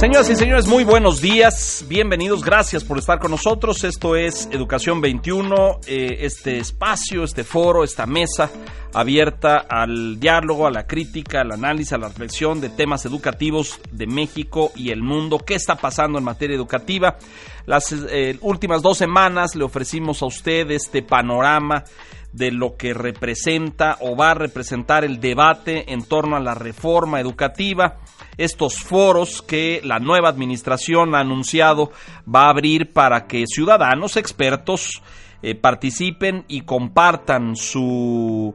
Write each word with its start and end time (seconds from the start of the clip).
Señoras 0.00 0.30
y 0.30 0.36
señores, 0.36 0.66
muy 0.66 0.82
buenos 0.82 1.20
días, 1.20 1.84
bienvenidos, 1.86 2.42
gracias 2.42 2.84
por 2.84 2.96
estar 2.96 3.18
con 3.18 3.32
nosotros. 3.32 3.84
Esto 3.84 4.16
es 4.16 4.48
Educación 4.50 5.02
21, 5.02 5.80
eh, 5.86 6.16
este 6.20 6.56
espacio, 6.56 7.22
este 7.22 7.44
foro, 7.44 7.84
esta 7.84 8.06
mesa 8.06 8.50
abierta 8.94 9.58
al 9.58 10.18
diálogo, 10.18 10.66
a 10.66 10.70
la 10.70 10.86
crítica, 10.86 11.42
al 11.42 11.52
análisis, 11.52 11.92
a 11.92 11.98
la 11.98 12.08
reflexión 12.08 12.62
de 12.62 12.70
temas 12.70 13.04
educativos 13.04 13.78
de 13.92 14.06
México 14.06 14.72
y 14.74 14.88
el 14.88 15.02
mundo. 15.02 15.38
¿Qué 15.38 15.54
está 15.54 15.76
pasando 15.76 16.16
en 16.16 16.24
materia 16.24 16.56
educativa? 16.56 17.18
Las 17.66 17.92
eh, 17.92 18.38
últimas 18.40 18.80
dos 18.80 18.96
semanas 18.96 19.54
le 19.54 19.64
ofrecimos 19.64 20.22
a 20.22 20.26
usted 20.26 20.70
este 20.70 21.02
panorama 21.02 21.84
de 22.32 22.50
lo 22.52 22.74
que 22.78 22.94
representa 22.94 23.98
o 24.00 24.16
va 24.16 24.30
a 24.30 24.34
representar 24.34 25.04
el 25.04 25.20
debate 25.20 25.92
en 25.92 26.04
torno 26.04 26.36
a 26.36 26.40
la 26.40 26.54
reforma 26.54 27.20
educativa 27.20 27.98
estos 28.36 28.78
foros 28.78 29.42
que 29.42 29.80
la 29.84 29.98
nueva 29.98 30.28
administración 30.28 31.14
ha 31.14 31.20
anunciado 31.20 31.92
va 32.32 32.46
a 32.46 32.50
abrir 32.50 32.92
para 32.92 33.26
que 33.26 33.44
ciudadanos 33.46 34.16
expertos 34.16 35.02
eh, 35.42 35.54
participen 35.54 36.44
y 36.48 36.62
compartan 36.62 37.56
su, 37.56 38.54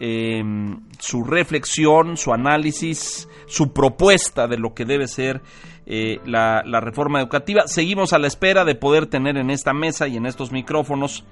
em, 0.00 0.80
su 0.98 1.24
reflexión, 1.24 2.16
su 2.16 2.32
análisis, 2.32 3.28
su 3.46 3.72
propuesta 3.72 4.48
de 4.48 4.56
lo 4.56 4.72
que 4.72 4.86
debe 4.86 5.08
ser 5.08 5.42
eh, 5.84 6.18
la, 6.24 6.62
la, 6.64 6.80
reforma 6.80 7.20
educativa. 7.20 7.68
Seguimos 7.68 8.12
a 8.12 8.18
la 8.18 8.26
espera 8.26 8.64
de 8.64 8.74
poder 8.74 9.06
tener 9.06 9.36
en 9.36 9.50
esta 9.50 9.72
mesa 9.72 10.08
y 10.08 10.16
en 10.16 10.26
estos 10.26 10.52
micrófonos 10.52 11.24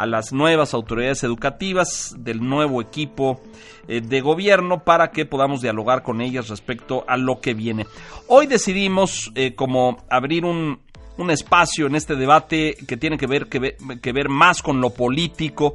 a 0.00 0.06
las 0.06 0.32
nuevas 0.32 0.72
autoridades 0.72 1.22
educativas 1.24 2.14
del 2.16 2.40
nuevo 2.40 2.80
equipo 2.80 3.42
eh, 3.86 4.00
de 4.00 4.22
gobierno 4.22 4.82
para 4.82 5.10
que 5.10 5.26
podamos 5.26 5.60
dialogar 5.60 6.02
con 6.02 6.22
ellas 6.22 6.48
respecto 6.48 7.04
a 7.06 7.18
lo 7.18 7.42
que 7.42 7.52
viene. 7.52 7.86
Hoy 8.26 8.46
decidimos 8.46 9.30
eh, 9.34 9.54
como 9.54 9.98
abrir 10.08 10.46
un, 10.46 10.80
un, 11.18 11.30
espacio 11.30 11.86
en 11.86 11.96
este 11.96 12.16
debate 12.16 12.78
que 12.88 12.96
tiene 12.96 13.18
que 13.18 13.26
ver, 13.26 13.48
que, 13.48 14.12
ver 14.12 14.30
más 14.30 14.62
con 14.62 14.80
lo 14.80 14.88
político, 14.88 15.74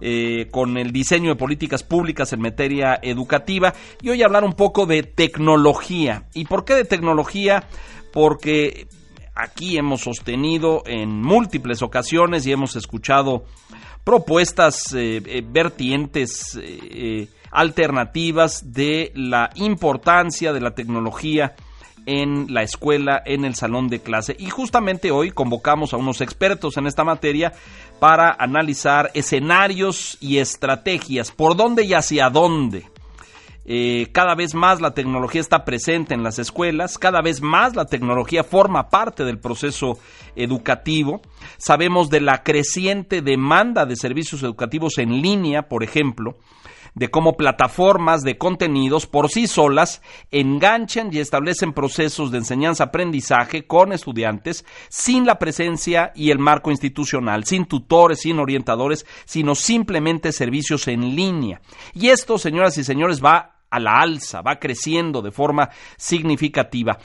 eh, 0.00 0.46
con 0.52 0.76
el 0.76 0.92
diseño 0.92 1.30
de 1.30 1.36
políticas 1.36 1.82
públicas 1.82 2.32
en 2.32 2.42
materia 2.42 3.00
educativa 3.02 3.74
y 4.00 4.08
hoy 4.08 4.22
hablar 4.22 4.44
un 4.44 4.52
poco 4.52 4.86
de 4.86 5.02
tecnología. 5.02 6.28
¿Y 6.32 6.44
por 6.44 6.64
qué 6.64 6.74
de 6.74 6.84
tecnología? 6.84 7.64
Porque 8.12 8.86
aquí 9.34 9.76
hemos 9.76 10.02
sostenido 10.02 10.82
en 10.86 11.22
múltiples 11.22 11.82
ocasiones 11.82 12.46
y 12.46 12.52
hemos 12.52 12.76
escuchado 12.76 13.44
propuestas 14.04 14.92
eh, 14.94 15.22
eh, 15.24 15.42
vertientes 15.46 16.58
eh, 16.60 17.28
alternativas 17.50 18.72
de 18.72 19.12
la 19.14 19.50
importancia 19.54 20.52
de 20.52 20.60
la 20.60 20.74
tecnología 20.74 21.54
en 22.06 22.52
la 22.52 22.62
escuela, 22.62 23.22
en 23.24 23.46
el 23.46 23.54
salón 23.54 23.88
de 23.88 24.00
clase. 24.00 24.36
Y 24.38 24.50
justamente 24.50 25.10
hoy 25.10 25.30
convocamos 25.30 25.94
a 25.94 25.96
unos 25.96 26.20
expertos 26.20 26.76
en 26.76 26.86
esta 26.86 27.02
materia 27.02 27.54
para 27.98 28.30
analizar 28.38 29.10
escenarios 29.14 30.18
y 30.20 30.36
estrategias, 30.36 31.30
por 31.30 31.56
dónde 31.56 31.84
y 31.84 31.94
hacia 31.94 32.28
dónde 32.28 32.84
eh, 33.64 34.08
cada 34.12 34.34
vez 34.34 34.54
más 34.54 34.80
la 34.80 34.92
tecnología 34.92 35.40
está 35.40 35.64
presente 35.64 36.14
en 36.14 36.22
las 36.22 36.38
escuelas, 36.38 36.98
cada 36.98 37.22
vez 37.22 37.40
más 37.40 37.74
la 37.74 37.86
tecnología 37.86 38.44
forma 38.44 38.88
parte 38.88 39.24
del 39.24 39.38
proceso 39.38 39.98
educativo. 40.36 41.22
Sabemos 41.56 42.10
de 42.10 42.20
la 42.20 42.42
creciente 42.42 43.22
demanda 43.22 43.86
de 43.86 43.96
servicios 43.96 44.42
educativos 44.42 44.98
en 44.98 45.22
línea, 45.22 45.68
por 45.68 45.82
ejemplo, 45.82 46.36
de 46.94 47.10
cómo 47.10 47.36
plataformas 47.36 48.22
de 48.22 48.38
contenidos 48.38 49.06
por 49.06 49.28
sí 49.28 49.46
solas 49.46 50.00
enganchan 50.30 51.12
y 51.12 51.18
establecen 51.18 51.72
procesos 51.72 52.30
de 52.30 52.38
enseñanza-aprendizaje 52.38 53.66
con 53.66 53.92
estudiantes 53.92 54.64
sin 54.88 55.26
la 55.26 55.38
presencia 55.38 56.12
y 56.14 56.30
el 56.30 56.38
marco 56.38 56.70
institucional, 56.70 57.44
sin 57.44 57.66
tutores, 57.66 58.20
sin 58.20 58.38
orientadores, 58.38 59.06
sino 59.24 59.54
simplemente 59.54 60.32
servicios 60.32 60.86
en 60.88 61.16
línea. 61.16 61.60
Y 61.94 62.08
esto, 62.08 62.38
señoras 62.38 62.78
y 62.78 62.84
señores, 62.84 63.22
va 63.24 63.53
a 63.74 63.80
la 63.80 64.00
alza, 64.00 64.40
va 64.40 64.58
creciendo 64.58 65.20
de 65.20 65.32
forma 65.32 65.70
significativa. 65.96 66.98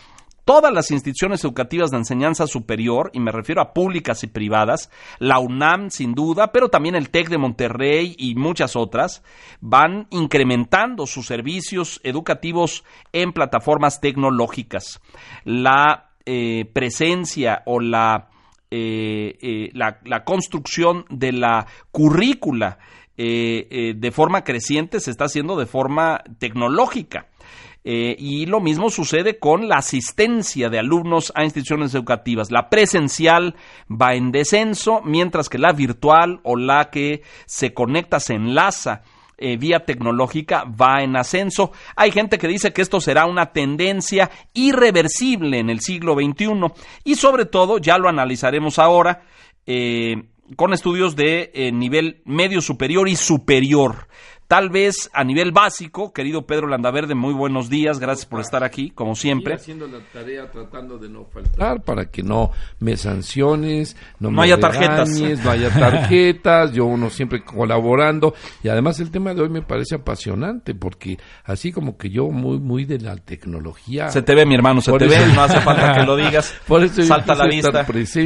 Todas 0.46 0.74
las 0.74 0.90
instituciones 0.90 1.44
educativas 1.44 1.92
de 1.92 1.98
enseñanza 1.98 2.48
superior, 2.48 3.12
y 3.14 3.20
me 3.20 3.32
refiero 3.32 3.62
a 3.62 3.72
públicas 3.72 4.24
y 4.24 4.28
privadas, 4.28 4.90
la 5.20 5.38
UNAM 5.38 5.92
sin 5.92 6.14
duda, 6.14 6.52
pero 6.52 6.70
también 6.70 6.96
el 6.96 7.12
TEC 7.12 7.30
de 7.30 7.38
Monterrey 7.38 8.16
y 8.18 8.34
muchas 8.34 8.76
otras, 8.76 9.24
van 9.62 10.08
incrementando 10.10 11.06
sus 11.06 11.28
servicios 11.28 12.02
educativos 12.04 12.84
en 13.14 13.32
plataformas 13.32 14.02
tecnológicas. 14.02 15.00
La 15.46 16.10
eh, 16.26 16.66
presencia 16.74 17.62
o 17.68 17.80
la, 17.80 18.30
eh, 18.72 19.38
eh, 19.42 19.70
la, 19.74 20.00
la 20.04 20.24
construcción 20.24 21.06
de 21.10 21.32
la 21.32 21.68
currícula 21.92 22.80
eh, 23.22 23.68
eh, 23.70 23.94
de 23.98 24.12
forma 24.12 24.46
creciente 24.46 25.02
se 25.02 25.12
está 25.12 25.26
haciendo 25.26 25.58
de 25.58 25.66
forma 25.66 26.24
tecnológica. 26.38 27.28
Eh, 27.84 28.16
y 28.18 28.46
lo 28.46 28.62
mismo 28.62 28.90
sucede 28.90 29.40
con 29.40 29.68
la 29.68 29.76
asistencia 29.76 30.70
de 30.70 30.80
alumnos 30.80 31.34
a 31.36 31.44
instituciones 31.44 31.94
educativas. 31.94 32.50
La 32.50 32.70
presencial 32.70 33.58
va 33.90 34.14
en 34.14 34.32
descenso, 34.32 35.02
mientras 35.04 35.50
que 35.50 35.58
la 35.58 35.74
virtual 35.74 36.40
o 36.44 36.56
la 36.56 36.92
que 36.92 37.24
se 37.46 37.74
conecta, 37.74 38.22
se 38.22 38.36
enlaza 38.36 39.02
vía 39.58 39.86
tecnológica 39.86 40.66
va 40.66 41.02
en 41.02 41.16
ascenso. 41.16 41.72
Hay 41.96 42.12
gente 42.12 42.38
que 42.38 42.50
dice 42.50 42.74
que 42.74 42.82
esto 42.82 43.00
será 43.00 43.26
una 43.26 43.54
tendencia 43.54 44.30
irreversible 44.54 45.60
en 45.60 45.70
el 45.70 45.80
siglo 45.80 46.14
XXI 46.16 46.74
y 47.06 47.16
sobre 47.16 47.46
todo, 47.46 47.78
ya 47.78 47.98
lo 47.98 48.10
analizaremos 48.10 48.80
ahora, 48.80 49.24
con 50.56 50.74
estudios 50.74 51.16
de 51.16 51.52
eh, 51.54 51.72
nivel 51.72 52.22
medio 52.26 52.62
superior 52.62 53.08
y 53.08 53.16
superior. 53.16 54.08
Tal 54.50 54.72
vez 54.72 55.12
a 55.14 55.24
nivel 55.24 55.52
básico, 55.52 56.12
querido 56.12 56.48
Pedro 56.48 56.66
Landaverde, 56.66 57.14
muy 57.14 57.36
buenos 57.36 57.70
días, 57.70 58.00
gracias 58.00 58.26
por 58.26 58.40
estar 58.40 58.64
aquí, 58.64 58.90
como 58.90 59.14
siempre. 59.14 59.54
haciendo 59.54 59.86
la 59.86 60.00
tarea 60.12 60.50
tratando 60.50 60.98
de 60.98 61.08
no 61.08 61.26
faltar 61.26 61.84
para 61.84 62.06
que 62.06 62.24
no 62.24 62.50
me 62.80 62.98
sanciones, 62.98 63.96
no, 64.18 64.32
no 64.32 64.42
haya 64.42 64.60
tarjetas. 64.60 65.08
No 65.44 65.52
haya 65.52 65.70
tarjetas, 65.70 66.72
yo 66.74 66.86
uno 66.86 67.12
siempre 67.12 67.44
colaborando. 67.44 68.34
Y 68.64 68.70
además 68.70 69.00
el 69.00 69.12
tema 69.12 69.36
de 69.36 69.44
hoy 69.44 69.50
me 69.50 69.62
parece 69.62 69.94
apasionante 69.94 70.74
porque 70.74 71.20
así 71.44 71.72
como 71.72 71.96
que 71.96 72.10
yo 72.10 72.30
muy, 72.30 72.58
muy 72.58 72.86
de 72.86 72.98
la 72.98 73.18
tecnología. 73.18 74.10
Se 74.10 74.24
te 74.24 74.34
ve, 74.34 74.48
mi 74.48 74.56
hermano, 74.56 74.82
se 74.82 74.92
te 74.94 75.06
ve, 75.06 75.28
no 75.36 75.44
hace 75.44 75.62
falta 75.62 75.94
que 75.94 76.08
lo 76.08 76.16
digas. 76.16 76.56
Por 76.68 76.84
eso 76.84 77.04
Salta 77.04 77.36
la 77.36 77.46
vista. 77.46 77.86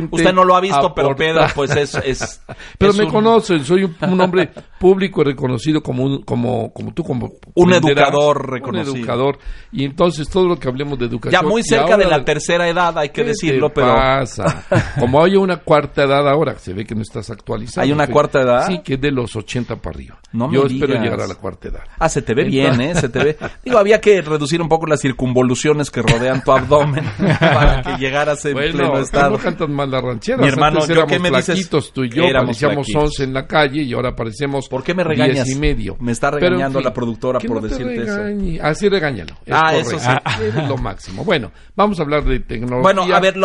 Usted 0.10 0.34
no 0.34 0.46
lo 0.46 0.56
ha 0.56 0.62
visto, 0.62 0.94
pero 0.96 1.18
Pedro, 1.18 1.48
pues 1.54 1.76
es. 1.76 1.96
es 1.96 2.42
pero 2.78 2.94
me 2.94 3.10
conocen, 3.10 3.66
soy 3.66 3.84
un 3.84 4.22
hombre 4.22 4.52
público 4.80 5.20
y 5.20 5.26
reconocido 5.26 5.84
como 5.84 6.06
un 6.06 6.13
como, 6.22 6.72
como 6.74 6.94
tú, 6.94 7.04
como 7.04 7.34
un 7.56 7.74
educador 7.74 8.50
reconocido. 8.50 8.94
Un 8.94 9.00
educador. 9.00 9.40
Y 9.72 9.86
entonces 9.86 10.30
todo 10.30 10.48
lo 10.48 10.58
que 10.58 10.68
hablemos 10.68 10.98
de 11.00 11.06
educación. 11.06 11.42
Ya 11.42 11.48
muy 11.48 11.64
cerca 11.64 11.98
de 11.98 12.06
la 12.06 12.24
tercera 12.24 12.68
edad, 12.68 12.98
hay 12.98 13.10
que 13.10 13.24
decirlo, 13.24 13.74
pero. 13.74 13.94
pasa? 13.94 14.66
como 15.00 15.24
hay 15.24 15.36
una 15.36 15.58
cuarta 15.58 16.04
edad 16.04 16.28
ahora, 16.28 16.56
se 16.58 16.74
ve 16.74 16.86
que 16.86 16.96
no 16.96 17.02
estás 17.02 17.30
actualizado. 17.30 17.84
¿Hay 17.84 17.92
una 17.92 18.08
cuarta 18.08 18.42
edad? 18.42 18.68
Sí, 18.68 18.80
que 18.84 18.96
es 18.96 19.02
de 19.02 19.12
los 19.12 19.36
80 19.36 19.76
para 19.78 19.96
arriba. 19.96 20.20
Yo 20.52 20.66
espero 20.66 20.96
llegar 20.96 21.22
a 21.22 21.28
la 21.28 21.36
cuarta 21.36 21.70
edad. 21.70 21.84
Ah, 22.00 22.10
se 22.10 22.22
te 22.22 22.34
ve 22.34 22.44
bien, 22.46 22.80
¿eh? 22.82 22.96
Se 22.96 23.10
te 23.10 23.24
ve. 23.24 23.38
Digo, 23.64 23.78
había 23.78 24.00
que 24.00 24.22
reducir 24.22 24.62
un 24.62 24.70
poco 24.70 24.86
las 24.86 25.02
circunvoluciones 25.02 25.90
que 25.90 26.02
rodean 26.02 26.44
tu 26.44 26.52
abdomen 26.52 27.06
para 27.40 27.82
que 27.82 27.98
llegaras 27.98 28.44
en 28.46 28.56
pleno 28.56 29.00
estado. 29.00 29.32
no 29.32 29.38
cantas 29.38 29.70
mal 29.70 29.90
la 29.90 30.02
ranchera. 30.02 30.38
Mi 30.38 30.48
hermano, 30.48 30.86
¿yo 30.86 31.06
qué 31.06 31.20
me 31.20 31.30
dices? 31.30 31.70
tú 31.94 32.04
y 32.04 32.10
yo, 32.10 32.24
parecíamos 32.32 32.88
11 32.94 33.24
en 33.24 33.34
la 33.34 33.48
calle 33.48 33.82
y 33.82 33.94
ahora 33.94 34.16
parecemos 34.16 34.68
¿Por 34.70 34.84
qué 34.84 34.94
me 34.94 35.04
regañas? 35.04 35.50
y 35.50 35.56
medio. 35.56 35.98
Me 36.04 36.12
está 36.12 36.32
regañando 36.32 36.82
la 36.82 36.94
productora 36.94 37.40
por 37.40 37.62
no 37.62 37.68
decirte 37.68 38.04
eso. 38.04 38.64
Así 38.64 38.90
regáñalo. 38.90 39.36
ah, 39.50 39.74
eso 39.76 39.98
sí. 39.98 40.10
Es 40.42 40.68
lo 40.68 40.78
máximo. 40.78 41.24
Bueno, 41.24 41.52
vamos 41.76 42.00
a 42.00 42.04
hablar 42.04 42.26
de 42.26 42.42
tecnología. 42.42 42.82
Bueno, 42.82 43.16
a 43.16 43.20
ver, 43.22 43.36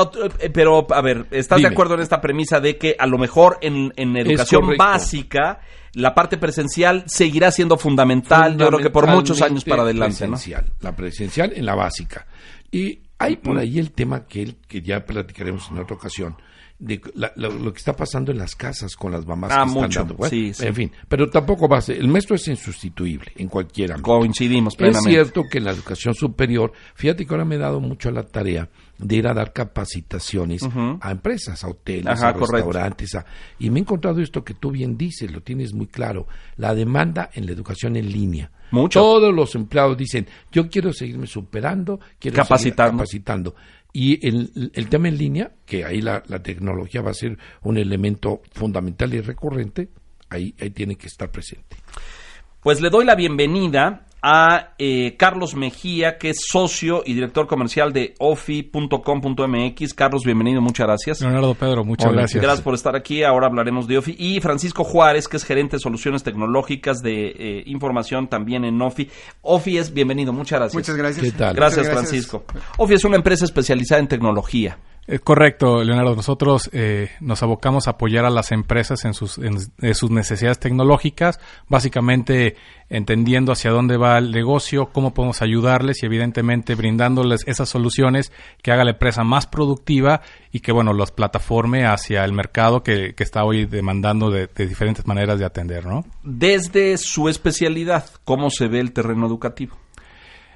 eh, 0.41 0.51
pero 0.51 0.87
a 0.91 1.01
ver, 1.01 1.27
¿estás 1.31 1.61
de 1.61 1.69
acuerdo 1.69 1.95
en 1.95 2.01
esta 2.01 2.21
premisa 2.21 2.61
de 2.61 2.77
que 2.77 2.97
a 2.99 3.07
lo 3.07 3.17
mejor 3.17 3.59
en, 3.61 3.93
en 3.97 4.17
educación 4.17 4.77
básica 4.77 5.61
la 5.95 6.15
parte 6.15 6.37
presencial 6.37 7.05
seguirá 7.07 7.51
siendo 7.51 7.79
fundamental, 7.79 8.57
yo 8.57 8.69
creo 8.69 8.81
que 8.81 8.91
por 8.91 9.07
muchos 9.07 9.41
años 9.43 9.65
para 9.65 9.83
adelante, 9.83 10.19
presencial, 10.19 10.67
La 10.81 10.95
presencial 10.95 11.53
en 11.55 11.65
la 11.65 11.75
básica. 11.75 12.27
Y 12.71 13.01
hay 13.19 13.37
por 13.37 13.59
ahí 13.59 13.79
el 13.79 13.93
tema 13.93 14.27
que, 14.27 14.57
que 14.67 14.83
ya 14.83 15.05
platicaremos 15.05 15.71
en 15.71 15.79
otra 15.79 15.97
ocasión, 15.97 16.37
de 16.79 17.01
la- 17.15 17.33
lo, 17.37 17.51
lo 17.51 17.73
que 17.73 17.79
está 17.79 17.95
pasando 17.97 18.31
en 18.31 18.39
las 18.39 18.55
casas 18.55 18.95
con 18.95 19.11
las 19.11 19.27
mamás 19.27 19.51
Ah, 19.53 19.63
que 19.65 19.69
están 19.69 19.83
mucho, 19.83 19.99
dando. 20.05 20.29
Sí, 20.29 20.55
sí. 20.55 20.67
En 20.67 20.75
fin, 20.75 20.93
pero 21.09 21.29
tampoco 21.29 21.69
va 21.69 21.79
a 21.79 21.81
ser. 21.81 21.97
El 21.97 22.07
maestro 22.09 22.37
es 22.37 22.47
insustituible 22.47 23.33
en 23.37 23.49
cualquier 23.49 23.93
ámbito. 23.93 24.11
Coincidimos 24.13 24.75
Es 24.75 24.79
plenamente. 24.79 25.11
cierto 25.11 25.43
que 25.51 25.59
en 25.59 25.65
la 25.65 25.73
educación 25.73 26.15
superior, 26.15 26.73
fíjate 26.95 27.27
que 27.27 27.35
ahora 27.35 27.45
me 27.45 27.57
he 27.57 27.59
dado 27.59 27.81
mucho 27.81 28.09
a 28.09 28.13
la 28.13 28.23
tarea 28.23 28.69
de 28.97 29.17
ir 29.17 29.27
a 29.29 29.35
dar 29.35 29.53
capacitaciones 29.53 30.63
a 31.01 31.11
empresas, 31.11 31.63
a 31.65 31.69
hoteles, 31.69 32.07
Ajá, 32.07 32.29
a 32.29 32.33
restaurantes, 32.33 33.15
a- 33.15 33.25
y 33.59 33.71
me 33.71 33.79
he 33.79 33.83
encontrado 33.83 34.21
esto 34.21 34.45
que 34.45 34.55
tú 34.55 34.71
bien 34.71 34.97
dices, 34.97 35.31
lo 35.33 35.41
tienes 35.41 35.73
muy 35.73 35.87
claro, 35.87 36.27
la 36.57 36.75
demanda 36.75 37.31
en 37.35 37.47
la 37.47 37.53
educación 37.53 37.97
en 37.97 38.11
línea. 38.13 38.51
Mucho. 38.71 39.01
Todos 39.01 39.35
los 39.35 39.55
empleados 39.55 39.97
dicen, 39.97 40.27
yo 40.53 40.69
quiero 40.69 40.93
seguirme 40.93 41.27
superando, 41.27 41.99
quiero 42.19 42.35
seguir 42.45 42.75
Capacitando. 42.75 43.55
Y 43.93 44.27
el, 44.27 44.71
el 44.75 44.89
tema 44.89 45.09
en 45.09 45.19
línea, 45.19 45.53
que 45.65 45.85
ahí 45.85 46.01
la, 46.01 46.23
la 46.29 46.43
tecnología 46.43 47.01
va 47.01 47.11
a 47.11 47.15
ser 47.15 47.39
un 47.63 47.79
elemento 47.79 48.43
fundamental 48.53 49.15
y 49.15 49.21
recurrente, 49.21 49.89
ahí, 50.31 50.55
ahí 50.61 50.71
tiene 50.71 50.97
que 50.97 51.07
estar 51.07 51.31
presente. 51.31 51.77
Pues 52.63 52.81
le 52.81 52.91
doy 52.91 53.05
la 53.05 53.15
bienvenida 53.15 54.08
a 54.23 54.75
eh, 54.79 55.17
Carlos 55.17 55.55
Mejía, 55.55 56.19
que 56.19 56.31
es 56.31 56.39
socio 56.47 57.03
y 57.05 57.15
director 57.15 57.47
comercial 57.47 57.93
de 57.93 58.15
ofi.com.mx. 58.19 59.95
Carlos, 59.95 60.25
bienvenido, 60.25 60.61
muchas 60.61 60.87
gracias. 60.87 61.21
Leonardo 61.21 61.55
Pedro, 61.55 61.85
muchas 61.85 62.09
Hola, 62.09 62.23
gracias. 62.23 62.43
Gracias 62.43 62.63
por 62.63 62.75
estar 62.75 62.97
aquí. 62.97 63.23
Ahora 63.23 63.47
hablaremos 63.47 63.87
de 63.87 63.99
OFI. 63.99 64.17
Y 64.19 64.41
Francisco 64.41 64.85
Juárez, 64.85 65.29
que 65.29 65.37
es 65.37 65.45
gerente 65.45 65.77
de 65.77 65.81
soluciones 65.81 66.23
tecnológicas 66.23 67.01
de 67.03 67.29
eh, 67.29 67.63
información 67.67 68.29
también 68.29 68.65
en 68.65 68.81
OFI. 68.81 69.09
OFI 69.43 69.79
es 69.79 69.93
bienvenido, 69.93 70.33
muchas 70.33 70.59
gracias. 70.59 70.75
Muchas 70.75 70.97
gracias. 70.97 71.25
¿Qué 71.25 71.33
tal? 71.33 71.55
Gracias, 71.55 71.87
Muchas 71.87 71.93
Francisco. 71.93 72.45
OFI 72.79 72.95
es 72.95 73.05
una 73.05 73.17
empresa 73.17 73.45
especializada 73.45 74.01
en 74.01 74.09
tecnología. 74.09 74.79
Eh, 75.11 75.21
correcto, 75.21 75.83
Leonardo. 75.83 76.15
Nosotros 76.15 76.69
eh, 76.75 77.09
nos 77.21 77.43
abocamos 77.43 77.87
a 77.87 77.93
apoyar 77.93 78.27
a 78.27 78.31
las 78.31 78.53
empresas 78.53 79.07
en 79.07 79.15
sus, 79.15 79.39
en, 79.39 79.59
sus 79.95 80.11
necesidades 80.11 80.59
tecnológicas, 80.59 81.41
básicamente 81.67 82.57
entendiendo 82.91 83.53
hacia 83.53 83.71
dónde 83.71 83.97
va 83.97 84.19
el 84.19 84.33
negocio, 84.33 84.91
cómo 84.93 85.15
podemos 85.15 85.41
ayudarles 85.41 86.03
y 86.03 86.07
evidentemente 86.07 86.75
brindándoles 86.75 87.43
esas 87.47 87.71
soluciones 87.71 88.33
que 88.63 88.71
haga 88.71 88.85
la 88.85 88.91
empresa 88.91 89.25
más 89.25 89.47
productiva 89.47 90.21
y 90.53 90.61
que, 90.61 90.73
bueno, 90.73 90.93
los 90.93 91.11
plataforme 91.11 91.87
hacia 91.87 92.23
el 92.27 92.35
mercado 92.35 92.83
que, 92.83 93.15
que 93.15 93.25
está 93.25 93.45
hoy 93.45 93.65
demandando 93.65 94.31
de, 94.31 94.47
de 94.47 94.67
diferentes 94.67 95.07
maneras 95.07 95.39
de 95.39 95.47
atender, 95.47 95.87
¿no? 95.87 96.05
Desde 96.23 96.99
su 96.99 97.31
especialidad, 97.31 98.05
¿cómo 98.25 98.51
se 98.51 98.69
ve 98.69 98.81
el 98.81 98.93
terreno 98.93 99.27
educativo? 99.27 99.75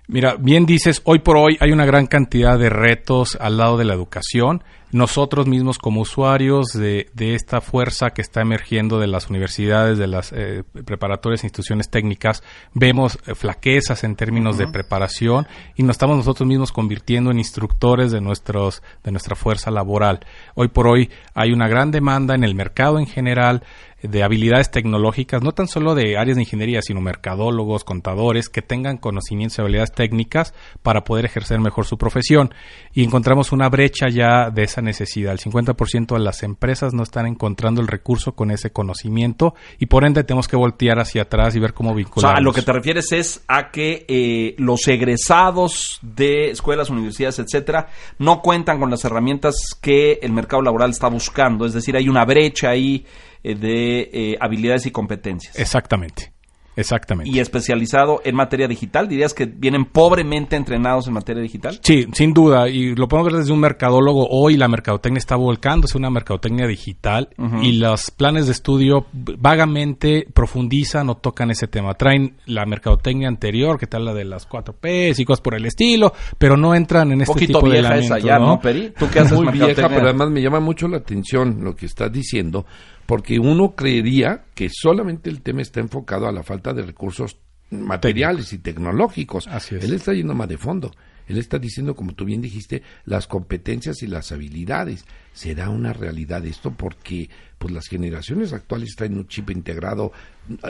Mira, 0.08 0.34
bien 0.36 0.66
dices, 0.66 1.00
hoy 1.04 1.20
por 1.20 1.36
hoy 1.36 1.56
hay 1.60 1.70
una 1.70 1.86
gran 1.86 2.06
cantidad 2.06 2.58
de 2.58 2.68
retos 2.68 3.38
al 3.40 3.56
lado 3.56 3.76
de 3.76 3.84
la 3.84 3.94
educación. 3.94 4.64
Nosotros 4.90 5.46
mismos 5.46 5.78
como 5.78 6.02
usuarios 6.02 6.66
de, 6.74 7.08
de 7.14 7.34
esta 7.34 7.62
fuerza 7.62 8.10
que 8.10 8.20
está 8.20 8.42
emergiendo 8.42 8.98
de 8.98 9.06
las 9.06 9.30
universidades, 9.30 9.96
de 9.96 10.06
las 10.06 10.32
eh, 10.32 10.64
preparatorias 10.84 11.42
e 11.42 11.46
instituciones 11.46 11.88
técnicas, 11.88 12.42
vemos 12.74 13.18
eh, 13.26 13.34
flaquezas 13.34 14.04
en 14.04 14.16
términos 14.16 14.58
de 14.58 14.66
preparación 14.66 15.46
y 15.76 15.82
nos 15.82 15.94
estamos 15.94 16.18
nosotros 16.18 16.46
mismos 16.46 16.72
convirtiendo 16.72 17.30
en 17.30 17.38
instructores 17.38 18.10
de, 18.10 18.20
nuestros, 18.20 18.82
de 19.04 19.12
nuestra 19.12 19.34
fuerza 19.34 19.70
laboral. 19.70 20.20
Hoy 20.54 20.68
por 20.68 20.88
hoy 20.88 21.10
hay 21.32 21.52
una 21.52 21.68
gran 21.68 21.90
demanda 21.90 22.34
en 22.34 22.44
el 22.44 22.54
mercado 22.54 22.98
en 22.98 23.06
general 23.06 23.62
de 24.02 24.22
habilidades 24.22 24.70
tecnológicas, 24.70 25.42
no 25.42 25.52
tan 25.52 25.68
solo 25.68 25.94
de 25.94 26.16
áreas 26.16 26.36
de 26.36 26.42
ingeniería, 26.42 26.82
sino 26.82 27.00
mercadólogos, 27.00 27.84
contadores, 27.84 28.48
que 28.48 28.62
tengan 28.62 28.98
conocimientos 28.98 29.58
y 29.58 29.62
habilidades 29.62 29.92
técnicas 29.92 30.54
para 30.82 31.04
poder 31.04 31.24
ejercer 31.24 31.60
mejor 31.60 31.86
su 31.86 31.98
profesión. 31.98 32.54
Y 32.92 33.04
encontramos 33.04 33.52
una 33.52 33.68
brecha 33.68 34.08
ya 34.08 34.50
de 34.50 34.64
esa 34.64 34.82
necesidad. 34.82 35.32
El 35.32 35.38
50% 35.38 36.14
de 36.14 36.20
las 36.20 36.42
empresas 36.42 36.92
no 36.94 37.02
están 37.02 37.26
encontrando 37.26 37.80
el 37.80 37.88
recurso 37.88 38.34
con 38.34 38.50
ese 38.50 38.70
conocimiento 38.70 39.54
y 39.78 39.86
por 39.86 40.04
ende 40.04 40.24
tenemos 40.24 40.48
que 40.48 40.56
voltear 40.56 40.98
hacia 40.98 41.22
atrás 41.22 41.54
y 41.54 41.60
ver 41.60 41.74
cómo 41.74 41.92
O 41.92 42.20
sea, 42.20 42.30
a 42.30 42.40
lo 42.40 42.52
que 42.52 42.62
te 42.62 42.72
refieres 42.72 43.12
es 43.12 43.42
a 43.48 43.70
que 43.70 44.04
eh, 44.08 44.54
los 44.58 44.86
egresados 44.88 45.98
de 46.02 46.50
escuelas, 46.50 46.90
universidades, 46.90 47.38
etcétera, 47.38 47.88
no 48.18 48.40
cuentan 48.40 48.80
con 48.80 48.90
las 48.90 49.04
herramientas 49.04 49.78
que 49.80 50.18
el 50.22 50.32
mercado 50.32 50.62
laboral 50.62 50.90
está 50.90 51.08
buscando. 51.08 51.66
Es 51.66 51.72
decir, 51.72 51.96
hay 51.96 52.08
una 52.08 52.24
brecha 52.24 52.70
ahí 52.70 53.04
de 53.42 54.10
eh, 54.12 54.36
habilidades 54.40 54.86
y 54.86 54.90
competencias. 54.90 55.58
Exactamente. 55.58 56.32
Exactamente. 56.74 57.30
Y 57.30 57.38
especializado 57.40 58.22
en 58.24 58.34
materia 58.34 58.66
digital, 58.66 59.08
dirías 59.08 59.34
que 59.34 59.46
vienen 59.46 59.84
pobremente 59.84 60.56
entrenados 60.56 61.06
en 61.06 61.14
materia 61.14 61.42
digital. 61.42 61.78
Sí, 61.82 62.06
sin 62.12 62.32
duda. 62.32 62.68
Y 62.68 62.94
lo 62.94 63.08
podemos 63.08 63.32
ver 63.32 63.40
desde 63.40 63.52
un 63.52 63.60
mercadólogo. 63.60 64.26
Hoy 64.30 64.56
la 64.56 64.68
mercadotecnia 64.68 65.18
está 65.18 65.36
volcándose 65.36 65.98
una 65.98 66.10
mercadotecnia 66.10 66.66
digital 66.66 67.28
y 67.60 67.72
los 67.72 68.10
planes 68.10 68.46
de 68.46 68.52
estudio 68.52 69.06
vagamente 69.12 70.26
profundizan 70.32 71.10
o 71.10 71.16
tocan 71.16 71.50
ese 71.50 71.66
tema. 71.66 71.94
Traen 71.94 72.36
la 72.46 72.64
mercadotecnia 72.64 73.28
anterior, 73.28 73.78
que 73.78 73.86
tal 73.86 74.04
la 74.04 74.14
de 74.14 74.24
las 74.24 74.48
4P 74.48 75.14
y 75.18 75.24
cosas 75.24 75.42
por 75.42 75.54
el 75.54 75.66
estilo, 75.66 76.14
pero 76.38 76.56
no 76.56 76.74
entran 76.74 77.12
en 77.12 77.20
este 77.20 77.34
poquito 77.34 77.58
tipo 77.58 77.68
de 77.68 77.80
vieja 77.80 77.96
esa 77.96 78.18
ya, 78.18 78.38
¿no? 78.38 78.46
¿no, 78.46 78.60
Peri? 78.60 78.92
¿Tú 78.98 79.08
qué 79.12 79.20
haces 79.20 79.38
Muy 79.38 79.52
vieja, 79.52 79.88
pero 79.88 80.06
además 80.06 80.30
me 80.30 80.40
llama 80.40 80.60
mucho 80.60 80.88
la 80.88 80.98
atención 80.98 81.62
lo 81.62 81.76
que 81.76 81.86
estás 81.86 82.10
diciendo, 82.10 82.64
porque 83.12 83.38
uno 83.38 83.74
creería 83.76 84.46
que 84.54 84.70
solamente 84.72 85.28
el 85.28 85.42
tema 85.42 85.60
está 85.60 85.80
enfocado 85.80 86.26
a 86.26 86.32
la 86.32 86.42
falta 86.42 86.72
de 86.72 86.80
recursos 86.80 87.36
materiales 87.68 88.54
y 88.54 88.58
tecnológicos. 88.60 89.46
Así 89.48 89.74
es. 89.74 89.84
Él 89.84 89.92
está 89.92 90.14
yendo 90.14 90.32
más 90.32 90.48
de 90.48 90.56
fondo. 90.56 90.90
Él 91.26 91.36
está 91.36 91.58
diciendo, 91.58 91.94
como 91.94 92.14
tú 92.14 92.24
bien 92.24 92.40
dijiste, 92.40 92.82
las 93.04 93.26
competencias 93.26 94.02
y 94.02 94.06
las 94.06 94.32
habilidades. 94.32 95.04
¿Será 95.34 95.68
una 95.68 95.92
realidad 95.92 96.42
esto? 96.46 96.70
Porque 96.70 97.28
pues 97.58 97.74
las 97.74 97.86
generaciones 97.86 98.54
actuales 98.54 98.96
traen 98.96 99.18
un 99.18 99.28
chip 99.28 99.50
integrado, 99.50 100.10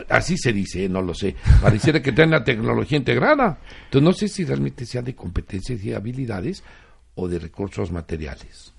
así 0.08 0.36
se 0.36 0.52
dice, 0.52 0.88
no 0.88 1.00
lo 1.00 1.14
sé. 1.14 1.36
Pareciera 1.62 2.02
que 2.02 2.10
traen 2.10 2.32
la 2.32 2.42
tecnología 2.42 2.98
integrada. 2.98 3.60
Entonces 3.84 4.02
no 4.02 4.12
sé 4.14 4.26
si 4.26 4.44
realmente 4.44 4.84
sea 4.84 5.02
de 5.02 5.14
competencias 5.14 5.84
y 5.84 5.92
habilidades 5.92 6.64
o 7.14 7.28
de 7.28 7.38
recursos 7.38 7.92
materiales. 7.92 8.72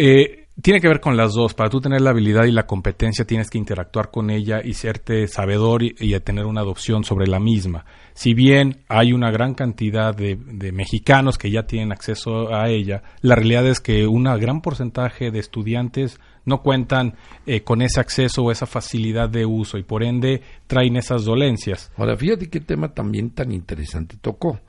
Eh, 0.00 0.46
tiene 0.60 0.80
que 0.80 0.88
ver 0.88 1.00
con 1.00 1.16
las 1.16 1.34
dos. 1.34 1.54
Para 1.54 1.70
tú 1.70 1.80
tener 1.80 2.00
la 2.00 2.10
habilidad 2.10 2.44
y 2.44 2.52
la 2.52 2.66
competencia 2.66 3.24
tienes 3.24 3.50
que 3.50 3.58
interactuar 3.58 4.10
con 4.10 4.30
ella 4.30 4.60
y 4.64 4.74
serte 4.74 5.26
sabedor 5.28 5.82
y, 5.82 6.18
tener 6.20 6.46
una 6.46 6.62
adopción 6.62 7.04
sobre 7.04 7.26
la 7.26 7.38
misma. 7.38 7.84
Si 8.14 8.34
bien 8.34 8.78
hay 8.88 9.12
una 9.12 9.30
gran 9.30 9.54
cantidad 9.54 10.14
de, 10.14 10.36
de 10.36 10.72
mexicanos 10.72 11.38
que 11.38 11.50
ya 11.50 11.62
tienen 11.62 11.92
acceso 11.92 12.52
a 12.52 12.68
ella, 12.68 13.02
la 13.20 13.36
realidad 13.36 13.66
es 13.66 13.80
que 13.80 14.06
un 14.06 14.24
gran 14.24 14.60
porcentaje 14.60 15.30
de 15.30 15.38
estudiantes 15.38 16.18
no 16.44 16.62
cuentan 16.62 17.14
eh, 17.46 17.62
con 17.62 17.82
ese 17.82 18.00
acceso 18.00 18.42
o 18.42 18.50
esa 18.50 18.66
facilidad 18.66 19.28
de 19.28 19.46
uso 19.46 19.78
y 19.78 19.84
por 19.84 20.02
ende 20.02 20.42
traen 20.66 20.96
esas 20.96 21.24
dolencias. 21.24 21.92
Ahora, 21.96 22.16
fíjate 22.16 22.48
qué 22.48 22.60
tema 22.60 22.92
también 22.92 23.30
tan 23.30 23.52
interesante 23.52 24.16
tocó. 24.20 24.60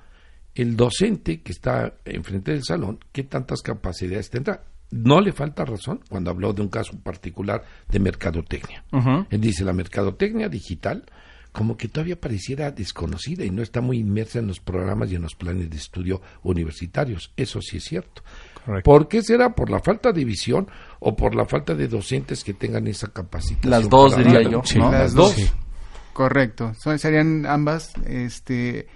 El 0.53 0.75
docente 0.75 1.41
que 1.41 1.51
está 1.51 1.95
enfrente 2.05 2.51
del 2.51 2.63
salón, 2.63 2.99
¿qué 3.11 3.23
tantas 3.23 3.61
capacidades 3.61 4.29
tendrá? 4.29 4.63
No 4.91 5.21
le 5.21 5.31
falta 5.31 5.65
razón 5.65 6.01
cuando 6.09 6.31
habló 6.31 6.53
de 6.53 6.61
un 6.61 6.69
caso 6.69 6.97
particular 6.99 7.63
de 7.89 7.99
mercadotecnia. 7.99 8.83
Él 9.29 9.41
dice, 9.41 9.63
la 9.63 9.73
mercadotecnia 9.73 10.49
digital 10.49 11.05
como 11.51 11.77
que 11.77 11.87
todavía 11.87 12.19
pareciera 12.19 12.71
desconocida 12.71 13.43
y 13.43 13.49
no 13.49 13.61
está 13.61 13.81
muy 13.81 13.97
inmersa 13.97 14.39
en 14.39 14.47
los 14.47 14.59
programas 14.59 15.11
y 15.11 15.15
en 15.15 15.23
los 15.23 15.35
planes 15.35 15.69
de 15.69 15.77
estudio 15.77 16.21
universitarios. 16.43 17.31
Eso 17.35 17.61
sí 17.61 17.77
es 17.77 17.85
cierto. 17.85 18.21
Correcto. 18.65 18.89
¿Por 18.89 19.07
qué 19.07 19.23
será? 19.23 19.55
¿Por 19.55 19.69
la 19.69 19.79
falta 19.79 20.11
de 20.11 20.25
visión 20.25 20.67
o 20.99 21.15
por 21.15 21.33
la 21.33 21.45
falta 21.45 21.73
de 21.73 21.87
docentes 21.87 22.43
que 22.43 22.53
tengan 22.53 22.87
esa 22.87 23.07
capacidad? 23.07 23.63
Las 23.63 23.89
dos, 23.89 24.15
diría 24.15 24.41
yo. 24.43 24.61
Las 24.91 25.13
dos. 25.13 25.31
Sí. 25.33 25.49
Correcto. 26.13 26.73
Serían 26.75 27.45
ambas. 27.45 27.93
Este, 28.05 28.87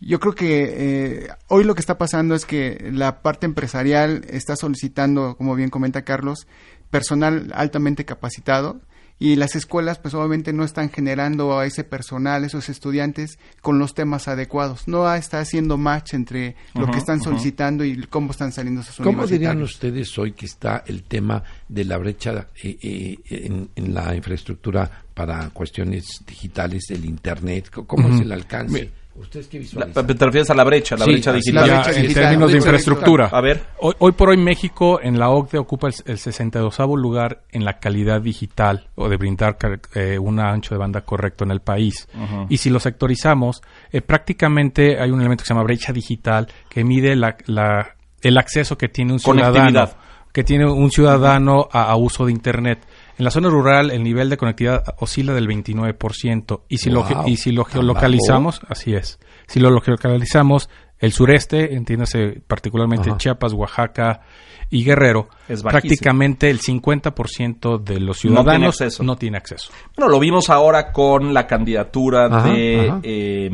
yo 0.00 0.20
creo 0.20 0.34
que 0.34 0.64
eh, 0.76 1.28
hoy 1.48 1.64
lo 1.64 1.74
que 1.74 1.80
está 1.80 1.98
pasando 1.98 2.34
es 2.34 2.44
que 2.44 2.90
la 2.92 3.22
parte 3.22 3.46
empresarial 3.46 4.24
está 4.28 4.56
solicitando, 4.56 5.36
como 5.36 5.54
bien 5.54 5.70
comenta 5.70 6.02
Carlos, 6.02 6.46
personal 6.90 7.50
altamente 7.54 8.04
capacitado 8.04 8.80
y 9.18 9.36
las 9.36 9.54
escuelas 9.54 9.98
pues 9.98 10.12
obviamente 10.14 10.52
no 10.52 10.64
están 10.64 10.90
generando 10.90 11.58
a 11.58 11.66
ese 11.66 11.84
personal, 11.84 12.44
esos 12.44 12.68
estudiantes 12.68 13.38
con 13.62 13.78
los 13.78 13.94
temas 13.94 14.28
adecuados. 14.28 14.88
No 14.88 15.12
está 15.14 15.38
haciendo 15.38 15.78
match 15.78 16.14
entre 16.14 16.56
lo 16.74 16.90
que 16.90 16.98
están 16.98 17.22
solicitando 17.22 17.84
y 17.84 18.06
cómo 18.06 18.32
están 18.32 18.52
saliendo 18.52 18.82
sus 18.82 18.96
¿Cómo 18.96 19.26
dirían 19.26 19.62
ustedes 19.62 20.18
hoy 20.18 20.32
que 20.32 20.46
está 20.46 20.82
el 20.86 21.04
tema 21.04 21.42
de 21.68 21.84
la 21.84 21.96
brecha 21.96 22.48
eh, 22.62 22.76
eh, 22.82 23.18
en, 23.28 23.70
en 23.76 23.94
la 23.94 24.14
infraestructura 24.14 24.90
para 25.14 25.48
cuestiones 25.50 26.22
digitales, 26.26 26.90
el 26.90 27.04
Internet? 27.04 27.70
¿Cómo 27.70 28.08
es 28.08 28.20
el 28.20 28.32
alcance? 28.32 28.90
¿Ustedes 29.16 29.46
qué 29.46 29.58
La- 29.58 29.62
visualizan? 29.62 30.06
¿Te 30.06 30.24
refieres 30.24 30.50
a 30.50 30.54
la 30.54 30.64
brecha, 30.64 30.96
la 30.96 31.04
Sí, 31.04 31.12
brecha 31.12 31.32
digital? 31.32 31.54
la 31.54 31.66
Ya, 31.66 31.82
brecha 31.84 32.00
en 32.00 32.14
términos 32.14 32.50
de 32.50 32.56
infraestructura. 32.58 33.28
A 33.32 33.40
ver, 33.40 33.62
Hoy, 33.78 33.94
hoy 34.00 34.12
por 34.12 34.30
hoy 34.30 34.36
México 34.36 35.00
en 35.00 35.18
la 35.18 35.30
OCDE 35.30 35.58
ocupa 35.58 35.86
el, 35.86 35.94
el 36.06 36.18
62 36.18 36.78
lugar 36.98 37.42
en 37.52 37.64
la 37.64 37.78
calidad 37.78 38.20
digital 38.20 38.88
o 38.96 39.08
de 39.08 39.16
brindar 39.16 39.56
eh, 39.94 40.18
un 40.18 40.40
ancho 40.40 40.74
de 40.74 40.78
banda 40.78 41.02
correcto 41.02 41.44
en 41.44 41.52
el 41.52 41.60
país. 41.60 42.08
Y 42.48 42.56
si 42.56 42.70
lo 42.70 42.80
sectorizamos, 42.80 43.62
eh, 43.92 44.00
prácticamente 44.00 45.00
hay 45.00 45.10
un 45.10 45.20
elemento 45.20 45.42
que 45.42 45.48
se 45.48 45.54
llama 45.54 45.64
brecha 45.64 45.92
digital 45.92 46.48
que 46.68 46.82
mide 46.84 47.14
la, 47.14 47.36
la- 47.46 47.94
el 48.22 48.38
acceso 48.38 48.76
que 48.76 48.88
tiene 48.88 49.12
un 49.12 49.18
ciudadano. 49.20 49.88
Que 50.32 50.42
tiene 50.42 50.66
un 50.66 50.90
ciudadano 50.90 51.68
a, 51.70 51.84
a 51.84 51.94
uso 51.96 52.26
de 52.26 52.32
Internet. 52.32 52.80
En 53.18 53.24
la 53.24 53.30
zona 53.30 53.48
rural 53.48 53.90
el 53.90 54.02
nivel 54.02 54.28
de 54.28 54.36
conectividad 54.36 54.82
oscila 54.98 55.34
del 55.34 55.46
29% 55.48 56.62
y 56.68 56.78
si 56.78 56.90
lo, 56.90 57.04
Wow, 57.04 57.28
y 57.28 57.36
si 57.36 57.52
lo 57.52 57.64
geolocalizamos, 57.64 58.60
así 58.68 58.94
es, 58.94 59.18
si 59.46 59.60
lo 59.60 59.80
geolocalizamos, 59.80 60.68
el 60.98 61.12
sureste, 61.12 61.74
entiéndase 61.74 62.40
particularmente 62.46 63.10
Ajá. 63.10 63.18
Chiapas, 63.18 63.52
Oaxaca 63.52 64.22
y 64.70 64.84
Guerrero, 64.84 65.28
Es 65.48 65.62
prácticamente 65.62 66.50
el 66.50 66.60
50% 66.60 67.78
de 67.82 68.00
los 68.00 68.24
No 68.24 68.42
tiene 68.44 68.72
ciudadanos 68.72 69.00
no 69.00 69.16
tiene 69.16 69.36
acceso. 69.36 69.70
Bueno, 69.96 70.10
lo 70.10 70.18
vimos 70.18 70.50
ahora 70.50 70.90
con 70.92 71.34
la 71.34 71.46
candidatura 71.46 72.26
Ajá, 72.26 72.48
de, 72.48 72.88
ajá. 72.88 73.00
eh, 73.02 73.50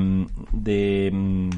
de 0.52 1.10
mm, 1.12 1.50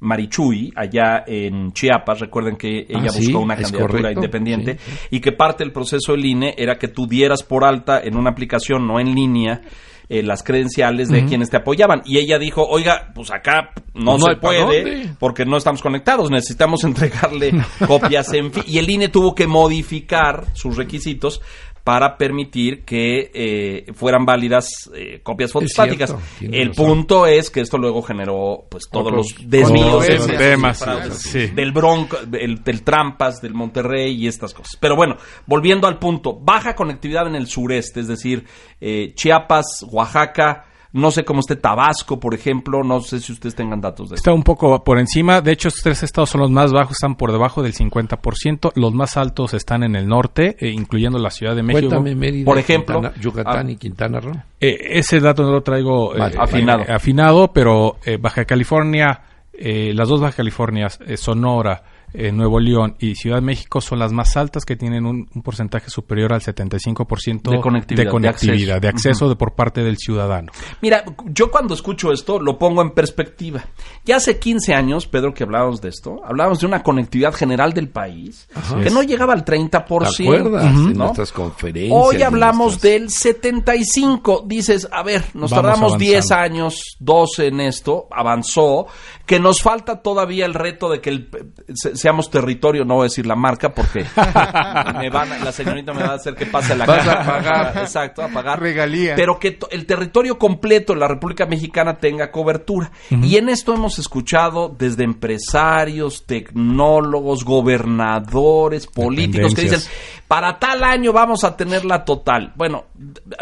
Marichuy 0.00 0.72
allá 0.76 1.24
en 1.26 1.72
Chiapas. 1.72 2.20
Recuerden 2.20 2.56
que 2.56 2.86
ella 2.88 3.06
Ah, 3.06 3.10
sí, 3.10 3.26
buscó 3.26 3.40
una 3.40 3.54
candidatura 3.56 3.86
correcto. 3.88 4.10
independiente 4.20 4.78
Sí, 4.78 4.92
y 5.12 5.20
que 5.20 5.32
parte 5.32 5.64
del 5.64 5.72
proceso 5.72 6.12
del 6.12 6.24
INE 6.26 6.54
era 6.58 6.78
que 6.78 6.88
tú 6.88 7.06
dieras 7.06 7.42
por 7.42 7.64
alta 7.64 8.00
en 8.02 8.16
una 8.16 8.30
aplicación, 8.30 8.86
no 8.86 8.98
en 9.00 9.14
línea, 9.14 9.60
eh, 10.08 10.24
las 10.24 10.42
credenciales 10.42 11.08
de 11.08 11.24
quienes 11.24 11.50
te 11.50 11.56
apoyaban. 11.58 12.02
Y 12.04 12.18
ella 12.18 12.36
dijo, 12.36 12.66
oiga, 12.66 13.12
pues 13.14 13.30
acá 13.30 13.70
no, 13.94 14.18
no 14.18 14.26
se 14.26 14.34
puede 14.36 15.06
porque 15.20 15.44
no 15.44 15.56
estamos 15.56 15.80
conectados, 15.82 16.30
necesitamos 16.32 16.82
entregarle 16.84 17.52
copias 17.86 18.32
en 18.32 18.52
fi- 18.52 18.64
Y 18.66 18.78
el 18.78 18.90
INE 18.90 19.08
tuvo 19.08 19.36
que 19.36 19.46
modificar 19.46 20.46
sus 20.54 20.76
requisitos 20.76 21.40
para 21.84 22.16
permitir 22.16 22.84
que 22.84 23.30
eh, 23.32 23.92
fueran 23.94 24.24
válidas 24.24 24.68
eh, 24.94 25.20
copias 25.22 25.52
fotostáticas. 25.52 26.14
cierto, 26.38 26.56
El 26.56 26.68
razón. 26.68 26.86
punto 26.86 27.26
es 27.26 27.50
que 27.50 27.60
esto 27.60 27.78
luego 27.78 28.02
generó 28.02 28.66
pues 28.70 28.84
todos 28.90 29.08
Otros 29.08 29.34
los 29.38 29.50
desvíos 29.50 30.06
Temas, 30.26 30.84
sí. 31.18 31.46
del 31.48 31.72
Bronco, 31.72 32.18
del, 32.26 32.62
del 32.62 32.82
Trampas, 32.82 33.40
del 33.40 33.54
Monterrey 33.54 34.14
y 34.14 34.28
estas 34.28 34.54
cosas. 34.54 34.76
Pero 34.78 34.96
bueno, 34.96 35.16
volviendo 35.46 35.86
al 35.86 35.98
punto, 35.98 36.38
baja 36.38 36.74
conectividad 36.74 37.26
en 37.26 37.34
el 37.36 37.46
sureste, 37.46 38.00
es 38.00 38.08
decir, 38.08 38.44
eh, 38.80 39.12
Chiapas, 39.14 39.84
Oaxaca, 39.90 40.66
no 40.92 41.10
sé 41.10 41.24
cómo 41.24 41.40
esté 41.40 41.56
Tabasco, 41.56 42.18
por 42.18 42.34
ejemplo, 42.34 42.82
no 42.82 43.00
sé 43.00 43.20
si 43.20 43.32
ustedes 43.32 43.54
tengan 43.54 43.80
datos 43.80 44.08
de 44.10 44.14
eso. 44.16 44.20
Está 44.20 44.32
un 44.32 44.42
poco 44.42 44.82
por 44.82 44.98
encima. 44.98 45.40
De 45.40 45.52
hecho, 45.52 45.68
estos 45.68 45.82
tres 45.84 46.02
estados 46.02 46.30
son 46.30 46.40
los 46.40 46.50
más 46.50 46.72
bajos, 46.72 46.92
están 46.92 47.14
por 47.14 47.30
debajo 47.32 47.62
del 47.62 47.74
50%. 47.74 48.72
Los 48.74 48.92
más 48.92 49.16
altos 49.16 49.54
están 49.54 49.82
en 49.84 49.94
el 49.96 50.08
norte, 50.08 50.56
eh, 50.58 50.70
incluyendo 50.70 51.18
la 51.18 51.30
Ciudad 51.30 51.54
de 51.54 51.62
México. 51.62 51.88
Cuéntame, 51.88 52.14
Mérida, 52.14 52.44
Por 52.44 52.58
ejemplo, 52.58 52.96
Quintana- 53.00 53.20
Yucatán 53.20 53.66
ah, 53.66 53.70
y 53.70 53.76
Quintana 53.76 54.20
Roo. 54.20 54.32
Eh, 54.60 54.76
ese 54.98 55.20
dato 55.20 55.42
no 55.44 55.52
lo 55.52 55.62
traigo 55.62 56.14
eh, 56.14 56.18
Vale. 56.18 56.36
Afinado. 56.38 56.82
eh, 56.82 56.92
afinado, 56.92 57.52
pero 57.52 57.96
eh, 58.04 58.16
Baja 58.16 58.44
California, 58.44 59.22
eh, 59.52 59.92
las 59.94 60.08
dos 60.08 60.20
Baja 60.20 60.36
Californias, 60.38 60.98
eh, 61.06 61.16
Sonora, 61.16 61.82
eh, 62.12 62.32
Nuevo 62.32 62.58
León 62.60 62.96
y 62.98 63.14
Ciudad 63.14 63.36
de 63.36 63.42
México 63.42 63.80
son 63.80 63.98
las 63.98 64.12
más 64.12 64.36
altas 64.36 64.64
que 64.64 64.76
tienen 64.76 65.06
un, 65.06 65.28
un 65.34 65.42
porcentaje 65.42 65.90
superior 65.90 66.32
al 66.32 66.40
75% 66.40 67.50
De 67.50 67.60
conectividad, 67.60 68.04
de, 68.06 68.10
conectividad, 68.10 68.74
de 68.76 68.80
de 68.80 68.88
acceso. 68.88 69.28
de 69.28 69.36
por 69.36 69.54
parte 69.54 69.82
del 69.82 69.96
ciudadano. 69.96 70.52
Mira, 70.82 71.04
yo 71.26 71.50
cuando 71.50 71.74
escucho 71.74 72.12
esto 72.12 72.40
lo 72.40 72.58
pongo 72.58 72.82
en 72.82 72.90
perspectiva. 72.90 73.64
Ya 74.04 74.16
hace 74.16 74.38
15 74.38 74.74
años, 74.74 75.06
Pedro, 75.06 75.32
que 75.34 75.44
hablábamos 75.44 75.80
de 75.80 75.88
esto, 75.90 76.20
hablábamos 76.24 76.60
de 76.60 76.66
una 76.66 76.82
conectividad 76.82 77.32
general 77.32 77.72
del 77.72 77.88
país 77.88 78.48
que 78.80 78.88
es. 78.88 78.92
no 78.92 79.02
llegaba 79.02 79.32
al 79.32 79.44
30%. 79.44 80.16
¿Te 80.16 80.22
acuerdas? 80.24 80.64
En 80.64 80.92
¿no? 80.96 81.04
nuestras 81.04 81.32
conferencias. 81.32 81.92
Hoy 82.00 82.22
hablamos 82.22 82.72
nuestras- 82.82 82.82
del 82.92 83.10
75. 83.10 84.44
Dices, 84.46 84.88
a 84.90 85.02
ver, 85.02 85.22
nos 85.34 85.50
Vamos 85.50 85.52
tardamos 85.52 85.98
10 85.98 86.30
avanzando. 86.30 86.44
años, 86.64 86.96
12 86.98 87.46
en 87.48 87.60
esto, 87.60 88.08
avanzó, 88.10 88.86
que 89.30 89.38
nos 89.38 89.62
falta 89.62 90.02
todavía 90.02 90.44
el 90.44 90.54
reto 90.54 90.88
de 90.88 91.00
que 91.00 91.10
el- 91.10 91.30
se- 91.72 91.94
seamos 91.94 92.30
territorio, 92.32 92.84
no 92.84 92.94
voy 92.96 93.02
a 93.02 93.04
decir 93.04 93.26
la 93.26 93.36
marca 93.36 93.72
porque 93.72 94.00
me 94.98 95.08
van 95.08 95.28
la 95.44 95.52
señorita 95.52 95.92
me 95.92 96.02
va 96.02 96.08
a 96.08 96.14
hacer 96.14 96.34
que 96.34 96.46
pase 96.46 96.74
la 96.76 96.84
Vas 96.84 97.06
a 97.06 97.24
pagar. 97.24 97.76
Exacto, 97.78 98.22
a 98.24 98.28
pagar. 98.28 98.58
Regalía. 98.58 99.14
Pero 99.14 99.38
que 99.38 99.56
el 99.70 99.86
territorio 99.86 100.36
completo 100.36 100.94
de 100.94 100.98
la 100.98 101.06
República 101.06 101.46
Mexicana 101.46 101.98
tenga 101.98 102.32
cobertura. 102.32 102.90
Y 103.10 103.36
en 103.36 103.48
esto 103.50 103.72
hemos 103.72 104.00
escuchado 104.00 104.68
desde 104.76 105.04
empresarios, 105.04 106.24
tecnólogos, 106.26 107.44
gobernadores, 107.44 108.86
políticos 108.88 109.54
que 109.54 109.62
dicen, 109.62 109.80
para 110.26 110.58
tal 110.58 110.82
año 110.84 111.12
vamos 111.12 111.44
a 111.44 111.56
tener 111.56 111.84
la 111.84 112.04
total. 112.04 112.52
Bueno, 112.56 112.86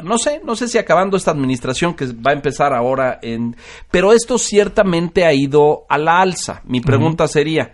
no 0.02 0.18
sé, 0.18 0.40
no 0.44 0.54
sé 0.54 0.68
si 0.68 0.76
acabando 0.78 1.16
esta 1.16 1.30
administración 1.30 1.94
que 1.94 2.06
va 2.06 2.32
a 2.32 2.34
empezar 2.34 2.72
ahora 2.74 3.18
en... 3.22 3.56
Pero 3.90 4.12
esto 4.12 4.38
ciertamente 4.38 5.24
ha 5.24 5.32
ido 5.32 5.77
a 5.88 5.98
la 5.98 6.20
alza. 6.20 6.62
Mi 6.64 6.80
pregunta 6.80 7.28
sería... 7.28 7.72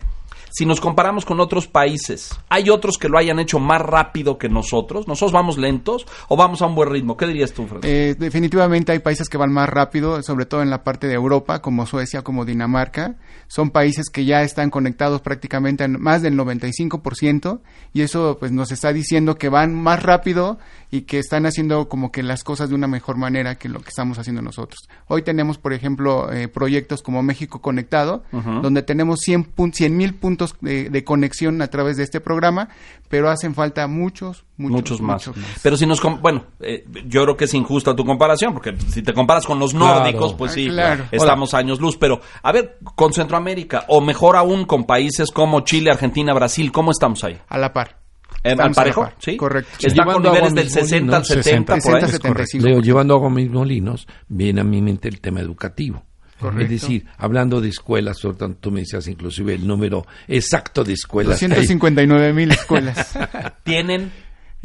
Si 0.57 0.67
nos 0.67 0.81
comparamos 0.81 1.25
con 1.25 1.41
otros 1.41 1.67
países, 1.67 2.31
¿hay 2.49 2.71
otros 2.71 2.97
que 2.97 3.09
lo 3.09 3.19
hayan 3.19 3.41
hecho 3.41 3.59
más 3.59 3.83
rápido 3.83 4.39
que 4.39 4.49
nosotros? 4.49 5.09
¿Nosotros 5.09 5.33
vamos 5.33 5.59
lentos 5.59 6.07
o 6.29 6.37
vamos 6.37 6.63
a 6.63 6.67
un 6.67 6.77
buen 6.77 6.91
ritmo? 6.91 7.17
¿Qué 7.17 7.27
dirías 7.27 7.53
tú, 7.53 7.67
Francisco? 7.67 7.93
Eh, 7.93 8.15
definitivamente 8.17 8.93
hay 8.93 9.01
países 9.01 9.29
que 9.29 9.37
van 9.37 9.53
más 9.53 9.69
rápido, 9.69 10.23
sobre 10.23 10.47
todo 10.47 10.63
en 10.63 10.71
la 10.71 10.85
parte 10.85 11.09
de 11.09 11.15
Europa, 11.15 11.61
como 11.61 11.87
Suecia, 11.87 12.23
como 12.23 12.45
Dinamarca. 12.45 13.17
Son 13.49 13.71
países 13.71 14.11
que 14.11 14.27
ya 14.27 14.43
están 14.43 14.71
conectados 14.71 15.23
prácticamente 15.23 15.83
a 15.83 15.89
más 15.89 16.23
del 16.23 16.39
95% 16.39 17.61
y 17.93 18.03
eso 18.03 18.37
pues 18.39 18.53
nos 18.53 18.71
está 18.71 18.93
diciendo 18.93 19.35
que 19.35 19.49
van 19.49 19.75
más 19.75 20.05
rápido 20.05 20.61
y 20.95 21.03
que 21.03 21.19
están 21.19 21.45
haciendo 21.45 21.89
como 21.89 22.13
que 22.13 22.23
las 22.23 22.45
cosas 22.45 22.69
de 22.69 22.75
una 22.77 22.87
mejor 22.87 23.17
manera 23.17 23.57
que 23.57 23.69
lo 23.69 23.81
que 23.81 23.89
estamos 23.89 24.17
haciendo 24.21 24.43
nosotros. 24.43 24.79
Hoy 25.09 25.23
tenemos, 25.23 25.59
por 25.59 25.73
ejemplo, 25.73 26.33
eh, 26.33 26.47
proyectos 26.47 27.03
como 27.03 27.21
México 27.21 27.61
Conectado, 27.61 28.23
donde 28.31 28.83
tenemos 28.83 29.19
100 29.21 29.49
mil 29.97 30.15
puntos 30.15 30.55
de, 30.61 30.91
de 30.91 31.03
conexión 31.05 31.61
a 31.63 31.67
través 31.67 31.97
de 31.97 32.05
este 32.05 32.21
programa, 32.21 32.69
pero 33.09 33.29
hacen 33.29 33.55
falta 33.57 33.89
muchos, 33.89 34.45
muchos, 34.57 35.01
muchos, 35.01 35.37
más. 35.37 35.59
Pero 35.63 35.77
si 35.77 35.85
nos... 35.85 36.01
com- 36.01 36.21
Bueno, 36.23 36.45
eh, 36.61 36.85
yo 37.07 37.25
creo 37.25 37.37
que 37.37 37.47
es 37.47 37.55
injusta 37.55 37.97
tu 37.97 38.05
comparación, 38.05 38.53
porque 38.55 38.77
si 38.89 39.03
te 39.03 39.13
comparas 39.13 39.47
con 39.47 39.59
los 39.59 39.73
Claro. 39.73 39.99
nórdicos, 40.01 40.35
pues 40.35 40.53
Ah, 40.53 40.55
sí, 40.55 40.69
claro. 40.69 41.05
estamos 41.11 41.55
años 41.55 41.81
luz. 41.81 41.97
Pero, 41.97 42.21
a 42.43 42.53
ver, 42.53 42.79
con 42.95 43.13
Centroamérica, 43.13 43.85
o 43.89 44.01
mejor 44.01 44.37
aún 44.37 44.65
con 44.65 44.85
países 44.85 45.33
como 45.33 45.63
Chile, 45.63 45.91
Argentina, 45.91 46.33
Brasil, 46.35 46.71
¿cómo 46.71 46.93
estamos 46.93 47.25
ahí? 47.25 47.37
A 47.49 47.59
la 47.59 47.73
par. 47.73 48.04
¿Eh, 48.45 48.55
¿Al 48.59 48.73
parejo? 48.73 49.03
par. 49.03 49.17
Sí. 49.19 49.37
Correcto. 49.37 49.71
Está 49.83 50.05
con 50.05 50.23
Llevando 50.23 50.29
niveles 50.31 50.51
agua 50.51 50.55
del 50.55 50.65
mismo, 50.67 50.81
60 50.83 51.17
al 51.17 51.23
¿no? 51.23 51.25
70, 51.25 51.77
por 51.79 51.95
ahí. 51.97 52.01
60, 52.03 52.07
Es 52.07 52.13
75. 52.13 52.67
Leo, 52.67 52.81
llevando 52.81 53.15
agua 53.15 53.29
a 53.29 53.33
mis 53.33 53.51
molinos, 53.51 54.07
viene 54.29 54.61
a 54.61 54.65
mi 54.65 54.81
mente 54.83 55.09
el 55.09 55.21
tema 55.21 55.41
educativo. 55.41 56.05
Correcto. 56.39 56.65
Es 56.75 56.83
decir, 56.83 57.07
hablando 57.17 57.61
de 57.61 57.69
escuelas, 57.71 58.19
sobre 58.19 58.37
todo, 58.37 58.55
tú 58.61 58.71
me 58.71 58.81
decías 58.81 59.07
inclusive 59.09 59.55
el 59.55 59.67
número 59.67 60.05
exacto 60.29 60.85
de 60.85 60.93
escuelas. 60.93 61.39
que 61.39 61.47
hay. 61.47 61.51
259 61.53 62.33
mil 62.35 62.51
escuelas. 62.51 63.17
¿Tienen 63.65 64.03
En- 64.03 64.13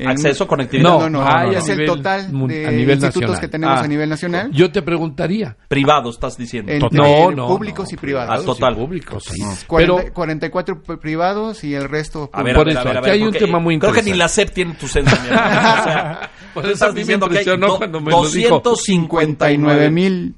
acceso, 0.07 0.47
conectividad? 0.47 0.89
No, 0.89 0.99
no, 1.09 1.21
no. 1.21 1.27
hay 1.27 1.55
a 1.55 1.59
es 1.59 1.69
el 1.69 1.77
nivel 1.79 1.87
total 1.97 2.21
de 2.47 2.67
a 2.67 2.71
nivel 2.71 2.89
institutos 2.95 3.21
nacional. 3.21 3.39
que 3.41 3.47
tenemos 3.47 3.79
Ah. 3.79 3.83
a 3.83 3.87
nivel 3.87 4.09
nacional. 4.09 4.51
Yo 4.51 4.71
te 4.71 4.81
preguntaría. 4.81 5.57
Privado, 5.67 6.09
estás 6.09 6.37
diciendo. 6.37 6.71
Entre 6.71 6.89
No, 6.97 7.31
no, 7.31 7.47
públicos 7.47 7.87
no, 7.89 7.95
y 7.95 7.97
privados. 7.97 8.39
Ah, 8.41 8.45
total. 8.45 8.75
públicos, 8.75 9.23
sí. 9.25 9.41
40 9.67 9.95
Pero 10.03 10.13
44 10.13 10.81
p- 10.81 10.97
privados 10.97 11.63
y 11.63 11.73
el 11.73 11.89
resto 11.89 12.29
A 12.33 12.43
ver, 12.43 12.55
Por 12.55 12.61
a 12.61 12.65
ver, 12.65 12.71
eso, 12.73 12.79
a 12.81 12.83
ver, 12.83 12.95
a 12.97 12.99
aquí 12.99 13.09
ver, 13.09 13.13
hay 13.19 13.23
un 13.23 13.33
tema 13.33 13.59
muy 13.59 13.79
Creo 13.79 13.91
que 13.93 14.01
ni 14.03 14.09
interesante. 14.11 14.17
la 14.17 14.27
SEP 14.29 14.53
tiene 14.53 14.73
tu 14.75 14.87
censo. 14.87 15.15
O 15.15 15.19
sea, 15.25 16.29
Por 16.53 16.63
eso 16.65 16.73
estás 16.73 16.95
diciendo 16.95 17.27
que 17.29 17.37
hay 17.39 17.45
do- 17.45 17.77
cuando 17.77 17.99
me 18.01 18.11
lo 18.11 18.27
dijo. 18.29 18.59
259 18.63 19.89
mil 19.91 20.35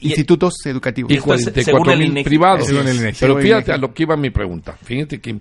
Y- 0.00 0.08
institutos 0.10 0.54
educativos. 0.64 1.10
y 1.10 1.16
esto 1.16 1.34
es 1.34 1.44
44 1.44 1.84
según 1.92 2.02
el 2.02 2.12
mil 2.12 2.24
privados. 2.24 2.66
Según 2.66 2.86
el 2.88 2.96
INEGI. 2.96 3.18
Pero 3.20 3.36
el 3.38 3.42
fíjate 3.42 3.72
a 3.72 3.76
lo 3.78 3.92
que 3.92 4.02
iba 4.04 4.16
mi 4.16 4.30
pregunta. 4.30 4.76
Fíjate 4.82 5.20
que... 5.20 5.38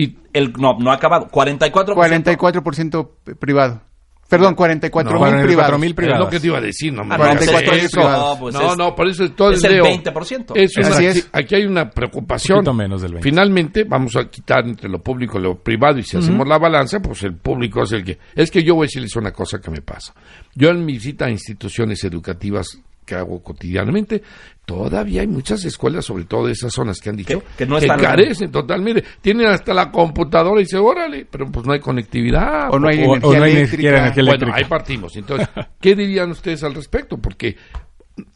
Y 0.00 0.16
El, 0.32 0.52
no, 0.58 0.78
no 0.78 0.90
ha 0.92 0.94
acabado. 0.94 1.28
44%. 1.28 1.94
44% 2.36 3.36
privado. 3.38 3.82
Perdón, 4.28 4.54
44 4.54 5.10
No, 5.10 5.18
mil 5.20 5.28
44,000 5.30 5.46
privados. 5.46 5.82
es 5.82 5.94
privados. 5.94 6.24
lo 6.26 6.30
que 6.30 6.38
te 6.40 6.46
iba 6.48 6.58
a 6.58 6.60
decir, 6.60 6.92
no 6.92 7.02
me 7.02 7.14
Ah, 7.14 7.18
no, 7.18 7.24
digas 7.24 7.36
44 7.46 7.72
mil 7.74 7.84
eso. 7.86 7.96
privados. 7.96 8.28
No, 8.34 8.38
pues 8.40 8.54
no, 8.54 8.70
es- 8.72 8.76
no, 8.78 8.94
por 8.94 9.08
eso 9.08 9.30
todo 9.32 9.50
es 9.52 9.64
el 9.64 9.72
Leo, 9.72 9.84
20%. 9.86 10.52
Es 10.54 10.76
una- 10.76 10.88
Así 10.88 11.06
aquí, 11.06 11.18
es. 11.18 11.28
aquí 11.32 11.54
hay 11.54 11.64
una 11.64 11.88
preocupación. 11.90 12.68
Un 12.68 12.76
menos 12.76 13.00
del 13.00 13.12
20. 13.14 13.26
Finalmente, 13.28 13.84
vamos 13.84 14.14
a 14.16 14.28
quitar 14.28 14.66
entre 14.66 14.90
lo 14.90 14.98
público 15.02 15.38
y 15.38 15.42
lo 15.42 15.56
privado, 15.58 15.98
y 15.98 16.02
si 16.02 16.18
hacemos 16.18 16.46
la 16.46 16.58
balanza, 16.58 17.00
pues 17.00 17.22
el 17.22 17.36
público 17.38 17.82
es 17.84 17.92
el 17.92 18.04
que... 18.04 18.18
Es 18.34 18.50
que 18.50 18.62
yo 18.62 18.74
voy 18.74 18.84
a 18.84 18.88
decirles 18.88 19.16
una 19.16 19.32
cosa 19.32 19.60
que 19.60 19.70
me 19.70 19.80
pasa. 19.80 20.12
Yo 20.54 20.68
en 20.68 20.84
mi 20.84 20.92
visita 20.92 21.24
a 21.24 21.30
instituciones 21.30 22.04
educativas 22.04 22.78
que 23.08 23.14
hago 23.14 23.42
cotidianamente, 23.42 24.22
todavía 24.66 25.22
hay 25.22 25.26
muchas 25.26 25.64
escuelas, 25.64 26.04
sobre 26.04 26.24
todo 26.26 26.46
de 26.46 26.52
esas 26.52 26.72
zonas 26.72 27.00
que 27.00 27.08
han 27.08 27.16
dicho, 27.16 27.40
Que- 27.40 27.64
que 27.64 27.66
no 27.66 27.78
están- 27.78 27.98
carecen 27.98 28.52
totalmente. 28.52 29.02
Tienen 29.22 29.46
hasta 29.46 29.72
la 29.72 29.90
computadora 29.90 30.60
y 30.60 30.64
dice, 30.64 30.76
órale, 30.76 31.26
pero 31.30 31.46
pues 31.50 31.66
no 31.66 31.72
hay 31.72 31.80
conectividad. 31.80 32.68
O 32.72 32.78
no 32.78 32.88
hay 32.88 32.98
O- 33.02 33.12
o 33.12 33.14
energía 33.16 33.38
no 33.38 33.44
hay 33.44 33.52
ni 33.54 33.58
eléctrica. 33.60 34.12
Bueno, 34.22 34.52
ahí 34.54 34.64
partimos. 34.64 35.16
Entonces, 35.16 35.48
¿qué 35.80 35.94
dirían 35.96 36.30
ustedes 36.30 36.62
al 36.64 36.74
respecto? 36.74 37.16
Porque 37.16 37.56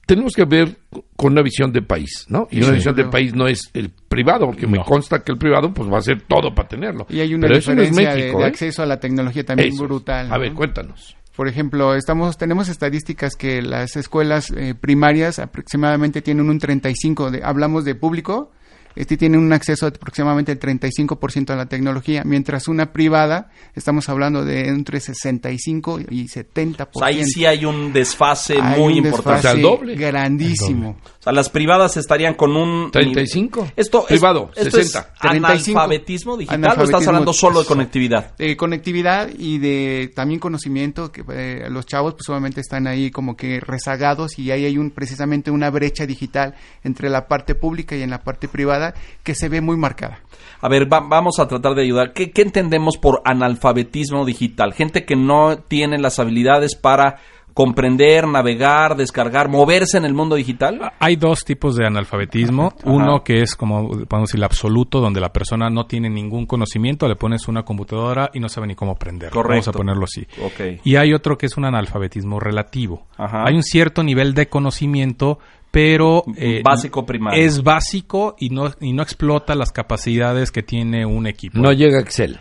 tenemos 0.07 0.33
que 0.35 0.45
ver 0.45 0.77
con 1.17 1.33
una 1.33 1.43
visión 1.43 1.73
de 1.73 1.83
país, 1.83 2.25
¿no? 2.29 2.47
Y 2.51 2.59
una 2.59 2.69
Sí. 2.69 2.75
visión 2.75 2.95
de 2.95 3.05
país 3.07 3.35
no 3.35 3.47
es 3.49 3.69
el 3.75 3.91
privado, 3.91 4.47
porque 4.47 4.67
me 4.67 4.79
consta 4.85 5.23
que 5.23 5.33
el 5.33 5.39
privado 5.39 5.73
pues 5.75 5.91
va 5.91 5.97
a 5.97 5.99
hacer 5.99 6.23
todo 6.23 6.55
para 6.55 6.69
tenerlo. 6.69 7.07
Y 7.11 7.21
hay 7.21 7.35
una 7.35 7.49
Pero 7.49 7.59
eso 7.59 7.75
no 7.75 7.83
es 7.83 7.91
diferencia 7.91 8.15
de- 8.15 8.21
México, 8.23 8.39
de, 8.39 8.45
¿eh? 8.45 8.49
acceso 8.49 8.83
a 8.83 8.87
la 8.87 8.99
tecnología 9.01 9.45
también 9.45 9.69
Eso 9.73 9.83
es. 9.83 9.89
brutal. 9.89 10.33
A 10.33 10.39
ver, 10.39 10.51
¿no? 10.51 10.57
cuéntanos. 10.57 11.17
Por 11.37 11.49
ejemplo, 11.49 11.95
estamos 11.95 12.37
tenemos 12.37 12.69
estadísticas 12.69 13.37
que 13.37 13.63
las 13.63 13.97
escuelas 13.97 14.51
eh, 14.51 14.75
primarias 14.75 15.39
aproximadamente 15.39 16.23
tienen 16.23 16.49
un 16.51 16.59
35 16.59 17.31
de 17.31 17.43
hablamos 17.45 17.85
de 17.85 17.95
público 17.95 18.51
este 18.95 19.17
tiene 19.17 19.39
un 19.39 19.53
acceso 19.53 19.91
de 19.91 19.97
aproximadamente 19.97 20.53
el 20.53 20.61
35% 20.61 21.51
a 21.51 21.57
la 21.57 21.67
tecnología, 21.67 22.25
mientras 22.25 22.69
una 22.69 22.93
privada, 22.93 23.51
estamos 23.75 24.09
hablando 24.09 24.45
de 24.45 24.69
entre 24.69 25.01
65 25.01 26.01
y 26.11 26.27
70%. 26.27 26.89
O 26.93 26.99
sea, 26.99 27.09
ahí 27.09 27.25
sí 27.25 27.47
hay 27.47 27.65
un 27.65 27.93
desfase 27.93 28.57
Hay 28.61 28.81
muy 28.81 28.99
un 28.99 29.07
importante. 29.07 29.39
O 29.39 29.43
sea, 29.43 29.53
desfase 29.53 29.57
el 29.57 29.63
doble. 29.63 29.95
Grandísimo. 29.95 30.97
O 31.23 31.25
sea, 31.25 31.33
las 31.33 31.51
privadas 31.51 31.97
estarían 31.97 32.35
con 32.35 32.57
un... 32.57 32.91
35. 32.91 33.69
Esto, 33.77 34.05
Privado, 34.07 34.51
es, 34.57 34.67
esto 34.67 34.79
60. 34.79 34.99
es 34.99 35.21
35. 35.21 35.79
analfabetismo 35.79 36.37
digital 36.37 36.59
o 36.59 36.65
estás 36.65 36.75
Analfabetismo, 36.81 37.09
hablando 37.11 37.33
solo 37.33 37.61
de 37.61 37.67
conectividad. 37.67 38.37
de 38.37 38.57
conectividad 38.57 39.29
y 39.39 39.59
de 39.59 40.11
también 40.17 40.41
conocimiento 40.41 41.13
que 41.13 41.23
eh, 41.33 41.69
los 41.71 41.87
chavos 41.87 42.15
pues 42.15 42.29
obviamente 42.29 42.61
están 42.61 42.89
ahí 42.89 43.13
como 43.13 43.37
que 43.37 43.61
rezagados 43.61 44.37
y 44.41 44.51
ahí 44.51 44.65
hay 44.65 44.77
un 44.79 44.91
precisamente 44.91 45.53
una 45.53 45.71
brecha 45.71 46.07
digital 46.07 46.57
entre 46.83 47.09
la 47.09 47.29
parte 47.29 47.55
pública 47.55 47.95
y 47.95 48.03
en 48.03 48.11
la 48.11 48.25
parte 48.25 48.49
privada 48.49 48.93
que 49.23 49.37
se 49.37 49.49
ve 49.49 49.61
muy 49.61 49.77
marcada. 49.77 50.19
A 50.61 50.69
ver, 50.69 50.93
va- 50.93 51.07
vamos 51.09 51.39
a 51.39 51.47
tratar 51.47 51.77
de 51.77 51.83
ayudar. 51.83 52.15
¿Qué, 52.15 52.33
qué 52.33 52.43
entendemos 52.43 52.97
por 52.97 53.23
analfabetismo 53.25 54.25
digital? 54.25 54.73
Gente 54.73 55.05
que 55.05 55.15
no 55.15 55.59
tiene 55.59 55.99
las 56.01 56.19
habilidades 56.19 56.75
para 56.75 57.21
comprender, 57.55 58.27
navegar, 58.27 58.97
descargar, 58.97 59.49
moverse 59.49 59.99
en 59.99 60.05
el 60.05 60.15
mundo 60.15 60.37
digital. 60.37 60.93
Hay 60.99 61.17
dos 61.17 61.45
tipos 61.45 61.77
de 61.77 61.87
analfabetismo. 61.87 62.73
Uno 62.85 63.23
que 63.25 63.43
es 63.43 63.55
como, 63.57 63.89
podemos 64.07 64.29
decir, 64.29 64.39
el 64.39 64.45
absoluto, 64.45 65.01
donde 65.01 65.21
la 65.21 65.33
persona 65.33 65.71
no 65.71 65.87
tiene 65.87 66.09
ningún 66.09 66.47
conocimiento, 66.47 67.09
le 67.09 67.17
pones 67.17 67.49
una 67.49 67.63
computadora 67.65 68.31
y 68.33 68.41
no 68.41 68.49
sabe 68.49 68.67
ni 68.67 68.75
cómo 68.75 68.93
aprender. 68.93 69.31
Vamos 69.31 69.47
Correcto. 69.47 69.71
a 69.71 69.73
ponerlo 69.73 70.05
así. 70.05 70.27
Ok. 70.43 70.81
Y 70.85 70.97
hay 70.97 71.13
otro 71.13 71.37
que 71.39 71.47
es 71.47 71.57
un 71.57 71.65
analfabetismo 71.65 72.41
relativo. 72.41 73.07
Ajá. 73.17 73.45
Hay 73.47 73.55
un 73.55 73.63
cierto 73.63 74.03
nivel 74.03 74.35
de 74.35 74.49
conocimiento, 74.49 75.39
pero... 75.71 76.25
eh, 76.37 76.63
Básico 76.65 77.05
primario. 77.07 77.43
Es 77.43 77.63
básico 77.63 78.35
y 78.39 78.51
no, 78.51 78.71
y 78.81 78.93
no 78.93 79.03
explota 79.03 79.55
las 79.55 79.73
capacidades 79.73 80.51
que 80.51 80.63
tiene 80.63 81.07
un 81.07 81.27
equipo. 81.27 81.59
No 81.59 81.73
llega 81.73 82.01
Excel. 82.01 82.41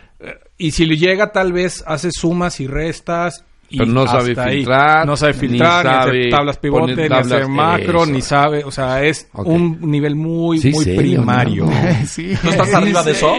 Y 0.58 0.70
si 0.70 0.86
le 0.86 0.96
llega, 0.96 1.32
tal 1.32 1.52
vez 1.52 1.82
hace 1.86 2.10
sumas 2.12 2.60
y 2.60 2.66
restas. 2.66 3.44
Y 3.72 3.78
Pero 3.78 3.90
no 3.90 4.06
sabe 4.06 4.34
ahí. 4.38 4.56
filtrar, 4.56 5.06
No 5.06 5.16
sabe 5.16 5.32
filtrar, 5.32 5.84
ni, 5.84 5.90
hacer 5.90 6.04
sabe 6.04 6.30
tablas 6.30 6.58
pivote, 6.58 6.80
poner 6.94 7.10
ni 7.10 7.16
hacer 7.16 7.48
macro, 7.48 8.02
eso. 8.02 8.12
ni 8.12 8.20
sabe. 8.20 8.64
O 8.64 8.70
sea, 8.70 9.02
es 9.02 9.28
un 9.32 9.78
nivel 9.90 10.14
muy, 10.14 10.58
Sí, 10.58 10.70
muy 10.72 10.84
serio, 10.84 11.00
primario. 11.00 11.64
no, 11.66 11.70
no. 11.72 12.06
sí. 12.06 12.34
¿Tú 12.42 12.50
estás 12.50 12.74
arriba 12.74 13.02
de 13.02 13.12
eso? 13.12 13.34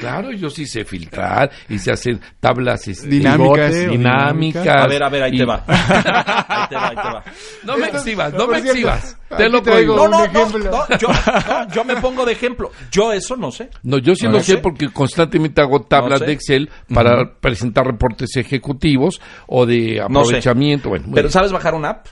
Claro, 0.00 0.30
yo 0.32 0.50
sí 0.50 0.66
sé 0.66 0.84
filtrar 0.84 1.50
y 1.68 1.78
sé 1.78 1.92
hacer 1.92 2.18
tablas 2.38 2.86
este, 2.88 3.08
Dinámicas. 3.08 3.74
dinámicas. 3.88 4.66
A 4.66 4.86
ver, 4.86 5.02
a 5.02 5.08
ver, 5.08 5.22
ahí 5.22 5.34
y- 5.34 5.38
te 5.38 5.44
va. 5.46 5.64
Ahí 5.66 6.68
te 6.68 6.74
va, 6.76 6.88
ahí 6.88 6.96
te 6.96 7.02
va. 7.02 7.24
No 7.64 7.78
me 7.78 7.86
exhibas, 7.88 8.32
no 8.34 8.46
me 8.46 8.58
exhibas. 8.58 9.16
Te 9.36 9.48
lo 9.48 9.62
traigo. 9.62 9.96
No, 9.96 10.08
no, 10.08 10.26
yo, 10.32 11.08
no, 11.08 11.72
yo 11.72 11.84
me 11.84 11.96
pongo 11.96 12.24
de 12.26 12.32
ejemplo. 12.32 12.70
Yo 12.90 13.12
eso 13.12 13.36
no 13.36 13.50
sé. 13.50 13.70
No, 13.82 13.98
yo 13.98 14.14
sí 14.14 14.26
No 14.26 14.32
lo 14.32 14.40
sé 14.40 14.58
porque 14.58 14.88
constantemente 14.90 15.60
hago 15.60 15.82
tablas 15.82 16.18
sé. 16.18 16.26
de 16.26 16.32
Excel 16.32 16.70
para 16.92 17.34
presentar 17.40 17.86
reportes 17.86 18.36
ejecutivos 18.36 19.20
o 19.46 19.66
de 19.66 19.69
No 20.08 20.20
sé. 20.24 20.30
aprovechamiento. 20.36 20.88
Bueno, 20.88 21.06
Pero 21.10 21.22
bien. 21.28 21.32
¿sabes 21.32 21.52
bajar 21.52 21.74
una 21.74 21.90
app? 21.90 22.06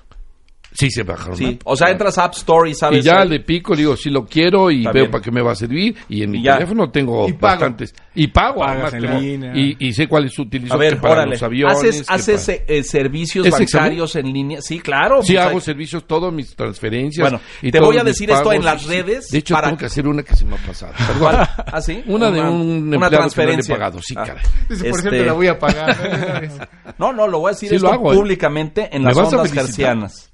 Sí 0.78 0.90
se 0.90 1.02
bajaron. 1.02 1.58
O 1.64 1.74
sea, 1.76 1.90
entras 1.90 2.16
a 2.18 2.24
App 2.24 2.34
Store 2.34 2.70
y 2.70 2.74
sabes... 2.74 3.00
y 3.00 3.02
ya 3.02 3.24
le 3.24 3.40
pico, 3.40 3.74
digo, 3.74 3.96
si 3.96 4.10
lo 4.10 4.24
quiero 4.26 4.70
y 4.70 4.86
veo 4.86 5.10
para 5.10 5.22
qué 5.24 5.30
me 5.32 5.42
va 5.42 5.52
a 5.52 5.54
servir. 5.56 5.96
Y 6.08 6.22
en 6.22 6.30
mi 6.30 6.38
Y 6.38 6.42
teléfono 6.44 6.88
tengo 6.90 7.28
Y 7.28 7.32
bastantes. 7.32 7.92
Y 8.14 8.28
pago, 8.28 8.60
Pagas 8.60 8.92
además, 8.92 8.94
en 8.94 9.00
tengo- 9.00 9.20
línea. 9.20 9.52
Y, 9.56 9.76
y 9.88 9.92
sé 9.92 10.06
cuáles 10.06 10.38
utilizo 10.38 10.74
A 10.74 10.76
ver, 10.76 10.94
que 10.94 11.00
para 11.00 11.14
órale. 11.14 11.30
los 11.32 11.42
aviones. 11.42 11.76
¿Haces, 11.78 12.06
que 12.06 12.14
haces 12.14 12.46
para- 12.46 12.78
eh, 12.78 12.82
servicios 12.84 13.46
¿Es 13.46 13.58
examen? 13.60 13.84
bancarios 13.86 14.16
en 14.16 14.32
línea? 14.32 14.60
Sí, 14.62 14.78
claro. 14.80 15.22
Sí, 15.22 15.32
pues, 15.34 15.44
hago 15.46 15.56
hay- 15.56 15.60
servicios, 15.62 16.06
todos 16.06 16.32
mis 16.32 16.54
transferencias. 16.54 17.28
Bueno, 17.28 17.40
y 17.62 17.70
te 17.72 17.80
voy 17.80 17.98
a 17.98 18.04
decir 18.04 18.30
esto 18.30 18.52
en 18.52 18.64
las 18.64 18.86
redes 18.86 19.30
De 19.30 19.38
hecho, 19.38 19.54
para- 19.54 19.66
tengo 19.68 19.78
que 19.78 19.86
hacer 19.86 20.06
una 20.06 20.22
que 20.22 20.36
se 20.36 20.44
me 20.44 20.54
ha 20.54 20.58
pasado. 20.58 20.92
¿Ah, 21.66 21.80
sí? 21.80 22.02
Una 22.06 22.30
de 22.30 22.40
un 22.40 22.48
una 22.48 22.54
empleado 22.54 22.90
que 22.90 22.96
no 22.96 23.00
le 23.00 23.06
he 23.06 23.10
transferencia. 23.18 23.74
pagado, 23.74 23.98
sí, 24.00 24.14
Ah. 24.16 24.24
caray. 24.24 24.42
Dice, 24.68 24.84
por 24.90 24.98
Este- 24.98 25.10
cierto, 25.10 25.26
la 25.26 25.32
voy 25.32 25.46
a 25.48 25.58
pagar. 25.58 26.68
No, 26.98 27.12
no, 27.12 27.28
lo 27.28 27.38
voy 27.40 27.50
a 27.50 27.52
decir 27.52 27.72
esto 27.72 27.92
¿eh? 27.94 27.98
públicamente 27.98 28.88
en 28.90 29.02
¿Me 29.04 29.08
las 29.14 29.18
ondas 29.18 29.52
gercianas. 29.52 30.27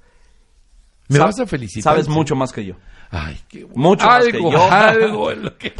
¿Me 1.09 1.19
Sab- 1.19 1.25
vas 1.25 1.39
a 1.39 1.45
felicitar? 1.45 1.93
Sabes 1.93 2.07
mucho 2.09 2.35
más 2.35 2.51
que 2.51 2.65
yo. 2.65 2.75
Ay, 3.11 3.37
qué 3.47 3.63
bueno. 3.63 3.79
Mucho 3.81 4.05
más 4.07 4.25
que 4.25 4.41
yo. 4.41 4.71
algo 4.71 5.31
en 5.31 5.43
lo 5.43 5.57
que... 5.57 5.73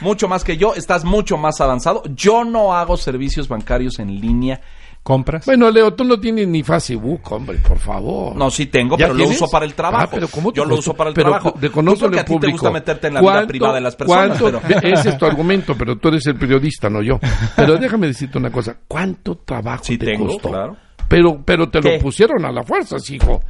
Mucho 0.00 0.28
más 0.28 0.42
que 0.44 0.56
yo. 0.56 0.74
Estás 0.74 1.04
mucho 1.04 1.36
más 1.36 1.60
avanzado. 1.60 2.02
Yo 2.14 2.44
no 2.44 2.74
hago 2.74 2.96
servicios 2.96 3.48
bancarios 3.48 3.98
en 4.00 4.20
línea. 4.20 4.60
¿Compras? 5.02 5.46
Bueno, 5.46 5.70
Leo, 5.70 5.94
tú 5.94 6.04
no 6.04 6.20
tienes 6.20 6.46
ni 6.48 6.62
Facebook, 6.62 7.20
hombre, 7.32 7.58
por 7.66 7.78
favor. 7.78 8.36
No, 8.36 8.50
sí 8.50 8.66
tengo, 8.66 8.98
¿Ya 8.98 9.06
pero 9.06 9.16
tienes? 9.16 9.38
lo 9.40 9.44
uso 9.46 9.50
para 9.50 9.64
el 9.64 9.72
trabajo. 9.72 10.04
Ah, 10.06 10.10
pero 10.12 10.28
¿cómo 10.28 10.52
te 10.52 10.56
yo 10.58 10.64
lo 10.66 10.74
uso 10.74 10.92
para 10.92 11.08
el 11.08 11.14
Pero 11.14 11.30
trabajo. 11.30 11.48
a 11.50 11.52
ti 11.54 11.60
te 11.60 12.24
público. 12.34 12.52
gusta 12.52 12.70
meterte 12.70 13.06
en 13.06 13.14
la 13.14 13.20
vida 13.20 13.30
¿Cuánto- 13.32 13.48
privada 13.48 13.74
de 13.76 13.80
las 13.80 13.96
personas, 13.96 14.38
pero... 14.42 14.60
Ese 14.82 15.08
es 15.10 15.16
tu 15.16 15.24
argumento, 15.24 15.74
pero 15.78 15.96
tú 15.96 16.08
eres 16.08 16.26
el 16.26 16.34
periodista, 16.36 16.90
no 16.90 17.00
yo. 17.00 17.18
Pero 17.56 17.78
déjame 17.78 18.08
decirte 18.08 18.36
una 18.36 18.50
cosa. 18.50 18.76
¿Cuánto 18.86 19.36
trabajo 19.38 19.84
Sí 19.84 19.96
te 19.96 20.06
tengo, 20.06 20.26
costó? 20.26 20.50
claro. 20.50 20.76
Pero, 21.08 21.40
pero 21.42 21.70
te 21.70 21.80
¿Qué? 21.80 21.94
lo 21.94 21.98
pusieron 22.00 22.44
a 22.44 22.52
la 22.52 22.62
fuerza, 22.64 22.96
hijo. 23.08 23.40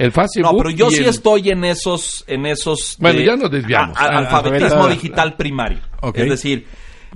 El 0.00 0.12
Facebook 0.12 0.42
No, 0.52 0.56
pero 0.56 0.70
yo 0.70 0.90
sí 0.90 0.98
el- 1.02 1.06
estoy 1.10 1.50
en 1.50 1.64
esos, 1.64 2.24
en 2.26 2.46
esos. 2.46 2.96
Bueno, 2.98 3.20
ya 3.20 3.36
nos 3.36 3.50
desviamos. 3.50 3.96
a- 3.98 4.04
a- 4.04 4.06
Ah, 4.06 4.18
alfabetismo 4.18 4.88
digital 4.88 5.36
primario. 5.36 5.78
Es 6.14 6.28
decir, 6.28 6.66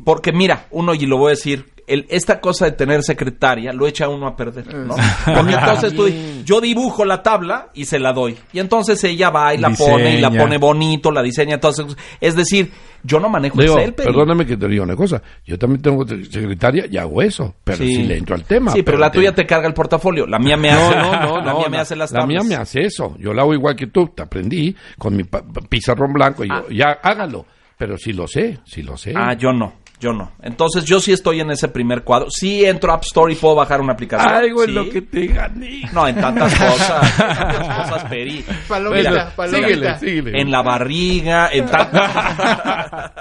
porque 0.04 0.32
mira, 0.32 0.66
uno 0.70 0.94
y 0.94 1.06
lo 1.06 1.16
voy 1.16 1.28
a 1.28 1.30
decir, 1.30 1.66
el- 1.86 2.06
esta 2.08 2.40
cosa 2.40 2.64
de 2.66 2.72
tener 2.72 3.02
secretaria 3.02 3.72
lo 3.72 3.86
echa 3.86 4.08
uno 4.08 4.26
a 4.26 4.36
perder, 4.36 4.74
¿no? 4.74 4.94
Porque 5.24 5.52
entonces 5.54 5.94
tú, 5.94 6.06
yo 6.44 6.60
dibujo 6.60 7.04
la 7.04 7.22
tabla 7.22 7.70
y 7.74 7.84
se 7.84 7.98
la 7.98 8.12
doy. 8.12 8.36
Y 8.52 8.58
entonces 8.60 9.02
ella 9.04 9.30
va 9.30 9.54
y 9.54 9.58
la 9.58 9.70
pone 9.70 10.14
y 10.16 10.20
la 10.20 10.30
pone 10.30 10.58
bonito, 10.58 11.10
la 11.10 11.22
diseña. 11.22 11.54
Entonces, 11.54 11.86
es 12.20 12.34
decir, 12.36 12.70
yo 13.02 13.20
no 13.20 13.28
manejo 13.28 13.60
Leo, 13.60 13.74
Excel, 13.76 13.94
Peri. 13.94 14.08
perdóname 14.08 14.46
que 14.46 14.56
te 14.56 14.66
diga 14.66 14.82
una 14.82 14.96
cosa. 14.96 15.22
Yo 15.44 15.58
también 15.58 15.82
tengo 15.82 16.06
secretaria 16.06 16.86
y 16.90 16.96
hago 16.96 17.20
eso, 17.22 17.54
pero 17.64 17.78
Sí. 17.78 17.96
si 17.96 18.02
le 18.04 18.16
entro 18.16 18.34
al 18.34 18.44
tema. 18.44 18.72
Sí, 18.72 18.82
pero 18.82 18.96
la 18.98 19.10
tuya 19.10 19.34
te 19.34 19.44
carga 19.46 19.68
el 19.68 19.74
portafolio. 19.74 20.26
La 20.26 20.38
mía 20.38 20.56
me 20.56 20.70
hace, 20.70 20.96
no, 20.96 21.12
no, 21.20 21.36
la 21.44 21.52
no, 21.52 21.58
mía 21.58 21.68
me 21.68 21.78
hace 21.78 21.96
las 21.96 22.12
La 22.12 22.20
tablas. 22.20 22.44
mía 22.44 22.56
me 22.56 22.62
hace 22.62 22.80
eso. 22.82 23.16
Yo 23.18 23.34
la 23.34 23.42
hago 23.42 23.52
igual 23.54 23.76
que 23.76 23.88
tú. 23.88 24.08
Te 24.14 24.22
aprendí 24.22 24.74
con 24.98 25.14
mi 25.16 25.24
pizarrón 25.68 26.12
blanco. 26.12 26.44
Y 26.44 26.48
yo, 26.48 26.68
ya, 26.70 26.98
hágalo. 27.02 27.44
Pero 27.76 27.98
sí 27.98 28.12
lo 28.12 28.26
sé, 28.28 28.60
sí 28.64 28.82
lo 28.82 28.96
sé. 28.96 29.12
Ah, 29.16 29.34
yo 29.34 29.52
no, 29.52 29.72
yo 30.04 30.12
no. 30.12 30.32
Entonces 30.42 30.84
yo 30.84 31.00
sí 31.00 31.12
estoy 31.12 31.40
en 31.40 31.50
ese 31.50 31.68
primer 31.68 32.04
cuadro. 32.04 32.28
Sí 32.30 32.64
entro 32.64 32.92
a 32.92 32.96
App 32.96 33.04
Store 33.04 33.32
y 33.32 33.36
puedo 33.36 33.54
bajar 33.54 33.80
una 33.80 33.94
aplicación. 33.94 34.32
Algo 34.32 34.62
Sí. 34.64 34.68
en 34.68 34.74
lo 34.74 34.90
que 34.90 35.00
te 35.02 35.26
gané. 35.28 35.82
No, 35.92 36.06
en 36.06 36.14
tantas 36.16 36.54
cosas. 36.58 37.20
en 37.20 37.26
tantas 37.48 37.88
cosas, 37.90 38.04
Peri. 38.10 38.44
Palomita, 38.68 39.10
Mira, 39.10 39.30
palomita. 39.34 39.66
síguele, 39.66 39.98
síguele. 39.98 40.40
En 40.42 40.50
la 40.50 40.62
barriga, 40.62 41.48
en 41.52 41.66
tantas... 41.66 42.10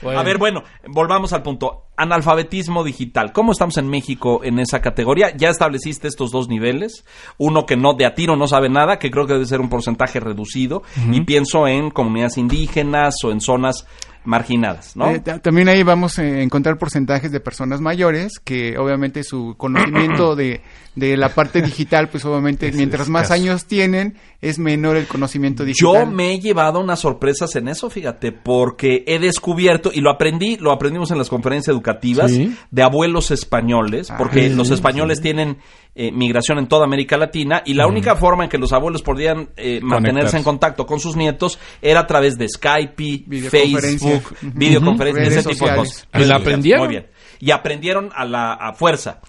Bueno. 0.00 0.20
A 0.20 0.22
ver, 0.22 0.38
bueno, 0.38 0.62
volvamos 0.86 1.32
al 1.32 1.42
punto. 1.42 1.87
Analfabetismo 1.98 2.84
digital. 2.84 3.32
¿Cómo 3.32 3.52
estamos 3.52 3.76
en 3.76 3.88
México 3.88 4.40
en 4.44 4.58
esa 4.60 4.80
categoría? 4.80 5.36
Ya 5.36 5.48
estableciste 5.50 6.08
estos 6.08 6.30
dos 6.30 6.48
niveles. 6.48 7.04
Uno 7.38 7.66
que 7.66 7.76
no 7.76 7.94
de 7.94 8.06
a 8.06 8.14
tiro 8.14 8.36
no 8.36 8.46
sabe 8.46 8.68
nada, 8.70 8.98
que 8.98 9.10
creo 9.10 9.26
que 9.26 9.34
debe 9.34 9.46
ser 9.46 9.60
un 9.60 9.68
porcentaje 9.68 10.20
reducido. 10.20 10.82
Y 11.10 11.20
pienso 11.22 11.66
en 11.66 11.90
comunidades 11.90 12.38
indígenas 12.38 13.14
o 13.24 13.30
en 13.32 13.40
zonas 13.40 13.84
marginadas, 14.24 14.94
¿no? 14.96 15.10
Eh, 15.10 15.20
ta- 15.20 15.38
también 15.38 15.68
ahí 15.68 15.82
vamos 15.82 16.18
a 16.18 16.26
encontrar 16.40 16.76
porcentajes 16.76 17.32
de 17.32 17.40
personas 17.40 17.80
mayores 17.80 18.38
que 18.44 18.76
obviamente 18.76 19.22
su 19.24 19.54
conocimiento 19.56 20.36
de, 20.36 20.60
de 20.98 21.16
la 21.16 21.28
parte 21.34 21.62
digital, 21.62 22.08
pues 22.08 22.24
obviamente 22.24 22.70
mientras 22.72 23.08
más 23.08 23.30
años 23.30 23.64
tienen, 23.66 24.16
es 24.40 24.58
menor 24.58 24.96
el 24.96 25.06
conocimiento 25.06 25.62
Yo 25.64 25.92
digital. 25.92 26.10
me 26.12 26.32
he 26.34 26.40
llevado 26.40 26.80
unas 26.80 27.00
sorpresas 27.00 27.54
en 27.56 27.68
eso, 27.68 27.88
fíjate, 27.90 28.32
porque 28.32 29.04
he 29.06 29.18
descubierto, 29.18 29.90
y 29.94 30.00
lo 30.00 30.10
aprendí, 30.10 30.56
lo 30.56 30.72
aprendimos 30.72 31.10
en 31.10 31.18
las 31.18 31.28
conferencias 31.28 31.72
educativas 31.72 32.30
Sí. 32.30 32.54
de 32.70 32.82
abuelos 32.82 33.30
españoles, 33.30 34.12
porque 34.18 34.46
Ah, 34.46 34.56
los 34.56 34.68
sí, 34.68 34.74
españoles 34.74 35.20
tienen 35.20 35.58
eh, 35.94 36.12
migración 36.12 36.58
en 36.58 36.68
toda 36.68 36.84
América 36.84 37.16
Latina, 37.16 37.62
y 37.66 37.74
la 37.74 37.86
única 37.88 38.14
forma 38.14 38.44
en 38.44 38.50
que 38.50 38.58
los 38.58 38.72
abuelos 38.72 39.02
podían 39.02 39.48
eh, 39.56 39.80
mantenerse 39.82 40.36
en 40.36 40.44
contacto 40.44 40.86
con 40.86 41.00
sus 41.00 41.16
nietos 41.16 41.58
era 41.82 42.00
a 42.00 42.06
través 42.06 42.38
de 42.38 42.48
Skype. 42.48 43.24
Facebook, 43.50 44.34
videoconferencias, 44.42 45.26
Redes 45.28 45.38
ese 45.38 45.48
tipo 45.48 45.64
de 45.66 45.70
sociales. 45.76 46.06
cosas. 46.12 46.22
¿Y 46.22 46.24
la 46.28 46.36
aprendieron? 46.36 46.84
Muy 46.86 46.88
bien. 46.94 47.06
Y 47.40 47.50
aprendieron 47.52 48.10
a 48.14 48.24
la 48.24 48.52
a 48.54 48.72
fuerza. 48.74 49.20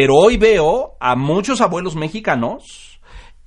Pero 0.00 0.14
hoy 0.14 0.36
veo 0.36 0.92
a 1.00 1.16
muchos 1.16 1.60
abuelos 1.60 1.96
mexicanos 1.96 2.84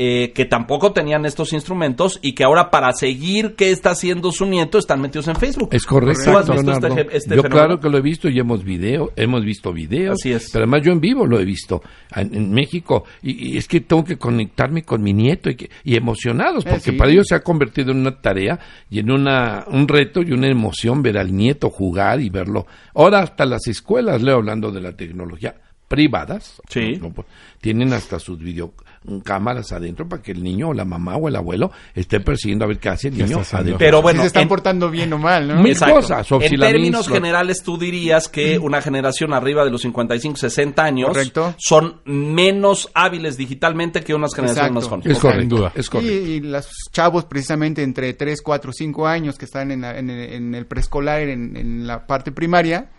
eh, 0.03 0.31
que 0.33 0.45
tampoco 0.45 0.93
tenían 0.93 1.25
estos 1.27 1.53
instrumentos 1.53 2.17
y 2.23 2.33
que 2.33 2.43
ahora 2.43 2.71
para 2.71 2.91
seguir 2.91 3.53
qué 3.55 3.69
está 3.69 3.91
haciendo 3.91 4.31
su 4.31 4.47
nieto 4.47 4.79
están 4.79 4.99
metidos 4.99 5.27
en 5.27 5.35
Facebook. 5.35 5.69
Es 5.71 5.85
correcto, 5.85 6.23
¿Tú 6.25 6.37
has 6.37 6.49
visto 6.49 6.71
Leonardo. 6.71 6.87
este, 6.97 7.17
este 7.17 7.35
yo 7.35 7.43
fenómeno? 7.43 7.55
claro 7.67 7.79
que 7.79 7.87
lo 7.89 7.97
he 7.99 8.01
visto 8.01 8.27
y 8.27 8.39
hemos 8.39 8.63
video, 8.63 9.11
hemos 9.15 9.45
visto 9.45 9.71
videos. 9.71 10.17
Así 10.19 10.31
es. 10.33 10.49
Pero 10.51 10.63
además 10.63 10.81
yo 10.83 10.91
en 10.91 10.99
vivo 11.01 11.27
lo 11.27 11.39
he 11.39 11.45
visto 11.45 11.83
en, 12.15 12.33
en 12.33 12.51
México 12.51 13.03
y, 13.21 13.53
y 13.53 13.57
es 13.57 13.67
que 13.67 13.79
tengo 13.81 14.03
que 14.03 14.17
conectarme 14.17 14.81
con 14.81 15.03
mi 15.03 15.13
nieto 15.13 15.51
y, 15.51 15.55
que- 15.55 15.69
y 15.83 15.95
emocionados 15.95 16.65
porque 16.65 16.79
sí. 16.79 16.91
para 16.93 17.11
ellos 17.11 17.27
se 17.29 17.35
ha 17.35 17.41
convertido 17.43 17.91
en 17.91 17.99
una 17.99 18.19
tarea 18.19 18.59
y 18.89 18.97
en 18.99 19.11
una 19.11 19.65
un 19.67 19.87
reto 19.87 20.21
y 20.23 20.31
una 20.31 20.47
emoción 20.47 21.03
ver 21.03 21.17
al 21.19 21.31
nieto 21.33 21.69
jugar 21.69 22.19
y 22.21 22.29
verlo. 22.31 22.65
Ahora 22.95 23.19
hasta 23.19 23.45
las 23.45 23.67
escuelas, 23.67 24.21
leo 24.23 24.35
hablando 24.37 24.71
de 24.71 24.81
la 24.81 24.93
tecnología 24.97 25.53
privadas, 25.95 26.61
Sí. 26.69 26.93
no, 26.99 27.09
no, 27.09 27.13
pues, 27.13 27.27
tienen 27.61 27.93
hasta 27.93 28.17
sus 28.19 28.39
video 28.39 28.73
cámaras 29.23 29.71
adentro 29.71 30.07
para 30.07 30.21
que 30.21 30.31
el 30.31 30.43
niño 30.43 30.69
o 30.69 30.73
la 30.73 30.85
mamá 30.85 31.15
o 31.17 31.27
el 31.27 31.35
abuelo 31.35 31.71
esté 31.95 32.19
persiguiendo 32.19 32.65
a 32.65 32.67
ver 32.67 32.77
qué 32.79 32.89
hace 32.89 33.07
el 33.09 33.15
¿Qué 33.17 33.23
niño 33.23 33.41
adentro. 33.51 33.77
Pero 33.79 33.97
si 33.97 34.03
bueno, 34.03 34.21
se 34.21 34.27
están 34.27 34.43
en- 34.43 34.47
portando 34.49 34.89
bien 34.91 35.11
o 35.13 35.17
mal, 35.17 35.47
¿no? 35.47 35.61
Mil 35.61 35.77
cosas, 35.77 36.31
En 36.31 36.41
si 36.49 36.57
términos 36.57 37.07
generales, 37.07 37.63
tú 37.63 37.77
dirías 37.77 38.27
que 38.27 38.57
una 38.59 38.81
generación 38.81 39.33
arriba 39.33 39.63
de 39.65 39.71
los 39.71 39.81
55, 39.81 40.37
60 40.37 40.83
años 40.83 41.09
Correcto. 41.09 41.55
son 41.57 41.99
menos 42.05 42.89
hábiles 42.93 43.37
digitalmente 43.37 44.01
que 44.01 44.13
unas 44.13 44.33
generaciones 44.35 44.69
Exacto. 44.69 44.79
más 44.81 44.87
jóvenes. 45.01 45.17
Es 45.17 45.19
correcto, 45.21 45.41
Sin 45.41 45.49
duda. 45.49 45.71
es 45.75 45.85
Y, 45.85 45.89
correcto. 45.89 46.13
y 46.13 46.39
los 46.41 46.67
chavos 46.91 47.25
precisamente 47.25 47.83
entre 47.83 48.13
3, 48.13 48.41
4, 48.41 48.71
5 48.71 49.07
años 49.07 49.37
que 49.37 49.45
están 49.45 49.71
en, 49.71 49.81
la- 49.81 49.97
en 49.97 50.09
el, 50.09 50.33
en 50.33 50.55
el 50.55 50.65
preescolar, 50.67 51.21
en, 51.21 51.57
en 51.57 51.87
la 51.87 52.05
parte 52.05 52.31
primaria, 52.31 52.89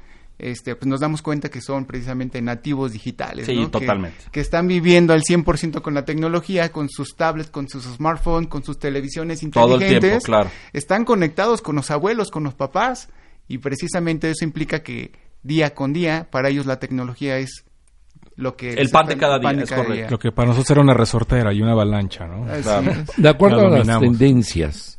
este, 0.42 0.74
pues 0.74 0.88
nos 0.88 1.00
damos 1.00 1.22
cuenta 1.22 1.48
que 1.48 1.60
son 1.60 1.84
precisamente 1.84 2.42
nativos 2.42 2.92
digitales. 2.92 3.46
Sí, 3.46 3.66
totalmente. 3.70 4.24
Que, 4.32 4.40
están 4.40 4.66
viviendo 4.66 5.12
al 5.12 5.22
100% 5.22 5.80
con 5.82 5.94
la 5.94 6.04
tecnología, 6.04 6.72
con 6.72 6.88
sus 6.90 7.14
tablets, 7.16 7.48
con 7.50 7.68
sus 7.68 7.84
smartphones, 7.84 8.48
con 8.48 8.64
sus 8.64 8.78
televisiones 8.78 9.40
Todo 9.52 9.76
el 9.76 9.82
inteligentes. 9.82 10.00
tiempo, 10.00 10.24
claro. 10.24 10.50
Están 10.72 11.04
conectados 11.04 11.62
con 11.62 11.76
los 11.76 11.92
abuelos, 11.92 12.32
con 12.32 12.42
los 12.42 12.54
papás, 12.54 13.08
y 13.46 13.58
precisamente 13.58 14.30
eso 14.30 14.44
implica 14.44 14.82
que 14.82 15.12
día 15.44 15.74
con 15.74 15.92
día, 15.92 16.26
para 16.28 16.48
ellos 16.48 16.66
la 16.66 16.80
tecnología 16.80 17.38
es 17.38 17.64
lo 18.34 18.56
que... 18.56 18.72
El 18.74 18.88
se 18.88 18.92
pan 18.92 19.06
de 19.06 19.16
cada 19.16 19.38
día, 19.38 19.52
de 19.52 19.62
es 19.62 19.70
cada 19.70 19.84
correcto. 19.84 20.02
día. 20.02 20.10
Lo 20.10 20.18
que 20.18 20.32
para 20.32 20.48
nosotros 20.48 20.70
era 20.72 20.80
una 20.80 20.94
resortera 20.94 21.52
y 21.52 21.62
una 21.62 21.72
avalancha, 21.72 22.26
¿no? 22.26 22.46
De 23.16 23.28
acuerdo 23.28 23.68
a 23.68 23.78
las 23.78 24.00
tendencias, 24.00 24.98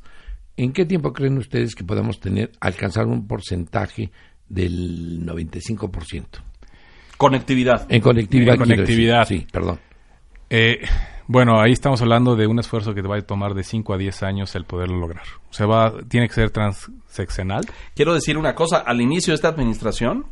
¿en 0.56 0.72
qué 0.72 0.86
tiempo 0.86 1.12
creen 1.12 1.38
ustedes 1.38 1.76
que 1.76 1.84
podamos 1.84 2.22
tener, 2.22 2.52
alcanzar 2.62 3.08
un 3.08 3.28
porcentaje 3.28 4.10
del 4.48 5.26
95%? 5.26 6.26
Conectividad. 7.18 7.86
En 7.90 8.02
conectividad. 8.02 8.54
En 8.54 8.60
conectividad. 8.60 9.20
decir. 9.22 9.42
Sí, 9.42 9.48
perdón. 9.52 9.80
Eh, 10.50 10.80
bueno, 11.28 11.62
ahí 11.62 11.72
estamos 11.72 12.02
hablando 12.02 12.36
de 12.36 12.48
un 12.48 12.60
esfuerzo 12.60 12.94
que 12.94 13.02
te 13.02 13.08
va 13.08 13.18
a 13.18 13.22
tomar 13.22 13.54
de 13.54 13.64
5 13.64 13.94
a 13.94 13.98
10 13.98 14.24
años 14.24 14.56
el 14.56 14.66
poderlo 14.66 14.98
lograr. 14.98 15.26
O 15.50 15.54
sea, 15.54 15.66
va, 15.66 15.94
tiene 16.08 16.28
que 16.28 16.34
ser 16.34 16.52
transeccional. 16.52 17.66
Quiero 17.96 18.14
decir 18.14 18.38
una 18.38 18.54
cosa, 18.54 18.80
al 18.80 19.00
inicio 19.00 19.32
de 19.32 19.36
esta 19.36 19.48
administración, 19.48 20.28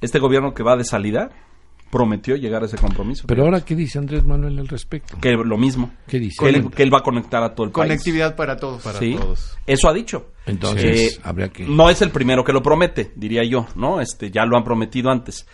este 0.00 0.18
gobierno 0.18 0.52
que 0.52 0.62
va 0.62 0.76
de 0.76 0.84
salida 0.84 1.30
prometió 1.96 2.36
llegar 2.36 2.62
a 2.62 2.66
ese 2.66 2.76
compromiso. 2.76 3.24
Pero 3.26 3.44
ahora, 3.44 3.62
¿qué 3.64 3.74
dice 3.74 3.98
Andrés 3.98 4.24
Manuel 4.24 4.58
al 4.58 4.68
respecto? 4.68 5.16
que 5.20 5.32
lo 5.32 5.56
mismo. 5.56 5.90
¿Qué 6.06 6.18
dice? 6.18 6.36
Que 6.38 6.48
él, 6.50 6.54
Cuenta. 6.60 6.76
que 6.76 6.82
él 6.82 6.92
va 6.92 6.98
a 6.98 7.02
conectar 7.02 7.42
a 7.42 7.54
todo 7.54 7.66
el 7.66 7.72
país. 7.72 7.88
Conectividad 7.88 8.36
para 8.36 8.56
todos. 8.58 8.82
Sí, 8.98 9.14
todos. 9.18 9.56
Eso 9.66 9.88
ha 9.88 9.94
dicho. 9.94 10.32
Entonces, 10.44 11.16
Eh, 11.16 11.20
habría 11.24 11.48
que... 11.48 11.64
No 11.64 11.88
es 11.90 12.02
el 12.02 12.10
primero 12.10 12.44
que 12.44 12.52
lo 12.52 12.62
promete, 12.62 13.12
diría 13.16 13.42
yo, 13.44 13.66
¿no? 13.74 14.00
Este, 14.00 14.30
ya 14.30 14.44
lo 14.44 14.56
han 14.56 14.64
prometido 14.64 15.10
antes. 15.10 15.46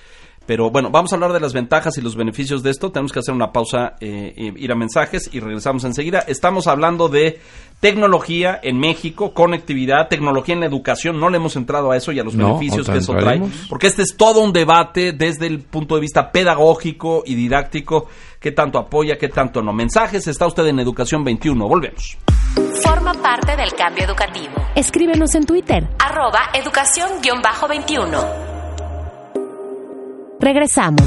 Pero 0.46 0.70
bueno, 0.70 0.90
vamos 0.90 1.12
a 1.12 1.16
hablar 1.16 1.32
de 1.32 1.40
las 1.40 1.52
ventajas 1.52 1.96
y 1.98 2.00
los 2.00 2.16
beneficios 2.16 2.62
de 2.62 2.70
esto. 2.70 2.90
Tenemos 2.90 3.12
que 3.12 3.20
hacer 3.20 3.34
una 3.34 3.52
pausa, 3.52 3.94
eh, 4.00 4.52
ir 4.56 4.72
a 4.72 4.74
mensajes 4.74 5.30
y 5.32 5.40
regresamos 5.40 5.84
enseguida. 5.84 6.20
Estamos 6.26 6.66
hablando 6.66 7.08
de 7.08 7.40
tecnología 7.80 8.60
en 8.62 8.78
México, 8.78 9.34
conectividad, 9.34 10.08
tecnología 10.08 10.54
en 10.54 10.60
la 10.60 10.66
educación. 10.66 11.18
No 11.18 11.28
le 11.30 11.38
hemos 11.38 11.56
entrado 11.56 11.90
a 11.90 11.96
eso 11.96 12.12
y 12.12 12.20
a 12.20 12.24
los 12.24 12.34
No, 12.34 12.46
beneficios 12.58 12.88
que 12.88 12.98
eso 12.98 13.12
trae. 13.14 13.40
Porque 13.68 13.86
este 13.86 14.02
es 14.02 14.16
todo 14.16 14.40
un 14.40 14.52
debate 14.52 15.12
desde 15.12 15.46
el 15.46 15.60
punto 15.60 15.94
de 15.94 16.00
vista 16.00 16.30
pedagógico 16.30 17.22
y 17.26 17.34
didáctico. 17.34 18.08
¿Qué 18.40 18.52
tanto 18.52 18.78
apoya, 18.78 19.16
qué 19.18 19.28
tanto 19.28 19.62
no? 19.62 19.72
Mensajes, 19.72 20.26
está 20.26 20.46
usted 20.46 20.66
en 20.66 20.80
Educación 20.80 21.22
21. 21.24 21.68
Volvemos. 21.68 22.18
Forma 22.82 23.14
parte 23.14 23.56
del 23.56 23.72
cambio 23.74 24.04
educativo. 24.04 24.54
Escríbenos 24.74 25.34
en 25.34 25.44
Twitter. 25.44 25.88
Arroba 25.98 26.50
educación-21. 26.54 28.51
Regresamos. 30.42 31.06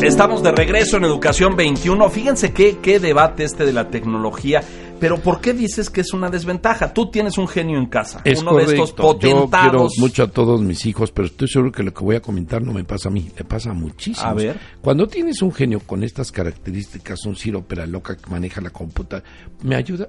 Estamos 0.00 0.44
de 0.44 0.52
regreso 0.52 0.96
en 0.96 1.04
Educación 1.04 1.56
21. 1.56 2.08
Fíjense 2.08 2.52
qué, 2.52 2.78
qué 2.78 3.00
debate 3.00 3.42
este 3.42 3.66
de 3.66 3.72
la 3.72 3.88
tecnología. 3.88 4.62
Pero 5.00 5.16
¿por 5.18 5.40
qué 5.40 5.54
dices 5.54 5.90
que 5.90 6.02
es 6.02 6.12
una 6.12 6.28
desventaja? 6.30 6.92
Tú 6.92 7.10
tienes 7.10 7.38
un 7.38 7.48
genio 7.48 7.78
en 7.78 7.86
casa. 7.86 8.20
Es 8.24 8.42
uno 8.42 8.56
de 8.56 8.64
estos 8.64 8.94
Yo 8.94 9.18
quiero 9.18 9.46
potentados. 9.48 9.98
mucho 9.98 10.22
a 10.24 10.28
todos 10.28 10.60
mis 10.60 10.84
hijos, 10.86 11.10
pero 11.10 11.26
estoy 11.26 11.48
seguro 11.48 11.72
que 11.72 11.82
lo 11.82 11.92
que 11.92 12.04
voy 12.04 12.16
a 12.16 12.20
comentar 12.20 12.62
no 12.62 12.72
me 12.72 12.84
pasa 12.84 13.08
a 13.08 13.12
mí, 13.12 13.30
le 13.36 13.44
pasa 13.44 13.70
a 13.70 13.74
muchísimos. 13.74 14.30
A 14.30 14.34
ver. 14.34 14.60
Cuando 14.80 15.06
tienes 15.06 15.42
un 15.42 15.52
genio 15.52 15.80
con 15.80 16.04
estas 16.04 16.30
características, 16.30 17.24
un 17.24 17.34
Ciro 17.36 17.64
loca 17.86 18.16
que 18.16 18.30
maneja 18.30 18.60
la 18.60 18.70
computadora, 18.70 19.26
me 19.62 19.76
ayuda. 19.76 20.08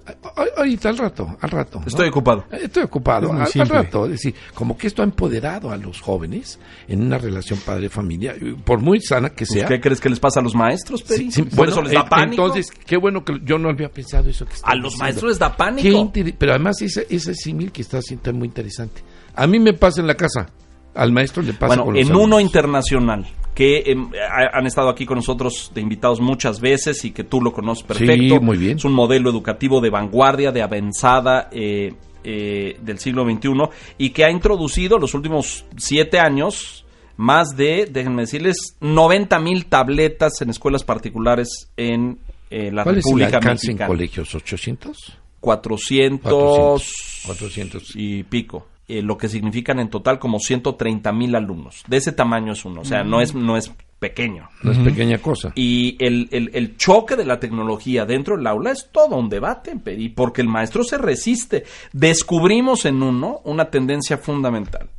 Ahorita, 0.58 0.90
al 0.90 0.98
rato, 0.98 1.38
al 1.40 1.50
rato. 1.50 1.80
¿no? 1.80 1.88
Estoy 1.88 2.10
ocupado. 2.10 2.46
Eh, 2.52 2.60
Estoy 2.64 2.84
ocupado, 2.84 3.32
al, 3.32 3.68
rato. 3.70 4.06
Es 4.06 4.12
decir, 4.12 4.36
como 4.54 4.78
que 4.78 4.88
esto 4.88 5.02
ha 5.02 5.06
empoderado 5.06 5.72
a 5.72 5.78
los 5.78 6.02
jóvenes 6.02 6.60
en 6.88 7.02
una 7.02 7.18
relación 7.18 7.60
padre-familia, 7.66 8.36
por 8.66 8.80
muy 8.82 9.00
sana 9.02 9.30
que 9.30 9.46
Pues, 9.46 9.50
sea. 9.60 9.68
¿Qué 9.68 9.80
crees 9.80 10.00
que 10.00 10.10
les 10.10 10.20
pasa 10.20 10.40
a 10.40 10.44
los 10.44 10.56
maestros, 10.56 11.04
Peri? 11.04 11.26
Sí, 11.26 11.32
sí, 11.32 11.44
Por 11.44 11.56
bueno, 11.56 11.72
eso 11.74 11.82
les 11.82 11.94
da 11.94 12.06
pánico. 12.06 12.44
Entonces, 12.44 12.72
qué 12.86 12.98
bueno 12.98 13.24
que 13.24 13.40
yo 13.44 13.58
no 13.58 13.70
había 13.70 13.90
pensado 13.90 14.30
eso 14.30 14.46
que 14.46 14.52
a 14.52 14.56
estás 14.56 14.70
los 14.82 14.98
maestros 14.98 15.30
les 15.30 15.40
da 15.40 15.56
pánico. 15.56 16.12
Pero 16.38 16.52
además 16.54 16.82
ese, 16.82 17.08
ese 17.10 17.34
símil 17.36 17.72
que 17.72 17.82
está 17.82 18.00
haciendo 18.00 18.30
es 18.32 18.36
muy 18.36 18.48
interesante. 18.48 19.02
A 19.36 19.48
mí 19.48 19.60
me 19.60 19.74
pasa 19.74 20.02
en 20.02 20.08
la 20.08 20.16
casa, 20.16 20.50
al 20.94 21.12
maestro 21.12 21.42
le 21.44 21.54
pasa 21.54 21.68
Bueno, 21.68 21.86
con 21.86 21.94
los 21.96 22.08
en 22.10 22.16
uno 22.16 22.40
internacional, 22.40 23.26
que 23.56 23.96
ha- 24.30 24.58
han 24.58 24.66
estado 24.68 24.90
aquí 24.90 25.06
con 25.06 25.18
nosotros 25.18 25.72
de 25.74 25.82
invitados 25.82 26.20
muchas 26.20 26.60
veces 26.60 27.04
y 27.06 27.12
que 27.12 27.24
tú 27.24 27.42
lo 27.42 27.52
conoces 27.54 27.84
perfecto. 27.86 28.36
Sí, 28.36 28.40
muy 28.42 28.58
bien. 28.58 28.78
Es 28.78 28.86
un 28.86 28.94
modelo 28.94 29.30
educativo 29.30 29.80
de 29.82 29.90
vanguardia, 29.90 30.52
de 30.52 30.62
avanzada 30.62 31.50
eh, 31.52 31.94
eh, 32.24 32.78
del 32.82 33.00
siglo 33.00 33.24
XXI 33.26 33.50
y 33.98 34.10
que 34.12 34.26
ha 34.26 34.32
introducido 34.32 34.98
los 35.00 35.14
últimos 35.14 35.66
siete 35.78 36.20
años 36.20 36.86
más 37.18 37.56
de, 37.56 37.88
déjenme 37.92 38.24
decirles, 38.24 38.56
90 38.80 39.40
mil 39.40 39.66
tabletas 39.68 40.42
en 40.42 40.50
escuelas 40.50 40.84
particulares 40.84 41.70
en 41.78 42.20
eh, 42.52 42.72
la 42.72 42.84
¿Cuál 42.84 42.98
es 43.00 43.06
el 43.06 43.12
República 43.12 43.40
en 43.72 43.78
colegios? 43.88 44.36
¿800? 44.36 44.96
400, 45.40 47.22
400. 47.26 47.92
y 47.96 48.24
pico. 48.24 48.68
eh, 48.88 49.02
lo 49.02 49.18
que 49.18 49.30
significan 49.30 49.80
en 49.80 49.90
total 49.90 50.20
como 50.20 50.40
130 50.40 51.12
mil 51.14 51.34
alumnos. 51.36 51.84
De 51.88 51.98
ese 51.98 52.12
tamaño 52.12 52.52
es 52.54 52.66
uno, 52.66 52.82
o 52.82 52.86
sea, 52.86 53.04
no 53.04 53.22
es, 53.22 53.34
no 53.34 53.56
es 53.58 53.72
pequeño. 54.00 54.50
No 54.64 54.72
es 54.72 54.78
pequeña 54.80 55.18
cosa. 55.20 55.54
Y 55.56 55.96
el, 56.04 56.28
el- 56.32 56.52
el 56.54 56.76
choque 56.78 57.16
de 57.16 57.24
la 57.26 57.40
tecnología 57.40 58.06
dentro 58.06 58.36
del 58.36 58.46
aula 58.48 58.72
es 58.72 58.90
todo 58.92 59.16
un 59.16 59.30
debate, 59.30 59.76
Peri, 59.78 60.10
porque 60.10 60.42
el 60.42 60.48
maestro 60.50 60.84
se 60.84 60.98
resiste. 60.98 61.64
Descubrimos 61.94 62.86
en 62.86 63.02
uno 63.02 63.40
una 63.46 63.70
tendencia 63.70 64.18
fundamental. 64.18 64.90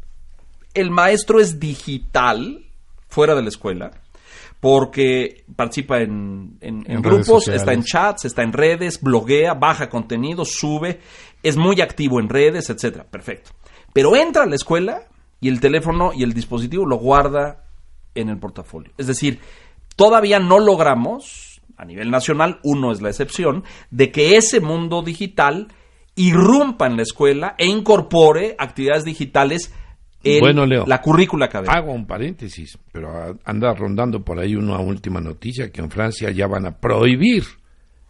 El 0.74 0.90
maestro 0.90 1.38
es 1.40 1.60
digital 1.60 2.64
fuera 3.08 3.34
de 3.34 3.42
la 3.42 3.48
escuela 3.48 3.90
porque 4.62 5.44
participa 5.56 5.98
en, 6.02 6.56
en- 6.60 7.02
grupos, 7.02 7.26
sociales. 7.26 7.62
está 7.62 7.72
en 7.72 7.82
chats, 7.82 8.24
está 8.26 8.44
en 8.44 8.52
redes, 8.52 9.00
bloguea, 9.00 9.54
baja 9.54 9.88
contenido, 9.88 10.44
sube, 10.44 11.00
es 11.42 11.56
muy 11.56 11.80
activo 11.80 12.20
en 12.20 12.28
redes, 12.28 12.70
etcétera. 12.70 13.04
Perfecto. 13.10 13.50
Pero 13.92 14.14
entra 14.14 14.44
a 14.44 14.46
la 14.46 14.54
escuela 14.54 15.08
y 15.40 15.48
el 15.48 15.58
teléfono 15.58 16.12
y 16.14 16.22
el 16.22 16.32
dispositivo 16.32 16.86
lo 16.86 16.98
guarda 16.98 17.64
en 18.14 18.28
el 18.28 18.38
portafolio. 18.38 18.92
Es 18.98 19.08
decir, 19.08 19.40
todavía 19.96 20.38
no 20.38 20.60
logramos, 20.60 21.60
a 21.76 21.84
nivel 21.84 22.12
nacional, 22.12 22.60
uno 22.62 22.92
es 22.92 23.02
la 23.02 23.08
excepción, 23.08 23.64
de 23.90 24.12
que 24.12 24.36
ese 24.36 24.60
mundo 24.60 25.02
digital 25.02 25.72
irrumpa 26.14 26.86
en 26.86 26.96
la 26.98 27.02
escuela 27.02 27.56
e 27.58 27.66
incorpore 27.66 28.54
actividades 28.60 29.02
digitales 29.04 29.74
en 30.24 30.40
Bueno, 30.40 30.66
Leo. 30.66 30.84
la 30.86 31.00
currícula 31.00 31.46
académica. 31.46 31.74
Hago 31.76 31.92
un 31.92 32.06
paréntesis, 32.06 32.78
pero 32.92 33.38
anda 33.44 33.74
rondando 33.74 34.22
por 34.22 34.38
ahí 34.38 34.54
una 34.54 34.78
última 34.78 35.20
noticia 35.20 35.70
que 35.70 35.80
en 35.80 35.90
Francia 35.90 36.30
ya 36.30 36.46
van 36.46 36.66
a 36.66 36.72
prohibir, 36.72 37.44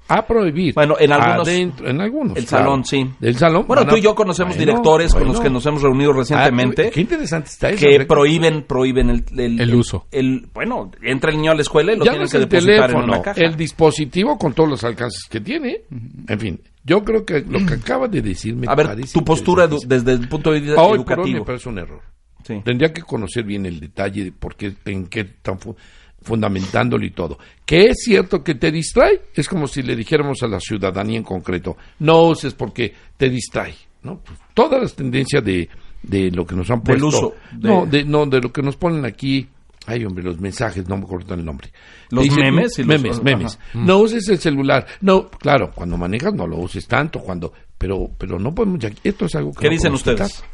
a 0.08 0.26
prohibir. 0.26 0.74
Bueno, 0.74 0.96
en 0.98 1.12
algunos- 1.12 1.48
adentro- 1.48 1.88
en 1.88 2.00
algunos. 2.00 2.36
El 2.36 2.44
claro. 2.44 2.64
salón, 2.64 2.84
sí. 2.84 3.08
El 3.20 3.36
salón. 3.36 3.64
Bueno, 3.66 3.86
tú 3.86 3.96
y 3.96 4.02
yo 4.02 4.14
conocemos 4.14 4.56
Bueno, 4.56 4.72
directores 4.72 5.14
con 5.14 5.26
los 5.26 5.40
que 5.40 5.48
nos 5.48 5.64
hemos 5.64 5.80
reunido 5.80 6.12
recientemente 6.12 6.88
Ah, 6.88 6.90
qué 6.92 7.00
interesante 7.00 7.48
está 7.48 7.70
eso. 7.70 7.86
que 7.86 8.04
prohíben 8.04 8.64
prohíben 8.64 9.08
el, 9.10 9.24
el, 9.38 9.60
El 9.60 9.74
uso. 9.74 10.06
el- 10.10 10.48
bueno, 10.52 10.90
entra 11.02 11.30
el 11.30 11.36
niño 11.38 11.52
a 11.52 11.54
la 11.54 11.62
escuela 11.62 11.92
y 11.92 11.96
lo 11.96 12.04
ya 12.04 12.10
tienen 12.10 12.20
no 12.20 12.24
es 12.26 12.30
que 12.32 12.36
el 12.38 12.42
depositar 12.48 12.74
en 12.74 12.80
teléfono, 12.88 13.04
una 13.14 13.22
caja. 13.22 13.40
el 13.40 13.56
dispositivo 13.56 14.36
con 14.36 14.52
todos 14.52 14.68
los 14.68 14.84
alcances 14.84 15.24
que 15.30 15.40
tiene. 15.40 15.82
En 16.28 16.38
fin, 16.40 16.60
yo 16.84 17.04
creo 17.04 17.24
que 17.24 17.40
lo 17.40 17.64
que 17.66 17.74
acaba 17.74 18.08
de 18.08 18.22
decir 18.22 18.54
me 18.56 18.66
a 18.68 18.74
ver, 18.74 18.96
tu 19.12 19.24
postura 19.24 19.68
desde 19.86 20.12
el 20.12 20.28
punto 20.28 20.50
de 20.52 20.60
vista 20.60 20.80
Hoy 20.82 20.98
por 20.98 21.20
hoy 21.20 21.30
educativo. 21.30 21.38
me 21.40 21.44
parece 21.44 21.68
un 21.68 21.78
error. 21.78 22.00
Sí. 22.44 22.60
Tendría 22.64 22.92
que 22.92 23.02
conocer 23.02 23.44
bien 23.44 23.66
el 23.66 23.78
detalle 23.78 24.24
de 24.24 24.32
por 24.32 24.56
qué, 24.56 24.74
en 24.86 25.06
qué 25.06 25.20
están 25.20 25.58
fu- 25.60 25.76
fundamentándolo 26.22 27.04
y 27.04 27.10
todo. 27.10 27.38
Que 27.64 27.90
es 27.90 27.98
cierto 28.04 28.42
que 28.42 28.54
te 28.56 28.70
distrae, 28.72 29.20
es 29.34 29.48
como 29.48 29.66
si 29.66 29.82
le 29.82 29.94
dijéramos 29.96 30.42
a 30.42 30.48
la 30.48 30.58
ciudadanía 30.60 31.18
en 31.18 31.24
concreto, 31.24 31.76
no 32.00 32.22
uses 32.28 32.54
porque 32.54 32.92
te 33.16 33.28
distrae, 33.28 33.74
¿no? 34.02 34.18
Pues, 34.20 34.38
todas 34.54 34.80
las 34.82 34.94
tendencias 34.94 35.44
de, 35.44 35.68
de 36.02 36.30
lo 36.30 36.44
que 36.46 36.54
nos 36.56 36.70
han 36.70 36.82
Del 36.82 36.98
puesto. 36.98 37.06
uso, 37.08 37.34
de- 37.52 37.68
No, 37.68 37.86
de, 37.86 38.04
no, 38.04 38.26
de 38.26 38.40
lo 38.40 38.52
que 38.52 38.62
nos 38.62 38.76
ponen 38.76 39.04
aquí. 39.04 39.48
Ay, 39.86 40.04
hombre, 40.04 40.22
los 40.22 40.38
mensajes, 40.40 40.88
no 40.88 40.96
me 40.96 41.04
acuerdo 41.04 41.34
el 41.34 41.44
nombre. 41.44 41.72
Los 42.10 42.24
dicen, 42.24 42.40
memes 42.54 42.78
y 42.78 42.82
los- 42.84 42.88
memes, 42.88 43.12
ajá. 43.16 43.24
memes. 43.24 43.58
No 43.74 43.98
uses 43.98 44.28
el 44.28 44.38
celular. 44.38 44.86
No, 45.00 45.28
claro, 45.28 45.72
cuando 45.74 45.96
manejas 45.96 46.32
no 46.34 46.46
lo 46.46 46.56
uses 46.58 46.86
tanto, 46.86 47.18
cuando, 47.20 47.52
pero, 47.78 48.08
pero 48.16 48.38
no 48.38 48.54
podemos, 48.54 48.78
ya- 48.78 48.92
esto 49.02 49.26
es 49.26 49.34
algo 49.34 49.52
que 49.52 49.60
¿Qué 49.62 49.66
no 49.66 49.72
dicen 49.72 49.92
ustedes? 49.92 50.34
quitar. 50.34 50.48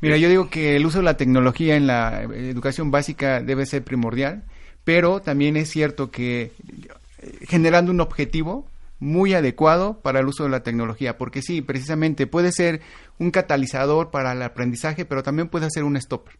Mira, 0.00 0.16
yo 0.16 0.30
digo 0.30 0.48
que 0.48 0.76
el 0.76 0.86
uso 0.86 0.98
de 0.98 1.04
la 1.04 1.18
tecnología 1.18 1.76
en 1.76 1.86
la 1.86 2.22
educación 2.22 2.90
básica 2.90 3.42
debe 3.42 3.66
ser 3.66 3.84
primordial, 3.84 4.44
pero 4.84 5.20
también 5.20 5.58
es 5.58 5.68
cierto 5.68 6.10
que 6.10 6.52
eh, 7.18 7.38
generando 7.46 7.92
un 7.92 8.00
objetivo 8.00 8.66
muy 8.98 9.34
adecuado 9.34 10.00
para 10.00 10.20
el 10.20 10.26
uso 10.26 10.44
de 10.44 10.50
la 10.50 10.62
tecnología, 10.62 11.18
porque 11.18 11.42
sí, 11.42 11.60
precisamente 11.60 12.26
puede 12.26 12.52
ser 12.52 12.80
un 13.18 13.30
catalizador 13.30 14.10
para 14.10 14.32
el 14.32 14.40
aprendizaje, 14.42 15.04
pero 15.04 15.22
también 15.22 15.48
puede 15.48 15.68
ser 15.70 15.84
un 15.84 16.00
stopper. 16.00 16.34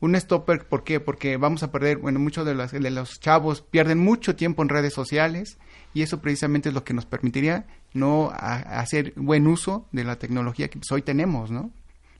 Un 0.00 0.14
stopper, 0.16 0.66
¿por 0.66 0.82
qué? 0.82 0.98
Porque 0.98 1.36
vamos 1.36 1.62
a 1.62 1.70
perder, 1.70 1.98
bueno, 1.98 2.18
muchos 2.18 2.46
de 2.46 2.54
los, 2.54 2.72
de 2.72 2.90
los 2.90 3.20
chavos 3.20 3.60
pierden 3.60 3.98
mucho 3.98 4.34
tiempo 4.34 4.62
en 4.62 4.70
redes 4.70 4.94
sociales 4.94 5.58
y 5.92 6.02
eso 6.02 6.20
precisamente 6.20 6.70
es 6.70 6.74
lo 6.74 6.84
que 6.84 6.94
nos 6.94 7.04
permitiría 7.04 7.66
no 7.92 8.30
hacer 8.32 9.12
buen 9.16 9.46
uso 9.46 9.86
de 9.92 10.04
la 10.04 10.16
tecnología 10.16 10.68
que 10.68 10.78
pues, 10.78 10.90
hoy 10.92 11.02
tenemos, 11.02 11.50
¿no? 11.50 11.70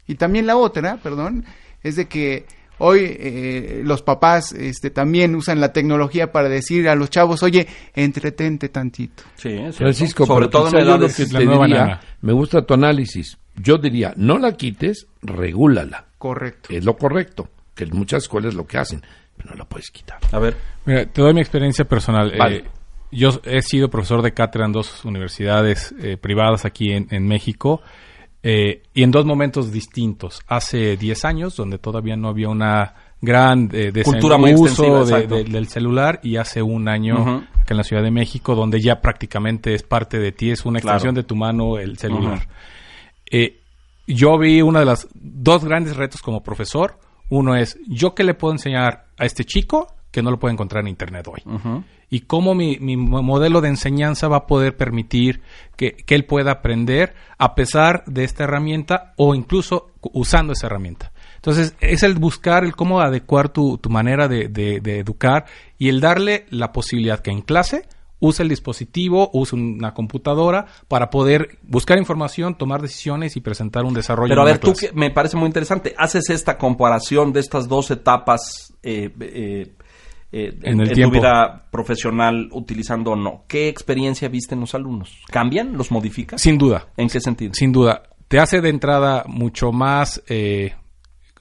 Y 0.07 0.17
también 0.17 0.47
la 0.47 0.57
otra, 0.57 0.97
perdón, 0.97 1.45
es 1.83 1.97
de 1.97 2.07
que 2.07 2.45
hoy 2.79 3.01
eh, 3.03 3.83
los 3.85 4.03
papás 4.03 4.53
este, 4.53 4.91
también 4.91 5.35
usan 5.35 5.61
la 5.61 5.73
tecnología 5.73 6.33
para 6.33 6.49
decir 6.49 6.89
a 6.89 6.97
los 6.97 7.11
chavos, 7.11 7.43
oye, 7.43 7.67
entretente 7.95 8.69
tantito. 8.69 9.23
Sí, 9.37 9.57
Francisco, 9.73 10.27
sobre 10.27 10.49
todo 10.49 10.69
en 10.69 10.79
edades 10.79 11.17
que 11.17 11.27
te 11.27 11.39
diría, 11.39 12.01
me 12.23 12.33
gusta 12.33 12.63
tu 12.63 12.75
análisis. 12.75 13.39
Yo 13.57 13.79
diría, 13.79 14.13
no 14.17 14.39
la 14.39 14.53
quites, 14.53 15.07
regúlala. 15.23 16.07
Correcto. 16.19 16.71
Es 16.73 16.85
lo 16.85 16.97
correcto, 16.97 17.49
que 17.81 17.91
en 17.91 17.97
muchas 17.99 18.25
escuelas 18.25 18.55
lo 18.55 18.67
que 18.67 18.79
hacen, 18.79 19.03
pero 19.37 19.51
no 19.51 19.57
la 19.57 19.65
puedes 19.65 19.91
quitar. 19.91 20.19
A 20.33 20.39
ver. 20.39 20.57
Mira, 20.85 21.07
te 21.07 21.23
doy 21.23 21.35
mi 21.35 21.41
experiencia 21.41 21.85
personal. 21.85 22.33
Eh, 22.35 22.65
yo 23.13 23.41
he 23.45 23.63
sido 23.63 23.91
profesor 23.91 24.23
de 24.23 24.33
cátedra 24.33 24.67
en 24.67 24.73
dos 24.73 25.05
universidades 25.05 25.95
eh, 26.01 26.17
privadas 26.17 26.65
aquí 26.65 26.93
en, 26.93 27.27
México 27.27 27.83
eh, 28.43 28.83
y 28.95 29.03
en 29.03 29.11
dos 29.11 29.25
momentos 29.25 29.73
distintos. 29.73 30.41
Hace 30.47 30.97
10 30.97 31.25
años, 31.25 31.57
donde 31.57 31.79
todavía 31.79 32.17
no 32.17 32.29
había 32.29 32.49
una 32.49 32.95
gran 33.21 33.69
eh, 33.73 33.93
cultura 34.05 34.37
uso 34.37 35.05
del 35.05 35.67
celular 35.67 36.21
y 36.23 36.37
hace 36.37 36.63
un 36.63 36.89
año 36.89 37.45
acá 37.53 37.75
en 37.75 37.77
la 37.77 37.85
Ciudad 37.85 38.03
de 38.03 38.11
México, 38.11 38.55
donde 38.55 38.81
ya 38.81 39.01
prácticamente 39.01 39.75
es 39.75 39.83
parte 39.83 40.19
de 40.19 40.33
ti, 40.33 40.51
es 40.51 40.65
una 40.65 40.79
extensión 40.79 41.15
de 41.15 41.25
tu 41.25 41.35
mano 41.35 41.79
el 41.79 41.99
celular. 41.99 42.47
yo 44.07 44.39
vi 44.39 44.63
uno 44.63 44.79
de 44.79 44.85
los 44.85 45.09
dos 45.15 45.65
grandes 45.65 45.97
retos 45.97 46.23
como 46.23 46.43
profesor. 46.43 46.99
Uno 47.31 47.57
es, 47.57 47.79
¿yo 47.89 48.15
qué 48.15 48.25
le 48.25 48.35
puedo 48.35 48.53
enseñar 48.53 49.07
a 49.19 49.25
este 49.25 49.45
chico 49.45 49.95
que 50.11 50.23
no 50.23 50.31
lo 50.31 50.39
puede 50.39 50.53
encontrar 50.53 50.83
en 50.83 50.89
Internet 50.89 51.27
hoy? 51.29 51.43
y 52.11 52.21
cómo 52.21 52.55
mi, 52.55 52.77
modelo 52.97 53.61
de 53.61 53.69
enseñanza 53.69 54.29
va 54.29 54.39
a 54.39 54.47
poder 54.47 54.77
permitir 54.77 55.41
que, 55.77 56.05
él 56.09 56.27
pueda 56.27 56.51
aprender 56.51 57.15
a 57.39 57.55
pesar 57.55 58.05
de 58.07 58.25
esta 58.25 58.45
herramienta 58.45 59.15
o 59.17 59.35
incluso 59.35 59.93
usando 60.01 60.53
esa 60.53 60.67
herramienta. 60.67 61.13
Entonces, 61.37 61.75
es 61.81 62.03
el 62.03 62.15
buscar 62.17 62.65
el 62.65 62.75
cómo 62.75 63.01
adecuar 63.01 63.49
tu, 63.49 63.79
manera 63.89 64.29
de, 64.29 64.49
de, 64.49 64.99
educar 64.99 65.47
y 65.79 65.89
el 65.89 66.01
darle 66.01 66.47
la 66.51 66.73
posibilidad 66.73 67.21
que 67.21 67.31
en 67.31 67.43
clase 67.43 67.87
use 68.21 68.43
el 68.43 68.49
dispositivo, 68.49 69.31
use 69.33 69.57
una 69.57 69.93
computadora 69.93 70.67
para 70.89 71.11
poder 71.11 71.59
buscar 71.63 71.99
información, 71.99 72.57
tomar 72.57 72.83
decisiones 72.83 73.37
y 73.37 73.41
presentar 73.41 73.85
un 73.85 73.95
desarrollo. 73.95 74.31
Pero 74.31 74.43
a 74.43 74.45
ver, 74.45 74.59
tú 74.59 74.75
que 74.75 74.93
me 74.93 75.11
parece 75.11 75.37
muy 75.37 75.47
interesante, 75.47 75.95
haces 75.99 76.31
esta 76.31 76.57
comparación 76.57 77.33
de 77.33 77.41
estas 77.41 77.69
dos 77.69 77.91
etapas 77.91 78.75
eh, 78.83 79.11
eh, 79.21 79.73
eh, 80.33 80.57
en, 80.63 80.81
el 80.81 80.93
tu 80.93 81.11
vida 81.11 81.67
profesional 81.71 82.49
utilizando 82.53 83.13
o 83.13 83.17
no. 83.17 83.45
¿Qué 83.49 83.69
experiencia 83.69 84.29
viste 84.29 84.55
en 84.55 84.61
los 84.61 84.75
alumnos? 84.75 85.23
¿Cambian? 85.29 85.77
¿Los 85.77 85.91
modifica? 85.91 86.39
Sin 86.39 86.57
duda. 86.57 86.87
¿En 86.97 87.09
qué 87.09 87.21
sentido? 87.21 87.53
Sin 87.55 87.73
duda. 87.73 88.05
Te 88.29 88.39
hace 88.39 88.61
de 88.61 88.69
entrada 88.69 89.25
mucho 89.27 89.73
más 89.73 90.23
eh, 90.29 90.75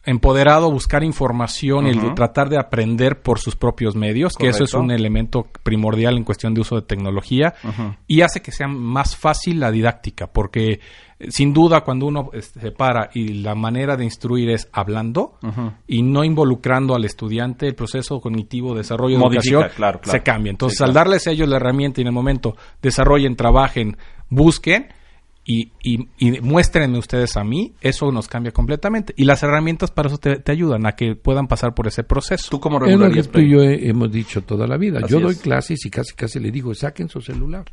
empoderado 0.09 0.71
buscar 0.71 1.03
información 1.03 1.87
y 1.87 2.15
tratar 2.15 2.49
de 2.49 2.57
aprender 2.57 3.21
por 3.21 3.39
sus 3.39 3.55
propios 3.55 3.95
medios, 3.95 4.35
que 4.35 4.47
eso 4.47 4.63
es 4.63 4.73
un 4.73 4.91
elemento 4.91 5.47
primordial 5.63 6.17
en 6.17 6.23
cuestión 6.23 6.53
de 6.53 6.61
uso 6.61 6.75
de 6.75 6.81
tecnología, 6.81 7.53
y 8.07 8.21
hace 8.21 8.41
que 8.41 8.51
sea 8.51 8.67
más 8.67 9.15
fácil 9.15 9.59
la 9.59 9.71
didáctica, 9.71 10.27
porque 10.27 10.79
sin 11.27 11.53
duda 11.53 11.81
cuando 11.81 12.07
uno 12.07 12.29
este, 12.33 12.59
se 12.61 12.71
para 12.71 13.09
y 13.13 13.33
la 13.41 13.53
manera 13.53 13.97
de 13.97 14.05
instruir 14.05 14.49
es 14.49 14.69
hablando 14.71 15.37
y 15.85 16.01
no 16.01 16.23
involucrando 16.23 16.95
al 16.95 17.05
estudiante, 17.05 17.67
el 17.67 17.75
proceso 17.75 18.19
cognitivo, 18.19 18.73
desarrollo 18.73 19.17
de 19.17 19.25
educación 19.25 19.65
se 20.03 20.21
cambia. 20.21 20.49
Entonces, 20.49 20.81
al 20.81 20.93
darles 20.93 21.27
a 21.27 21.31
ellos 21.31 21.47
la 21.47 21.57
herramienta 21.57 22.01
y 22.01 22.03
en 22.03 22.07
el 22.07 22.13
momento 22.13 22.55
desarrollen, 22.81 23.35
trabajen, 23.35 23.97
busquen, 24.29 24.87
y, 25.51 25.71
y, 25.81 26.41
muéstrenme 26.41 26.99
ustedes 26.99 27.35
a 27.35 27.43
mí, 27.43 27.73
eso 27.81 28.11
nos 28.11 28.27
cambia 28.27 28.51
completamente. 28.51 29.15
Y 29.17 29.25
las 29.25 29.41
herramientas 29.41 29.89
para 29.89 30.07
eso 30.07 30.19
te, 30.19 30.43
ayudan 30.45 30.85
a 30.85 30.91
que 30.91 31.15
puedan 31.15 31.47
pasar 31.47 31.73
por 31.73 31.87
ese 31.87 32.03
proceso. 32.03 32.49
¿Tú 32.51 32.59
como 32.59 32.85
Es 32.85 32.95
lo 32.95 33.09
que 33.09 33.23
tú 33.23 33.39
y 33.39 33.49
yo 33.49 33.63
hemos 33.63 34.11
dicho 34.11 34.43
toda 34.43 34.67
la 34.67 34.77
vida. 34.77 34.99
yo 35.07 35.19
doy 35.19 35.35
clases 35.37 35.83
y 35.87 35.89
casi 35.89 36.13
casi 36.13 36.39
le 36.39 36.51
digo, 36.51 36.75
saquen 36.75 37.09
su 37.09 37.19
celular. 37.19 37.65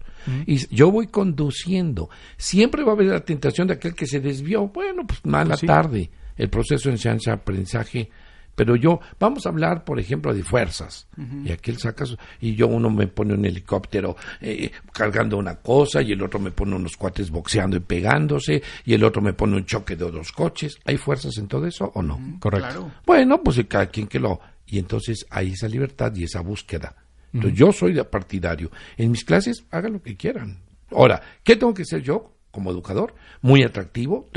Y 0.47 0.75
yo 0.75 0.91
voy 0.91 1.09
conduciendo. 1.09 2.09
Siempre 2.39 2.83
va 2.83 2.93
a 2.93 2.95
haber 2.95 3.09
la 3.09 3.21
tentación 3.21 3.69
de 3.69 3.75
aquel 3.75 3.95
que 3.95 4.07
se 4.07 4.21
desvió. 4.21 4.69
Bueno, 4.69 5.07
pues 5.07 5.21
mala 5.27 5.59
tarde. 5.59 6.09
El 6.35 6.49
proceso 6.49 6.89
de 6.89 6.95
enseñanza-aprendizaje 6.95 8.09
pero 8.57 8.75
yo, 8.75 9.01
vamos 9.21 9.45
a 9.47 9.51
hablar, 9.51 9.85
por 9.85 10.01
ejemplo, 10.01 10.35
de 10.35 10.42
fuerzas. 10.42 11.07
Y 11.45 11.53
aquel 11.53 11.79
saca, 11.79 12.05
y 12.40 12.55
yo 12.55 12.66
uno 12.66 12.88
me 12.90 13.07
pone 13.07 13.35
un 13.35 13.45
helicóptero 13.45 14.16
eh, 14.40 14.71
cargando 14.92 15.37
una 15.37 15.57
cosa, 15.57 16.01
y 16.01 16.12
el 16.12 16.23
otro 16.23 16.40
me 16.40 16.51
pone 16.51 16.75
unos 16.75 16.97
cuates 16.97 17.31
boxeando 17.31 17.77
y 17.77 17.81
pegándose, 17.81 18.62
y 18.87 18.95
el 18.95 19.05
otro 19.05 19.21
me 19.21 19.35
pone 19.35 19.57
un 19.57 19.66
choque 19.66 19.95
de 19.95 20.11
dos 20.11 20.33
coches. 20.33 20.79
¿Hay 20.87 20.97
fuerzas 20.97 21.37
en 21.37 21.49
todo 21.49 21.66
eso 21.66 21.92
o 21.95 22.03
no? 22.03 22.19
Correcto. 22.40 22.90
Bueno, 23.05 23.42
pues 23.42 23.62
cada 23.69 23.87
quien 23.87 24.07
que 24.07 24.19
lo... 24.19 24.40
Y 24.66 24.79
entonces 24.79 25.27
hay 25.31 25.53
esa 25.53 25.69
libertad 25.69 26.12
y 26.16 26.25
esa 26.25 26.40
búsqueda. 26.40 26.97
Entonces 27.33 27.59
yo 27.59 27.71
soy 27.71 27.92
de 27.92 28.05
partidario. 28.05 28.71
En 28.97 29.11
mis 29.11 29.23
clases 29.23 29.64
hagan 29.71 29.92
lo 29.92 30.03
que 30.03 30.16
quieran. 30.16 30.62
Ahora, 30.90 31.21
¿qué 31.45 31.57
tengo 31.57 31.75
que 31.75 31.85
ser 31.85 32.03
yo? 32.03 32.33
como 32.57 32.71
educador, 32.71 33.14
muy 33.42 33.62
atractivo. 33.64 34.31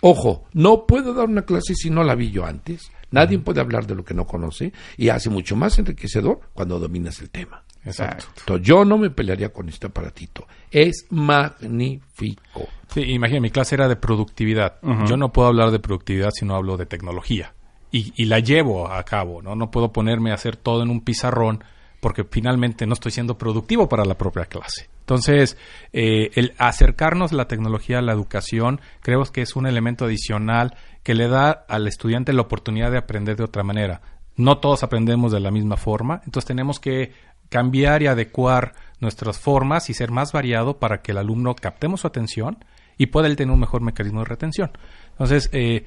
ojo, 0.00 0.44
no 0.52 0.86
puedo 0.86 1.12
dar 1.12 1.28
una 1.28 1.42
clase 1.42 1.74
si 1.74 1.90
no 1.90 2.04
la 2.04 2.14
vi 2.14 2.30
yo 2.30 2.46
antes. 2.46 2.92
Nadie 3.10 3.38
puede 3.38 3.60
hablar 3.60 3.86
de 3.86 3.94
lo 3.94 4.04
que 4.04 4.14
no 4.14 4.26
conoce 4.26 4.72
y 4.96 5.08
hace 5.08 5.30
mucho 5.30 5.56
más 5.56 5.78
enriquecedor 5.78 6.40
cuando 6.52 6.78
dominas 6.78 7.20
el 7.20 7.30
tema. 7.30 7.62
Exacto. 7.84 8.58
yo 8.58 8.84
no 8.84 8.98
me 8.98 9.10
pelearía 9.10 9.52
con 9.52 9.68
este 9.68 9.86
aparatito. 9.86 10.46
Es 10.72 11.06
magnífico. 11.10 12.68
Sí, 12.92 13.02
imagina, 13.02 13.40
mi 13.40 13.50
clase 13.50 13.76
era 13.76 13.86
de 13.86 13.94
productividad. 13.94 14.78
Yo 15.06 15.16
no 15.16 15.32
puedo 15.32 15.48
hablar 15.48 15.70
de 15.70 15.78
productividad 15.78 16.30
si 16.32 16.44
no 16.44 16.56
hablo 16.56 16.76
de 16.76 16.86
tecnología. 16.86 17.54
Y, 17.92 18.12
y, 18.16 18.24
la 18.24 18.40
llevo 18.40 18.90
a 18.90 19.02
cabo, 19.04 19.40
¿no? 19.40 19.54
No 19.54 19.70
puedo 19.70 19.92
ponerme 19.92 20.32
a 20.32 20.34
hacer 20.34 20.56
todo 20.56 20.82
en 20.82 20.90
un 20.90 21.02
pizarrón 21.02 21.62
porque 22.00 22.24
finalmente 22.24 22.86
no 22.86 22.94
estoy 22.94 23.12
siendo 23.12 23.38
productivo 23.38 23.88
para 23.88 24.04
la 24.04 24.18
propia 24.18 24.44
clase. 24.46 24.88
Entonces, 25.00 25.56
eh, 25.92 26.30
el 26.34 26.52
acercarnos 26.58 27.32
la 27.32 27.46
tecnología 27.46 27.98
a 27.98 28.02
la 28.02 28.12
educación 28.12 28.80
creo 29.00 29.22
que 29.24 29.42
es 29.42 29.54
un 29.54 29.66
elemento 29.66 30.04
adicional 30.04 30.74
que 31.06 31.14
le 31.14 31.28
da 31.28 31.52
al 31.68 31.86
estudiante 31.86 32.32
la 32.32 32.42
oportunidad 32.42 32.90
de 32.90 32.98
aprender 32.98 33.36
de 33.36 33.44
otra 33.44 33.62
manera. 33.62 34.00
No 34.34 34.58
todos 34.58 34.82
aprendemos 34.82 35.30
de 35.30 35.38
la 35.38 35.52
misma 35.52 35.76
forma, 35.76 36.20
entonces 36.24 36.48
tenemos 36.48 36.80
que 36.80 37.12
cambiar 37.48 38.02
y 38.02 38.08
adecuar 38.08 38.72
nuestras 38.98 39.38
formas 39.38 39.88
y 39.88 39.94
ser 39.94 40.10
más 40.10 40.32
variado 40.32 40.80
para 40.80 41.02
que 41.02 41.12
el 41.12 41.18
alumno 41.18 41.54
captemos 41.54 42.00
su 42.00 42.08
atención 42.08 42.64
y 42.98 43.06
pueda 43.06 43.28
él 43.28 43.36
tener 43.36 43.54
un 43.54 43.60
mejor 43.60 43.82
mecanismo 43.82 44.18
de 44.18 44.24
retención. 44.24 44.72
Entonces, 45.12 45.48
eh, 45.52 45.86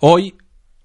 hoy 0.00 0.34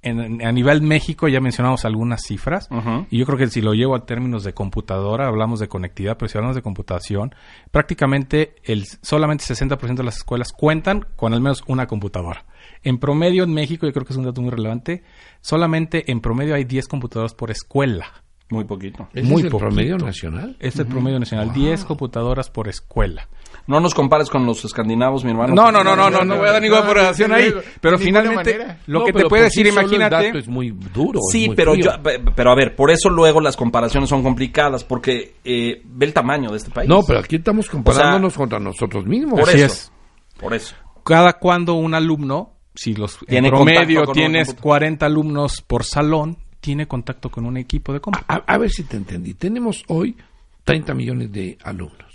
a 0.04 0.52
nivel 0.52 0.82
México 0.82 1.30
ya 1.30 1.40
mencionamos 1.40 1.86
algunas 1.86 2.24
cifras 2.24 2.68
y 3.10 3.18
yo 3.18 3.26
creo 3.26 3.38
que 3.38 3.48
si 3.48 3.62
lo 3.62 3.74
llevo 3.74 3.96
a 3.96 4.06
términos 4.06 4.44
de 4.44 4.54
computadora, 4.54 5.28
hablamos 5.28 5.62
de 5.62 5.70
conectividad, 5.70 6.18
pero 6.18 6.28
si 6.28 6.38
hablamos 6.38 6.58
de 6.58 6.62
computación, 6.62 7.34
prácticamente 7.72 8.56
el 8.66 8.86
solamente 9.02 9.46
60% 9.46 9.96
de 9.96 10.04
las 10.04 10.18
escuelas 10.18 10.52
cuentan 10.52 11.06
con 11.16 11.34
al 11.34 11.40
menos 11.40 11.64
una 11.68 11.88
computadora. 11.88 12.44
En 12.84 12.98
promedio 12.98 13.44
en 13.44 13.54
México, 13.54 13.86
yo 13.86 13.94
creo 13.94 14.06
que 14.06 14.14
es 14.14 14.18
un 14.18 14.26
dato 14.26 14.42
muy 14.42 14.52
relevante, 14.52 15.04
solamente 15.42 16.12
en 16.12 16.20
promedio 16.22 16.56
hay 16.56 16.66
10 16.66 16.88
computadoras 16.88 17.34
por 17.34 17.50
escuela. 17.52 18.24
Muy 18.50 18.66
poquito. 18.66 19.08
¿Es 19.14 19.28
el 19.28 19.50
promedio 19.50 19.98
nacional? 19.98 20.56
Es 20.60 20.78
el 20.78 20.86
promedio 20.86 21.18
nacional, 21.18 21.52
10 21.54 21.86
computadoras 21.86 22.52
por 22.52 22.68
escuela. 22.68 23.28
No 23.66 23.80
nos 23.80 23.96
compares 23.96 24.30
con 24.30 24.46
los 24.46 24.64
escandinavos, 24.66 25.24
mi 25.24 25.32
hermano. 25.32 25.56
No, 25.56 25.72
no, 25.72 25.84
no, 25.84 25.96
no, 25.96 26.10
no, 26.10 26.24
no 26.24 26.38
voy 26.38 26.50
a 26.50 26.52
dar 26.52 26.62
ninguna 26.62 26.82
comparación 26.82 27.32
ahí. 27.32 27.52
Pero 27.80 27.98
finalmente, 27.98 28.78
lo 28.88 29.06
que 29.06 29.14
te 29.14 29.26
puede 29.26 29.44
decir, 29.44 29.66
imagínate. 29.66 30.16
El 30.18 30.24
dato 30.26 30.38
es 30.38 30.48
muy 30.48 30.70
duro. 30.94 31.20
Sí, 31.32 31.50
pero 31.56 31.74
yo, 31.74 31.92
pero 32.36 32.52
a 32.52 32.56
ver, 32.56 32.76
por 32.76 32.92
eso 32.92 33.10
luego 33.10 33.40
las 33.40 33.56
comparaciones 33.56 34.10
son 34.10 34.22
complicadas, 34.22 34.84
porque 34.84 35.36
eh, 35.46 35.82
ve 35.86 36.06
el 36.06 36.14
tamaño 36.14 36.52
de 36.52 36.58
este 36.58 36.72
país. 36.72 36.90
No, 36.90 37.02
pero 37.04 37.20
aquí 37.20 37.38
estamos 37.38 37.70
comparándonos 37.70 38.36
contra 38.36 38.60
nosotros 38.60 39.06
mismos. 39.06 39.40
Por 39.40 39.50
eso. 39.50 39.92
Por 40.40 40.54
eso. 40.54 40.76
Cada 41.06 41.34
cuando 41.34 41.74
un 41.76 41.96
alumno, 41.96 42.58
si 42.76 42.94
los 42.94 43.20
en 43.28 43.46
promedio 43.46 44.04
tienes 44.08 44.54
40 44.54 45.06
alumnos 45.06 45.62
por 45.62 45.84
salón, 45.84 46.38
tiene 46.60 46.88
contacto 46.88 47.30
con 47.30 47.46
un 47.46 47.58
equipo 47.58 47.94
de 47.94 48.00
compra. 48.00 48.24
A, 48.28 48.58
ver 48.58 48.70
si 48.70 48.84
te 48.84 48.98
entendí. 48.98 49.34
Tenemos 49.34 49.84
hoy 49.88 50.16
30 50.64 50.94
millones 50.94 51.32
de 51.32 51.58
alumnos 51.64 52.14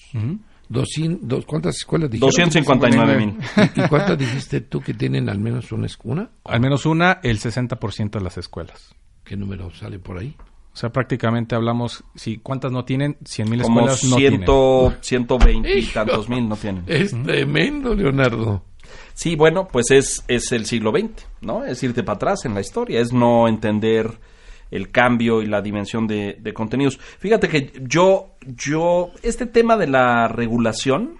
200, 0.68 1.47
¿Cuántas 1.47 1.77
escuelas 1.77 2.11
dijiste? 2.11 2.27
259 2.27 3.16
mil. 3.16 3.37
¿Y, 3.75 3.81
¿Y 3.81 3.88
cuántas 3.88 4.18
dijiste 4.18 4.61
tú 4.61 4.81
que 4.81 4.94
tienen 4.94 5.29
al 5.29 5.38
menos 5.38 5.73
una 5.73 5.87
escuela? 5.87 6.31
Al 6.44 6.61
menos 6.61 6.85
una, 6.87 7.21
el 7.23 7.38
60% 7.38 8.11
de 8.11 8.21
las 8.21 8.37
escuelas. 8.37 8.94
¿Qué 9.25 9.37
número 9.37 9.71
sale 9.71 9.99
por 9.99 10.18
ahí? 10.18 10.35
O 10.73 10.77
sea, 10.81 10.90
prácticamente 10.90 11.55
hablamos, 11.55 12.05
si 12.14 12.38
¿cuántas 12.38 12.71
no 12.71 12.85
tienen? 12.85 13.16
100 13.25 13.51
mil 13.51 13.61
escuelas 13.62 14.05
no 14.05 14.16
ciento, 14.16 14.94
tienen. 15.01 15.03
120 15.03 15.79
y 15.79 15.87
tantos 15.87 16.29
mil 16.29 16.49
no 16.49 16.57
tienen. 16.57 16.85
Es 16.87 17.11
tremendo, 17.25 17.94
Leonardo. 17.94 18.62
Sí, 19.14 19.37
bueno, 19.37 19.68
pues 19.70 19.90
es, 19.90 20.24
es 20.29 20.53
el 20.53 20.66
siglo 20.66 20.92
XX, 20.92 21.27
¿no? 21.40 21.64
Es 21.64 21.83
irte 21.83 22.03
para 22.03 22.16
atrás 22.16 22.44
en 22.44 22.55
la 22.55 22.61
historia, 22.61 23.01
es 23.01 23.12
no 23.12 23.48
entender 23.48 24.18
el 24.70 24.90
cambio 24.90 25.42
y 25.42 25.46
la 25.46 25.62
dimensión 25.62 26.07
de, 26.07 26.37
de 26.40 26.53
contenidos. 26.53 26.98
Fíjate 27.18 27.48
que 27.48 27.72
yo, 27.83 28.35
yo, 28.46 29.11
este 29.22 29.46
tema 29.46 29.77
de 29.77 29.87
la 29.87 30.29
regulación, 30.29 31.16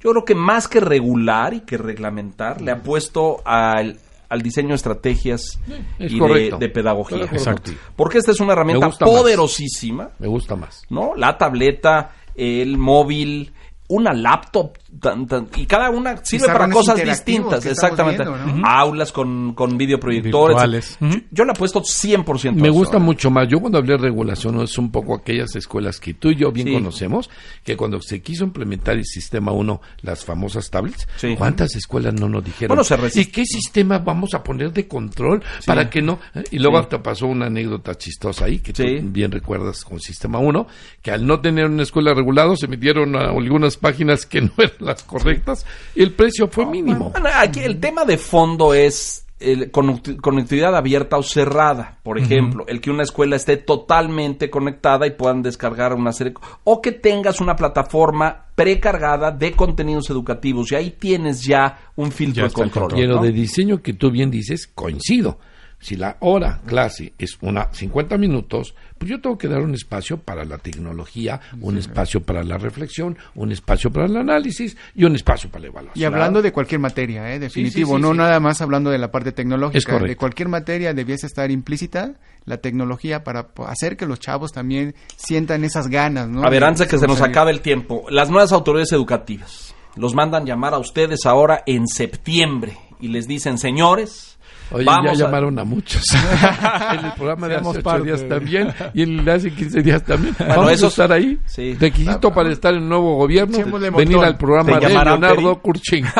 yo 0.00 0.10
creo 0.10 0.24
que 0.24 0.34
más 0.34 0.68
que 0.68 0.80
regular 0.80 1.54
y 1.54 1.60
que 1.60 1.78
reglamentar, 1.78 2.60
le 2.60 2.70
ha 2.70 2.82
puesto 2.82 3.40
al, 3.44 3.98
al 4.28 4.42
diseño 4.42 4.68
de 4.70 4.74
estrategias 4.74 5.58
es 5.98 6.12
y 6.12 6.18
de, 6.18 6.68
pedagogía. 6.68 7.24
Exacto. 7.24 7.72
Porque 7.94 8.18
esta 8.18 8.32
es 8.32 8.40
una 8.40 8.52
herramienta 8.52 8.88
más. 8.88 8.98
poderosísima, 8.98 10.10
Me 10.18 10.26
gusta 10.26 10.56
más. 10.56 10.82
¿no? 10.90 11.14
La 11.16 11.38
tableta, 11.38 12.12
el 12.34 12.76
móvil, 12.76 13.52
una 13.88 14.12
laptop, 14.12 14.76
tan- 15.00 15.26
tan- 15.26 15.48
y 15.56 15.66
cada 15.66 15.90
una 15.90 16.16
sirve 16.24 16.46
para 16.46 16.68
cosas 16.70 17.02
distintas, 17.02 17.64
exactamente. 17.66 18.24
viendo, 18.24 18.60
¿no? 18.60 18.66
Aulas 18.66 19.12
con, 19.12 19.54
con 19.54 19.76
videoproyectores. 19.78 20.98
Yo, 21.00 21.08
yo 21.30 21.44
le 21.44 21.50
apuesto 21.52 21.80
100%. 21.82 22.54
Me 22.54 22.70
gusta 22.70 22.96
¿eh? 22.96 23.00
mucho 23.00 23.30
más. 23.30 23.48
Yo 23.48 23.60
cuando 23.60 23.78
hablé 23.78 23.92
de 23.92 23.98
regulación 23.98 24.60
es 24.60 24.76
un 24.78 24.90
poco 24.90 25.14
aquellas 25.14 25.54
escuelas 25.56 26.00
que 26.00 26.14
tú 26.14 26.30
y 26.30 26.36
yo 26.36 26.52
bien 26.52 26.66
Sí. 26.68 26.72
conocemos, 26.74 27.30
que 27.62 27.76
cuando 27.76 28.00
se 28.00 28.20
quiso 28.22 28.44
implementar 28.44 28.96
el 28.96 29.04
sistema 29.04 29.52
1, 29.52 29.80
las 30.02 30.24
famosas 30.24 30.70
tablets, 30.70 31.06
Sí. 31.16 31.34
¿cuántas 31.36 31.76
escuelas 31.76 32.14
no 32.14 32.28
nos 32.28 32.44
dijeron? 32.44 32.76
Bueno, 32.76 32.82
se 32.84 32.96
¿Y 33.20 33.26
qué 33.26 33.44
sistema 33.44 33.98
vamos 33.98 34.34
a 34.34 34.42
poner 34.42 34.72
de 34.72 34.88
control 34.88 35.42
para 35.64 35.88
que 35.88 36.02
no? 36.02 36.18
¿Eh? 36.34 36.42
Y 36.50 36.58
luego 36.58 36.78
hasta 36.78 37.02
pasó 37.02 37.26
una 37.26 37.46
anécdota 37.46 37.94
chistosa 37.94 38.46
ahí, 38.46 38.58
que 38.58 38.72
Sí. 38.74 39.00
tú 39.00 39.06
bien 39.10 39.30
recuerdas 39.30 39.84
con 39.84 40.00
sistema 40.00 40.38
1, 40.38 40.66
que 41.02 41.10
al 41.12 41.26
no 41.26 41.40
tener 41.40 41.66
una 41.66 41.82
escuela 41.84 42.12
regulada 42.14 42.56
se 42.56 42.66
metieron 42.68 43.14
a 43.16 43.30
algunas 43.30 43.76
páginas 43.76 44.26
que 44.26 44.40
no 44.40 44.50
eran 44.58 44.85
las 44.86 45.02
correctas 45.02 45.66
y 45.94 46.02
el 46.02 46.12
precio 46.14 46.48
fue 46.48 46.64
mínimo. 46.66 47.10
Bueno, 47.10 47.28
aquí 47.34 47.60
el 47.60 47.78
tema 47.80 48.04
de 48.04 48.16
fondo 48.16 48.72
es 48.72 49.22
el 49.38 49.70
conecti- 49.70 50.16
conectividad 50.18 50.74
abierta 50.74 51.18
o 51.18 51.22
cerrada, 51.22 51.98
por 52.02 52.18
ejemplo, 52.18 52.64
el 52.68 52.80
que 52.80 52.90
una 52.90 53.02
escuela 53.02 53.36
esté 53.36 53.58
totalmente 53.58 54.48
conectada 54.48 55.06
y 55.06 55.10
puedan 55.10 55.42
descargar 55.42 55.92
una 55.92 56.12
serie 56.12 56.32
o 56.64 56.80
que 56.80 56.92
tengas 56.92 57.42
una 57.42 57.54
plataforma 57.54 58.46
precargada 58.54 59.30
de 59.32 59.52
contenidos 59.52 60.08
educativos 60.08 60.72
y 60.72 60.76
ahí 60.76 60.90
tienes 60.98 61.42
ya 61.42 61.78
un 61.96 62.10
filtro 62.12 62.44
Ya 62.44 62.48
de 62.48 62.54
control. 62.54 62.92
Pero 62.94 63.16
¿no? 63.16 63.22
de 63.22 63.32
diseño 63.32 63.82
que 63.82 63.92
tú 63.92 64.10
bien 64.10 64.30
dices, 64.30 64.66
coincido. 64.74 65.38
Si 65.86 65.94
la 65.94 66.16
hora 66.18 66.62
clase 66.66 67.12
es 67.16 67.38
una 67.42 67.72
50 67.72 68.18
minutos, 68.18 68.74
pues 68.98 69.08
yo 69.08 69.20
tengo 69.20 69.38
que 69.38 69.46
dar 69.46 69.60
un 69.60 69.72
espacio 69.72 70.18
para 70.18 70.44
la 70.44 70.58
tecnología, 70.58 71.40
un 71.60 71.78
espacio 71.78 72.24
para 72.24 72.42
la 72.42 72.58
reflexión, 72.58 73.16
un 73.36 73.52
espacio 73.52 73.92
para 73.92 74.06
el 74.06 74.16
análisis 74.16 74.76
y 74.96 75.04
un 75.04 75.14
espacio 75.14 75.48
para 75.48 75.62
la 75.62 75.68
evaluación. 75.68 76.02
Y 76.02 76.04
hablando 76.04 76.42
de 76.42 76.50
cualquier 76.50 76.80
materia, 76.80 77.32
¿eh? 77.32 77.38
definitivo, 77.38 77.92
sí, 77.92 77.96
sí, 77.98 78.02
no 78.02 78.10
sí. 78.10 78.18
nada 78.18 78.40
más 78.40 78.60
hablando 78.62 78.90
de 78.90 78.98
la 78.98 79.12
parte 79.12 79.28
Es 79.28 79.36
tecnológica. 79.36 79.92
correcto. 79.92 80.08
De 80.08 80.16
cualquier 80.16 80.48
materia 80.48 80.92
debiese 80.92 81.28
estar 81.28 81.52
implícita 81.52 82.14
la 82.46 82.56
tecnología 82.56 83.22
para 83.22 83.50
hacer 83.68 83.96
que 83.96 84.06
los 84.06 84.18
chavos 84.18 84.50
también 84.50 84.96
sientan 85.14 85.62
esas 85.62 85.86
ganas, 85.86 86.28
¿no? 86.28 86.42
A 86.42 86.50
ver, 86.50 86.64
antes 86.64 86.80
de 86.80 86.86
que 86.88 86.98
se 86.98 87.06
nos 87.06 87.20
acabe 87.22 87.52
el 87.52 87.60
tiempo, 87.60 88.06
las 88.10 88.28
nuevas 88.28 88.50
autoridades 88.50 88.90
educativas 88.90 89.72
los 89.94 90.14
mandan 90.16 90.46
llamar 90.46 90.74
a 90.74 90.78
ustedes 90.78 91.26
ahora 91.26 91.62
en 91.64 91.86
septiembre 91.86 92.76
y 93.00 93.06
les 93.06 93.28
dicen, 93.28 93.56
señores, 93.56 94.35
Oye, 94.70 94.84
vamos 94.84 95.16
ya 95.18 95.24
a- 95.24 95.26
llamaron 95.28 95.58
a 95.58 95.64
muchos. 95.64 96.02
en 96.98 97.04
el 97.04 97.12
programa 97.12 97.48
de 97.48 97.54
hace 97.56 97.64
Seamos 97.64 97.76
ocho 97.84 98.04
días 98.04 98.28
también 98.28 98.74
y 98.94 99.02
en 99.02 99.18
el 99.20 99.24
de 99.24 99.32
hace 99.32 99.50
15 99.52 99.82
días 99.82 100.02
también. 100.02 100.34
Vamos 100.38 100.72
esos- 100.72 100.84
a 100.98 101.04
estar 101.04 101.12
ahí. 101.12 101.38
sí. 101.46 101.74
Requisito 101.74 102.32
para 102.32 102.50
estar 102.50 102.74
en 102.74 102.82
el 102.82 102.88
nuevo 102.88 103.16
gobierno, 103.16 103.58
venir 103.96 104.18
al 104.18 104.36
programa 104.36 104.78
¿Te 104.78 104.86
de 104.88 104.94
Leonardo? 104.94 105.60
Kurchin. 105.60 106.04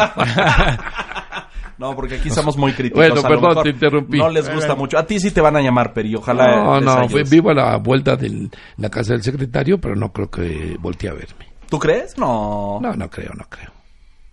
No, 1.79 1.95
porque 1.95 2.15
aquí 2.15 2.31
somos 2.31 2.57
muy 2.57 2.73
críticos. 2.73 3.07
Bueno, 3.07 3.23
perdón, 3.23 3.63
te 3.63 3.69
interrumpí. 3.69 4.17
No 4.19 4.31
les 4.31 4.51
gusta 4.53 4.75
mucho. 4.75 4.99
A 4.99 5.07
ti 5.07 5.21
sí 5.21 5.31
te 5.31 5.43
van 5.43 5.57
a 5.57 5.61
llamar, 5.61 5.93
Peri. 5.93 6.15
Ojalá. 6.15 6.81
No, 6.81 6.81
no, 6.81 7.07
vivo 7.29 7.51
a 7.51 7.55
la 7.55 7.77
vuelta 7.77 8.17
de 8.17 8.49
la 8.79 8.89
casa 8.89 9.13
del 9.13 9.23
secretario, 9.23 9.79
pero 9.79 9.95
no 9.95 10.11
creo 10.11 10.31
que 10.31 10.77
voltee 10.81 11.11
a 11.11 11.13
verme. 11.13 11.53
¿Tú 11.69 11.79
crees? 11.79 12.17
No. 12.17 12.79
No, 12.81 12.93
no 12.95 13.11
creo, 13.11 13.33
no 13.37 13.45
creo. 13.49 13.76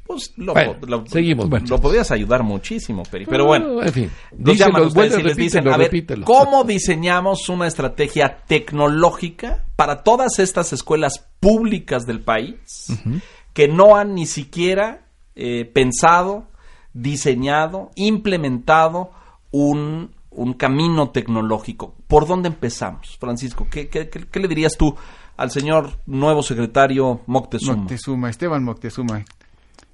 Pues 0.06 0.34
lo, 0.36 0.54
Bueno, 0.54 0.76
lo- 0.86 1.06
seguimos, 1.08 1.46
Lo 1.46 1.50
bueno. 1.50 1.78
podrías 1.80 2.12
ayudar 2.12 2.44
muchísimo, 2.44 3.04
Peri. 3.10 3.26
Pero 3.26 3.46
bueno. 3.46 3.82
en 3.82 3.94
fin. 3.94 4.12
Los 4.38 4.58
llaman 4.58 4.84
ustedes 4.84 5.18
y 5.18 5.24
les 5.24 5.38
dicen, 5.38 5.66
a 5.68 5.78
ver, 5.78 5.88
repítelo. 5.88 6.26
¿cómo 6.26 6.64
diseñamos 6.66 7.48
una 7.50 7.68
estrategia 7.68 8.40
tecnológica 8.48 9.64
para 9.76 10.04
todas 10.04 10.40
estas 10.40 10.74
escuelas 10.74 11.26
públicas 11.40 12.06
del 12.06 12.20
país 12.22 12.88
que 13.54 13.68
no 13.70 13.96
han 13.96 14.14
ni 14.14 14.26
siquiera 14.26 15.06
eh, 15.36 15.66
pensado, 15.66 16.48
diseñado, 16.94 17.92
implementado 17.96 19.12
un, 19.52 20.12
un 20.32 20.54
camino 20.54 21.10
tecnológico? 21.12 21.96
¿Por 22.08 22.28
dónde 22.28 22.50
empezamos, 22.50 23.18
Francisco? 23.20 23.68
¿Qué, 23.72 23.88
qué- 23.88 24.10
qué- 24.10 24.28
qué 24.30 24.40
le 24.40 24.48
dirías 24.48 24.74
tú 24.78 24.96
al 25.38 25.50
señor 25.50 25.92
nuevo 26.06 26.44
secretario 26.44 27.22
Moctezuma? 27.26 27.78
Moctezuma, 27.78 28.30
Esteban 28.30 28.64
Moctezuma. 28.64 29.24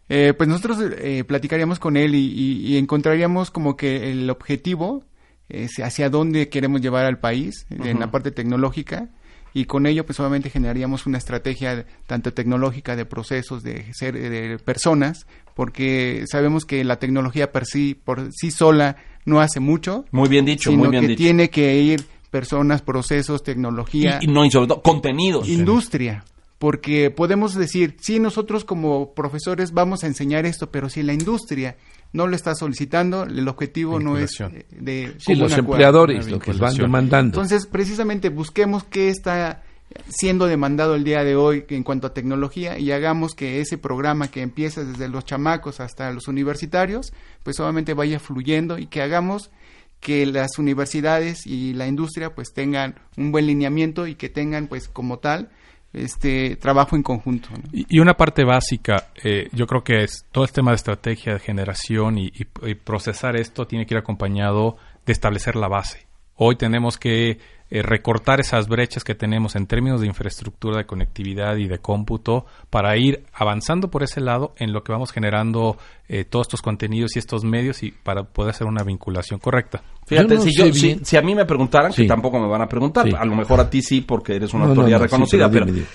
Eh, 0.10 0.34
pues 0.36 0.50
nosotros 0.50 0.80
eh, 0.98 1.24
platicaríamos 1.24 1.78
con 1.80 1.95
él 1.95 2.15
y, 2.15 2.19
y- 2.19 2.65
y 2.74 2.78
encontraríamos 2.78 3.52
como 3.52 3.78
que 3.78 4.12
el 4.12 4.30
objetivo 4.30 5.04
es 5.50 5.72
hacia 5.80 6.10
dónde 6.10 6.50
queremos 6.50 6.82
llevar 6.82 7.06
al 7.06 7.19
país 7.19 7.65
en 7.69 8.00
la 8.00 8.12
parte 8.12 8.32
tecnológica 8.32 9.10
y 9.54 9.65
con 9.65 9.86
ello 9.88 10.06
pues 10.06 10.19
obviamente 10.19 10.50
generaríamos 10.52 11.06
una 11.08 11.17
estrategia 11.17 11.86
tanto 12.06 12.34
tecnológica 12.34 12.95
de 12.95 13.06
procesos 13.06 13.63
de 13.63 13.86
ser 13.93 14.13
de 14.13 14.60
personas 14.60 15.26
porque 15.56 16.24
sabemos 16.32 16.65
que 16.65 16.84
la 16.84 16.98
tecnología 17.00 17.52
por 17.52 17.65
sí 17.65 17.95
por 17.95 18.30
sí 18.32 18.52
sola 18.52 18.98
no 19.26 19.41
hace 19.41 19.60
mucho 19.60 20.06
Muy 20.12 20.30
bien 20.30 20.45
dicho, 20.45 20.69
sino 20.69 20.84
muy 20.84 20.89
bien 20.91 21.02
que 21.04 21.08
dicho. 21.10 21.17
tiene 21.17 21.50
que 21.50 21.82
ir 21.82 22.06
personas 22.30 22.82
procesos 22.84 23.41
tecnología 23.43 24.19
Y, 24.22 24.26
y 24.26 24.28
no, 24.28 24.45
y 24.45 24.52
sobre 24.52 24.67
todo, 24.67 24.82
contenidos. 24.84 25.48
industria. 25.50 26.24
Porque 26.60 27.10
podemos 27.10 27.56
decir, 27.56 27.95
sí, 28.02 28.19
nosotros 28.19 28.65
como 28.65 29.13
profesores 29.13 29.72
vamos 29.72 30.04
a 30.04 30.08
enseñar 30.08 30.45
esto, 30.45 30.69
pero 30.69 30.89
si 30.89 31.04
la 31.04 31.13
industria 31.13 31.78
no 32.12 32.28
lo 32.28 32.36
está 32.36 32.54
solicitando, 32.54 33.24
el 33.24 33.48
objetivo 33.48 34.00
no 34.00 34.17
es 34.17 34.39
eh, 34.41 34.65
de 34.69 35.15
Sí, 35.19 35.36
los 35.36 35.58
empleadores, 35.58 36.30
lo 36.30 36.38
que 36.38 36.52
van 36.54 36.76
demandando. 36.76 37.38
Entonces, 37.38 37.65
precisamente 37.65 38.28
busquemos 38.30 38.84
qué 38.84 39.10
está 39.10 39.63
siendo 40.10 40.48
demandado 40.48 40.95
el 40.95 41.04
día 41.04 41.24
de 41.24 41.36
hoy 41.36 41.65
en 41.69 41.84
cuanto 41.84 42.08
a 42.08 42.13
tecnología 42.13 42.78
y 42.78 42.91
hagamos 42.91 43.34
que 43.34 43.62
ese 43.62 43.78
programa 43.78 44.30
que 44.30 44.41
empieza 44.41 44.84
desde 44.84 45.08
los 45.08 45.26
chamacos 45.26 45.80
hasta 45.80 46.12
los 46.12 46.28
universitarios, 46.28 47.13
pues 47.43 47.60
obviamente 47.60 47.93
vaya 47.93 48.19
fluyendo 48.19 48.78
y 48.78 48.88
que 48.88 49.02
hagamos 49.02 49.50
que 50.00 50.26
las 50.26 50.58
universidades 50.60 51.45
y 51.45 51.74
la 51.74 51.88
industria 51.88 52.36
pues 52.36 52.54
tengan 52.54 52.95
un 53.17 53.32
buen 53.32 53.48
lineamiento 53.48 54.08
y 54.08 54.15
que 54.15 54.30
tengan 54.30 54.67
pues 54.67 54.88
como 54.88 55.19
tal 55.19 55.50
este 55.93 56.56
trabajo 56.56 56.95
en 56.95 57.04
conjunto. 57.04 57.49
Y, 57.71 57.99
una 57.99 58.15
parte 58.15 58.43
básica, 58.43 59.08
eh, 59.23 59.49
yo 59.52 59.65
creo 59.67 59.84
que 59.84 60.04
es 60.04 60.25
todo 60.32 60.43
el 60.43 60.52
tema 60.52 60.71
de 60.71 60.75
estrategia 60.75 61.34
de 61.34 61.39
generación 61.39 62.17
y 62.17 62.32
procesar 62.84 63.36
esto 63.36 63.65
tiene 63.65 63.86
que 63.86 63.95
ir 63.95 63.99
acompañado 63.99 64.78
de 65.06 65.13
establecer 65.13 65.56
la 65.56 65.67
base. 65.67 66.08
Hoy 66.36 66.56
tenemos 66.56 66.97
que 66.97 67.38
eh, 67.71 67.82
recortar 67.84 68.39
esas 68.39 68.67
brechas 68.67 69.03
que 69.03 69.13
tenemos 69.15 69.55
en 69.55 69.67
términos 69.67 70.01
de 70.01 70.08
infraestructura, 70.08 70.77
de 70.77 70.86
conectividad 70.86 71.55
y 71.58 71.67
de 71.67 71.77
cómputo 71.79 72.45
para 72.69 72.97
ir 72.97 73.25
avanzando 73.34 73.89
por 73.91 74.01
ese 74.03 74.21
lado 74.21 74.53
en 74.58 74.73
lo 74.73 74.84
que 74.84 74.91
vamos 74.91 75.12
generando 75.12 75.77
eh, 76.08 76.25
todos 76.25 76.45
estos 76.47 76.62
contenidos 76.62 77.15
y 77.15 77.19
estos 77.19 77.43
medios 77.43 77.84
y 77.84 77.91
para 77.91 78.23
poder 78.23 78.51
hacer 78.51 78.65
una 78.65 78.84
vinculación 78.84 79.39
correcta. 79.39 79.84
Fíjate, 80.08 80.29
Yo 80.29 80.36
no 80.36 80.41
si, 80.41 80.51
yo, 80.58 81.05
si, 81.05 81.17
a 81.17 81.21
mí 81.21 81.36
me 81.36 81.45
preguntaran, 81.45 81.91
que 81.91 82.01
Sí. 82.03 82.08
tampoco 82.08 82.39
me 82.39 82.47
van 82.47 82.63
a 82.63 82.67
preguntar, 82.67 83.08
Sí. 83.08 83.15
a 83.15 83.23
lo 83.25 83.36
mejor 83.36 83.60
a 83.60 83.69
ti 83.69 83.82
sí, 83.84 84.01
porque 84.01 84.36
eres 84.36 84.53
una 84.53 84.63
No, 84.65 84.71
autoridad 84.71 84.97
no, 84.97 85.03
sí, 85.03 85.12
reconocida, 85.12 85.51
pero 85.51 85.65
pero, 85.65 85.75
dime, 85.75 85.88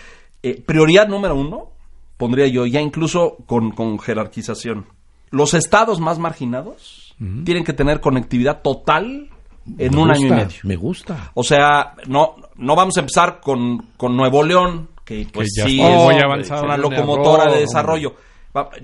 eh, 0.42 0.62
prioridad 0.64 1.08
número 1.08 1.34
uno, 1.34 1.72
pondría 2.16 2.46
yo, 2.46 2.66
ya 2.66 2.80
incluso 2.80 3.38
con, 3.46 3.72
con 3.72 3.98
jerarquización. 3.98 4.86
Los 5.30 5.54
estados 5.54 5.98
más 6.00 6.20
marginados 6.20 7.16
tienen 7.44 7.64
que 7.64 7.72
tener 7.72 7.98
conectividad 8.00 8.62
total 8.62 9.30
en 9.78 9.90
Me 9.94 10.00
un 10.02 10.08
gusta, 10.08 10.12
año 10.14 10.26
y 10.26 10.30
medio. 10.30 10.58
Me 10.64 10.76
gusta. 10.76 11.30
O 11.34 11.42
sea, 11.44 11.94
no, 12.06 12.36
no 12.56 12.76
vamos 12.76 12.96
a 12.96 13.00
empezar 13.00 13.40
con, 13.40 13.78
con 13.96 14.16
Nuevo 14.16 14.42
León, 14.42 14.88
que 15.04 15.26
pues 15.32 15.54
ya 15.56 15.64
sí 15.66 15.80
está 15.80 16.56
es 16.56 16.62
una 16.62 16.74
Un 16.74 16.80
locomotora 16.80 17.52
de 17.52 17.60
desarrollo. 17.60 18.14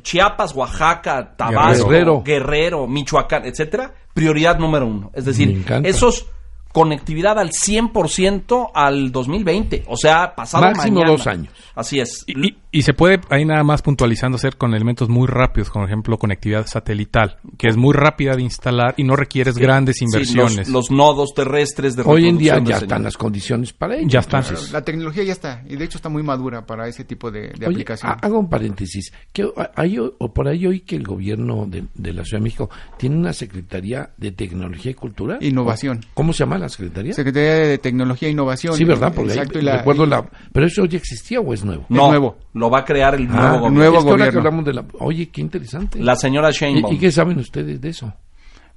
Chiapas, 0.02 0.54
Oaxaca, 0.54 1.34
Tabasco, 1.36 1.88
Guerrero. 1.88 2.22
Guerrero, 2.24 2.86
Michoacán, 2.88 3.44
etcétera, 3.46 3.94
prioridad 4.12 4.58
número 4.58 4.86
uno. 4.86 5.10
Es 5.14 5.24
decir, 5.24 5.64
esos 5.84 6.26
conectividad 6.72 7.38
al 7.38 7.50
100% 7.50 8.70
al 8.74 9.12
2020. 9.12 9.84
O 9.88 9.96
sea, 9.96 10.34
pasado 10.34 10.64
Máximo 10.66 10.94
mañana. 11.00 11.10
dos 11.12 11.26
años. 11.26 11.52
Así 11.74 12.00
es. 12.00 12.24
Y, 12.26 12.48
y- 12.48 12.56
Y 12.72 12.82
se 12.82 12.94
puede 12.94 13.20
ahí 13.30 13.44
nada 13.44 13.64
más 13.64 13.82
puntualizando 13.82 14.36
hacer 14.36 14.56
con 14.56 14.74
elementos 14.74 15.08
muy 15.08 15.26
rápidos, 15.26 15.70
por 15.70 15.84
ejemplo, 15.84 16.18
conectividad 16.18 16.66
satelital, 16.68 17.38
que 17.58 17.66
es 17.68 17.76
muy 17.76 17.92
rápida 17.94 18.36
de 18.36 18.42
instalar 18.42 18.94
y 18.96 19.02
no 19.02 19.16
requieres 19.16 19.56
grandes 19.58 19.96
Sí, 19.98 20.04
inversiones. 20.04 20.68
los, 20.68 20.88
los 20.88 20.90
nodos 20.92 21.34
terrestres 21.34 21.96
de 21.96 22.04
Hoy 22.06 22.28
en 22.28 22.38
día 22.38 22.52
ya 22.54 22.58
señal. 22.60 22.82
están 22.82 23.02
las 23.02 23.16
condiciones 23.16 23.72
para 23.72 23.96
ello. 23.96 24.08
Ya 24.08 24.20
están. 24.20 24.42
Entonces, 24.44 24.70
La 24.70 24.82
tecnología 24.82 25.24
ya 25.24 25.32
está, 25.32 25.64
y 25.68 25.74
de 25.74 25.84
hecho 25.84 25.98
está 25.98 26.08
muy 26.08 26.22
madura 26.22 26.64
para 26.64 26.86
ese 26.86 27.04
tipo 27.04 27.30
de, 27.32 27.48
de 27.48 27.66
Oye, 27.66 27.66
aplicación. 27.66 28.12
ha- 28.12 28.14
hago 28.24 28.38
un 28.38 28.48
paréntesis. 28.48 29.12
Que 29.32 29.48
hay, 29.74 29.98
o 29.98 30.32
por 30.32 30.46
ahí 30.46 30.64
oí 30.66 30.80
que 30.80 30.94
el 30.94 31.02
gobierno 31.02 31.66
de, 31.66 31.84
de 31.94 32.12
la 32.12 32.24
Ciudad 32.24 32.38
de 32.38 32.44
México 32.44 32.70
tiene 32.98 33.16
una 33.16 33.32
Secretaría 33.32 34.10
de 34.16 34.30
Tecnología 34.30 34.92
y 34.92 34.94
Cultura. 34.94 35.38
Innovación. 35.40 36.04
¿Cómo 36.14 36.32
se 36.32 36.40
llama 36.44 36.56
la 36.58 36.68
Secretaría? 36.68 37.14
Secretaría 37.14 37.54
de 37.66 37.78
Tecnología 37.78 38.28
e 38.28 38.30
Innovación. 38.30 38.74
Sí, 38.76 38.84
¿verdad? 38.84 39.12
Porque 39.12 39.32
ahí 39.32 39.38
Exacto, 39.38 39.58
y 39.58 39.62
la- 39.62 39.78
recuerdo 39.78 40.06
la... 40.06 40.24
¿Pero 40.52 40.66
eso 40.66 40.84
ya 40.84 40.98
existía 40.98 41.40
o 41.40 41.52
es 41.52 41.64
nuevo? 41.64 41.86
No, 41.88 42.08
nuevo. 42.08 42.38
Lo 42.61 42.70
va 42.70 42.80
a 42.80 42.84
crear 42.84 43.14
el 43.16 43.26
nuevo 43.26 43.42
Ah, 43.42 43.50
gobierno. 43.56 43.70
nuevo 43.78 43.98
es 43.98 44.04
que 44.04 44.11
ahora 44.11 44.24
que 44.26 44.30
gobierno. 44.30 44.40
hablamos 44.61 44.64
de 44.66 44.72
la... 44.74 44.84
Oye, 45.04 45.28
qué 45.30 45.40
interesante. 45.40 45.98
La 45.98 46.14
señora 46.14 46.50
¿Y, 46.50 46.52
Sheinbaum. 46.52 46.94
y 46.94 46.98
qué 46.98 47.11
saben 47.11 47.38
ustedes 47.38 47.80
de 47.80 47.88
eso? 47.88 48.12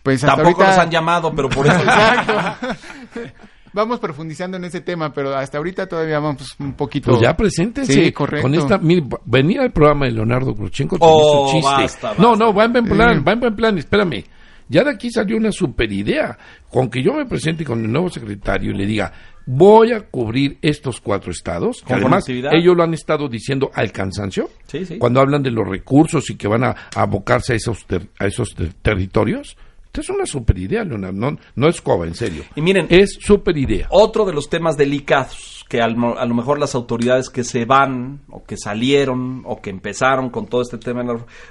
Pues 0.01 0.23
hasta 0.23 0.36
Tampoco 0.36 0.61
ahorita- 0.63 0.75
nos 0.77 0.86
han 0.86 0.91
llamado, 0.91 1.34
pero 1.36 1.49
por 1.49 1.67
eso... 1.67 1.75
Exacto. 1.84 2.34
Vamos 3.75 3.99
profundizando 3.99 4.57
en 4.57 4.65
ese 4.65 4.81
tema, 4.81 5.11
pero 5.11 5.36
hasta 5.36 5.57
ahorita 5.57 5.88
todavía 5.88 6.19
vamos 6.19 6.55
un 6.59 6.73
poquito. 6.73 7.09
Pues 7.09 7.23
ya 7.23 7.36
preséntense. 7.36 7.91
Sí, 7.91 8.11
correcto. 8.11 8.43
Con 8.43 8.53
esta, 8.53 8.77
mire, 8.77 9.03
venir 9.25 9.61
al 9.61 9.71
programa 9.71 10.05
de 10.05 10.11
Leonardo 10.11 10.53
Crochenko 10.53 10.97
Oh, 10.99 11.47
su 11.47 11.53
chiste. 11.55 11.71
basta, 11.81 12.07
basta. 12.09 12.21
No, 12.21 12.36
no, 12.36 12.53
va 12.53 12.65
en 12.65 12.71
buen 12.73 12.86
plan, 12.86 13.17
Sí. 13.17 13.23
va 13.27 13.31
en 13.31 13.39
buen 13.39 13.55
plan, 13.55 13.75
espérame. 13.79 14.23
Ya 14.69 14.84
de 14.84 14.91
aquí 14.91 15.09
salió 15.09 15.38
una 15.38 15.51
super 15.51 15.91
idea. 15.91 16.38
Con 16.69 16.88
que 16.88 17.01
yo 17.01 17.13
me 17.15 17.25
presente 17.25 17.65
con 17.65 17.84
el 17.84 17.91
nuevo 17.91 18.09
secretario 18.09 18.69
y 18.73 18.75
le 18.75 18.86
diga, 18.86 19.11
voy 19.45 19.91
a 19.91 20.01
cubrir 20.01 20.57
estos 20.61 21.01
cuatro 21.01 21.31
estados. 21.31 21.83
que 21.85 21.93
además, 21.93 22.25
ellos 22.27 22.75
lo 22.75 22.83
han 22.83 22.93
estado 22.93 23.27
diciendo 23.27 23.71
al 23.73 23.91
cansancio. 23.91 24.49
Sí, 24.67 24.85
sí. 24.85 24.97
Cuando 24.97 25.19
hablan 25.19 25.43
de 25.43 25.51
los 25.51 25.67
recursos 25.67 26.29
y 26.29 26.35
que 26.35 26.47
van 26.47 26.63
a, 26.63 26.69
a 26.95 27.01
abocarse 27.01 27.53
a 27.53 27.55
esos, 27.55 27.85
ter- 27.85 28.07
a 28.19 28.25
esos 28.27 28.53
ter- 28.55 28.73
territorios. 28.81 29.57
Esta 29.93 30.01
es 30.01 30.09
una 30.09 30.25
super 30.25 30.57
idea, 30.57 30.83
Leonardo. 30.83 31.13
No, 31.15 31.37
no 31.53 31.67
es 31.67 31.79
coba, 31.79 32.07
en 32.07 32.15
serio. 32.15 32.43
Y 32.55 32.61
miren, 32.61 32.87
Es 32.89 33.15
super 33.21 33.55
idea. 33.55 33.85
otro 33.91 34.25
de 34.25 34.33
los 34.33 34.49
temas 34.49 34.75
delicados 34.75 35.63
que 35.69 35.81
al 35.81 35.95
a 36.17 36.25
lo 36.25 36.33
mejor 36.33 36.57
las 36.57 36.73
autoridades 36.73 37.29
que 37.29 37.43
se 37.43 37.65
van 37.65 38.21
o 38.31 38.43
que 38.43 38.57
salieron 38.57 39.43
o 39.45 39.61
que 39.61 39.69
empezaron 39.69 40.31
con 40.31 40.47
todo 40.47 40.63
este 40.63 40.79
tema 40.79 41.03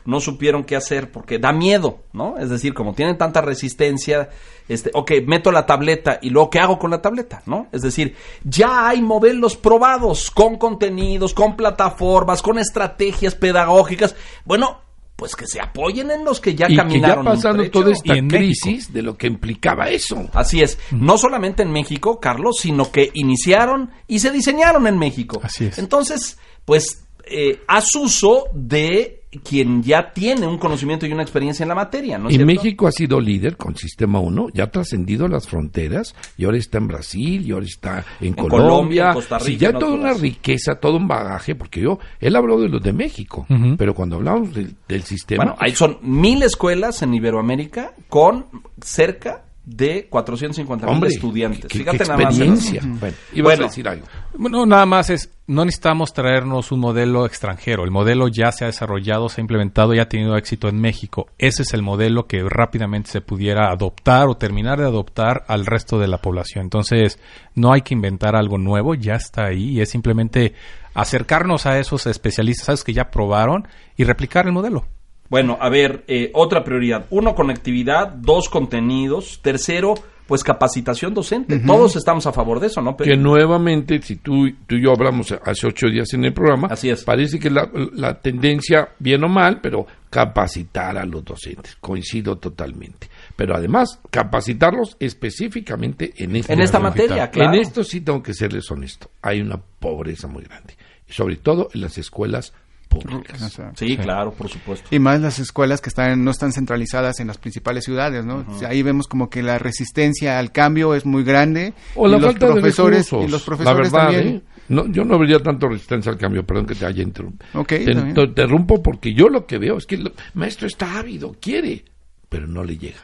no 0.05 0.21
supieron 0.21 0.65
qué 0.65 0.75
hacer 0.75 1.13
porque 1.13 1.39
da 1.39 1.53
miedo, 1.53 2.01
¿no? 2.13 2.37
Es 2.37 2.51
decir, 2.51 2.75
como 2.75 2.95
tienen 2.95 3.17
tanta 3.17 3.43
resistencia, 3.43 4.31
este, 4.69 4.91
ok, 4.93 5.13
meto 5.25 5.53
la 5.53 5.65
tableta 5.65 6.19
y 6.21 6.31
luego 6.31 6.51
qué 6.51 6.59
hago 6.59 6.81
con 6.81 6.91
la 6.91 7.01
tableta, 7.01 7.43
¿no? 7.47 7.69
Es 7.71 7.83
decir, 7.83 8.17
ya 8.43 8.89
hay 8.89 9.03
modelos 9.03 9.57
probados 9.57 10.33
con 10.33 10.57
contenidos, 10.59 11.33
con 11.33 11.55
plataformas, 11.57 12.43
con 12.43 12.59
estrategias 12.59 13.37
pedagógicas. 13.37 14.17
Bueno, 14.45 14.81
pues 15.23 15.37
que 15.37 15.47
se 15.47 15.61
apoyen 15.61 16.11
en 16.11 16.25
los 16.25 16.41
que 16.41 16.57
ya 16.57 16.67
y 16.67 16.71
que 16.71 16.75
ya 16.75 16.83
caminaron. 16.83 17.19
un 17.21 17.25
pasando 17.35 17.71
toda 17.71 17.93
esta 17.93 18.15
crisis 18.27 18.93
de 18.93 19.03
lo 19.03 19.17
que 19.17 19.29
implicaba 19.29 19.89
eso. 19.89 20.29
Así 20.33 20.61
es, 20.61 20.81
no 20.91 21.17
solamente 21.17 21.63
en 21.63 21.71
México, 21.71 22.19
Carlos, 22.19 22.57
sino 22.61 22.91
que 22.91 23.13
iniciaron 23.15 23.93
y 24.09 24.19
se 24.19 24.33
diseñaron 24.33 24.89
en 24.89 24.99
México. 24.99 25.41
Así 25.41 25.67
es. 25.67 25.79
Entonces, 25.79 26.39
pues, 26.65 27.05
eh, 27.25 27.61
haz 27.69 27.95
uso 27.95 28.47
de 28.53 29.22
quien 29.43 29.83
ya 29.83 30.13
tiene 30.13 30.47
un 30.47 30.59
conocimiento 30.59 31.07
y 31.07 31.13
una 31.13 31.23
experiencia 31.23 31.65
en 31.65 31.69
la 31.71 31.75
materia, 31.75 32.19
¿no 32.19 32.29
es 32.29 32.35
Y 32.35 32.37
cierto? 32.37 32.53
México 32.53 32.87
ha 32.87 32.93
sido 32.93 33.21
líder 33.21 33.57
con 33.57 33.77
Sistema 33.77 34.21
1, 34.21 34.49
ya 34.53 34.65
ha 34.65 34.71
trascendido 34.71 35.27
las 35.29 35.49
fronteras, 35.49 36.15
y 36.37 36.45
ahora 36.45 36.59
está 36.59 36.79
en 36.79 36.89
Brasil, 36.89 37.47
y 37.47 37.53
ahora 37.53 37.67
está 37.67 38.05
en, 38.21 38.35
Colombia, 38.35 38.59
Colombia. 38.59 39.09
en 39.09 39.15
Costa 39.15 39.41
Sí, 39.41 39.53
Rica, 39.53 39.61
ya 39.61 39.69
en 39.71 39.79
toda 39.79 39.95
una 39.95 40.13
riqueza, 40.15 40.75
todo 40.75 40.97
un 40.97 41.09
bagaje, 41.09 41.55
porque 41.55 41.81
yo, 41.81 41.99
él 42.21 42.37
habló 42.37 42.61
de 42.61 42.69
los 42.69 42.83
de 42.83 42.93
México, 42.93 43.47
pero 43.79 43.95
cuando 43.95 44.17
hablamos 44.17 44.55
del, 44.55 44.75
del 44.87 45.03
sistema, 45.05 45.45
Bueno, 45.45 45.59
ahí 45.61 45.75
son 45.75 45.99
mil 46.03 46.43
escuelas 46.43 47.03
en 47.03 47.15
Iberoamérica 47.15 47.95
con 48.09 48.47
cerca 48.81 49.45
de 49.65 50.09
450 50.09 50.87
mil 50.89 51.05
estudiantes. 51.05 51.67
qué, 51.71 51.79
Fíjate 51.79 51.99
qué 51.99 52.05
nada 52.05 52.25
más. 52.25 52.39
en. 52.41 52.99
Bueno, 52.99 53.17
ibas 53.33 53.43
Bueno. 53.53 53.65
a 53.65 53.69
decir 53.69 53.89
algo. 53.89 54.07
Bueno, 54.37 54.67
nada 54.67 54.87
más 54.87 55.09
es, 55.11 55.31
no 55.47 55.65
necesitamos 55.65 56.13
traernos 56.13 56.73
un 56.73 56.81
modelo 56.81 57.27
extranjero. 57.27 57.85
El 57.85 57.93
modelo 57.93 58.27
ya 58.27 58.51
se 58.51 58.65
ha 58.65 58.67
desarrollado, 58.67 59.29
se 59.29 59.41
ha 59.41 59.43
implementado 59.43 59.95
y 59.95 60.01
ha 60.01 60.09
tenido 60.09 60.37
éxito 60.37 60.69
en 60.69 60.81
México. 60.81 61.27
Ese 61.39 61.63
es 61.63 61.75
el 61.75 61.83
modelo 61.83 62.27
que 62.27 62.43
rápidamente 62.43 63.11
se 63.11 63.21
pudiera 63.21 63.71
adoptar 63.71 64.29
o 64.29 64.37
terminar 64.37 64.81
de 64.81 64.87
adoptar 64.87 65.45
al 65.47 65.65
resto 65.65 65.99
de 66.01 66.09
la 66.09 66.19
población. 66.19 66.65
Entonces, 66.65 67.21
no 67.55 67.73
hay 67.73 67.83
que 67.83 67.95
inventar 67.95 68.35
algo 68.35 68.59
nuevo, 68.59 68.95
ya 68.95 69.15
está 69.15 69.45
ahí 69.47 69.71
y 69.71 69.81
es 69.81 69.91
simplemente 69.91 70.55
acercarnos 70.95 71.67
a 71.67 71.79
esos 71.79 72.07
especialistas 72.07 72.67
¿sabes? 72.67 72.85
que 72.85 72.93
ya 72.93 73.11
probaron 73.11 73.69
y 73.97 74.05
replicar 74.05 74.47
el 74.47 74.53
modelo. 74.53 74.87
Bueno, 75.33 75.57
a 75.59 75.71
ver, 75.71 76.05
eh, 76.09 76.31
otra 76.35 76.63
prioridad. 76.63 77.07
Uno, 77.09 77.35
conectividad. 77.35 78.09
Dos, 78.09 78.51
contenidos. 78.51 79.41
Tercero, 79.41 79.95
pues 80.27 80.45
capacitación 80.45 81.15
docente. 81.15 81.59
Todos 81.59 81.97
estamos 81.97 82.27
a 82.27 82.33
favor 82.35 82.61
de 82.61 82.67
eso, 82.67 82.83
¿no? 82.83 82.99
Que 82.99 83.17
nuevamente, 83.17 84.03
si 84.03 84.17
tú, 84.17 84.51
tú 84.67 84.75
y 84.75 84.83
yo 84.83 84.91
hablamos 84.93 85.33
hace 85.33 85.67
ocho 85.67 85.87
días 85.87 86.13
en 86.13 86.27
el 86.27 86.35
programa, 86.35 86.69
Así 86.71 86.91
es. 86.91 87.03
parece 87.05 87.39
que 87.39 87.49
la, 87.49 87.67
la 87.95 88.21
tendencia, 88.21 88.91
bien 88.99 89.25
o 89.25 89.29
mal, 89.31 89.61
pero 89.63 89.87
capacitar 90.11 90.99
a 90.99 91.07
los 91.07 91.25
docentes. 91.25 91.77
Coincido 91.77 92.37
totalmente. 92.37 93.09
Pero 93.35 93.57
además, 93.57 94.01
capacitarlos 94.11 94.99
específicamente 95.01 96.13
en 96.19 96.37
esta, 96.37 96.53
En 96.53 96.61
esta 96.61 96.79
materia, 96.79 97.31
claro. 97.31 97.55
En 97.55 97.59
esto 97.59 97.85
sí 97.85 98.03
tengo 98.03 98.23
que 98.23 98.35
serles 98.35 98.71
honesto. 98.71 99.11
Hay 99.23 99.41
una 99.41 99.57
pobreza 99.57 100.29
muy 100.29 100.45
grande. 100.45 100.75
Y 101.09 101.13
sobre 101.15 101.37
todo 101.37 101.71
en 101.73 101.81
las 101.81 101.97
escuelas 101.97 102.53
públicas. 102.93 103.41
O 103.43 103.49
sea, 103.49 103.73
Sí, 103.75 103.97
claro, 103.97 104.33
por 104.33 104.49
supuesto. 104.49 104.89
Y 104.91 104.99
más 104.99 105.21
las 105.21 105.39
escuelas 105.39 105.81
que 105.81 105.89
están 105.89 106.23
no 106.25 106.31
están 106.31 106.53
centralizadas 106.53 107.21
en 107.21 107.27
las 107.29 107.39
principales 107.39 107.85
ciudades, 107.85 108.25
¿no? 108.25 108.45
O 108.49 108.59
sea, 108.59 108.69
ahí 108.69 108.83
vemos 108.83 109.07
como 109.09 109.31
que 109.31 109.43
la 109.43 109.59
resistencia 109.59 110.39
al 110.39 110.53
cambio 110.53 110.95
es 110.95 111.07
muy 111.07 111.25
grande. 111.25 111.75
O 111.95 112.07
la 112.07 112.17
y 112.17 112.21
los 112.21 112.31
falta 112.33 112.47
profesores, 112.49 112.99
de 112.99 113.05
recursos. 113.11 113.29
Y 113.29 113.33
los 113.33 113.43
profesores 113.43 113.77
la 113.77 113.83
verdad, 114.01 114.13
también. 114.13 114.37
¿eh? 114.37 114.43
No, 114.69 114.87
yo 114.87 115.05
no 115.05 115.19
vería 115.19 115.39
tanto 115.41 115.69
resistencia 115.69 116.13
al 116.13 116.19
cambio, 116.19 116.47
perdón 116.47 116.67
que 116.67 116.75
te 116.75 116.87
haya 116.87 117.03
interrumpido. 117.03 117.47
Ok, 117.55 117.69
te, 117.69 117.85
te 118.15 118.23
interrumpo 118.23 118.83
porque 118.83 119.13
yo 119.13 119.29
lo 119.29 119.45
que 119.47 119.59
veo 119.59 119.77
es 119.77 119.87
que 119.87 119.97
el 119.97 120.13
maestro 120.35 120.67
está 120.67 120.99
ávido, 120.99 121.35
quiere, 121.41 121.85
pero 122.29 122.47
no 122.47 122.63
le 122.65 122.79
llega. 122.79 123.01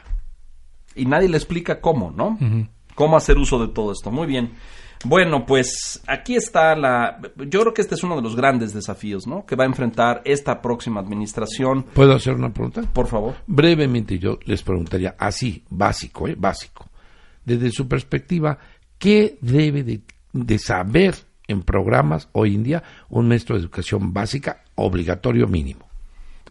y 0.95 1.05
nadie 1.05 1.29
le 1.29 1.37
explica 1.37 1.79
cómo, 1.81 2.11
¿no? 2.11 2.37
Cómo 2.95 3.15
hacer 3.17 3.37
uso 3.37 3.59
de 3.59 3.71
todo 3.73 3.91
esto. 3.91 4.09
Muy 4.11 4.25
bien. 4.27 4.51
Bueno, 5.05 5.45
pues 5.45 6.01
aquí 6.07 6.35
está 6.35 6.75
la... 6.75 7.19
Yo 7.37 7.61
creo 7.61 7.73
que 7.73 7.81
este 7.81 7.95
es 7.95 8.03
uno 8.03 8.17
de 8.17 8.21
los 8.21 8.35
grandes 8.35 8.73
desafíos, 8.73 9.27
¿no? 9.27 9.45
Que 9.45 9.55
va 9.55 9.63
a 9.63 9.67
enfrentar 9.67 10.21
esta 10.25 10.61
próxima 10.61 10.99
administración. 10.99 11.83
¿Puedo 11.93 12.13
hacer 12.13 12.33
una 12.33 12.51
pregunta? 12.51 12.81
Por 12.93 13.07
favor. 13.07 13.35
Brevemente 13.47 14.19
yo 14.19 14.39
les 14.45 14.61
preguntaría, 14.61 15.15
así, 15.17 15.63
básico, 15.69 16.27
¿eh? 16.27 16.35
Básico. 16.37 16.89
Desde 17.45 17.71
su 17.71 17.87
perspectiva, 17.87 18.59
¿qué 18.97 19.37
debe 19.41 19.83
de, 19.83 20.01
de 20.33 20.59
saber 20.59 21.15
en 21.47 21.63
programas 21.63 22.27
hoy 22.33 22.55
en 22.55 22.63
día 22.63 22.83
un 23.09 23.27
maestro 23.27 23.55
de 23.55 23.61
educación 23.61 24.13
básica 24.13 24.63
obligatorio 24.75 25.47
mínimo? 25.47 25.88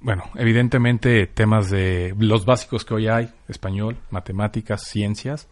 Bueno, 0.01 0.25
evidentemente 0.37 1.27
temas 1.27 1.71
de 1.71 2.15
los 2.19 2.45
básicos 2.45 2.85
que 2.85 2.95
hoy 2.95 3.09
hay, 3.09 3.29
español, 3.49 3.97
matemáticas, 4.11 4.85
ciencias 4.85 5.49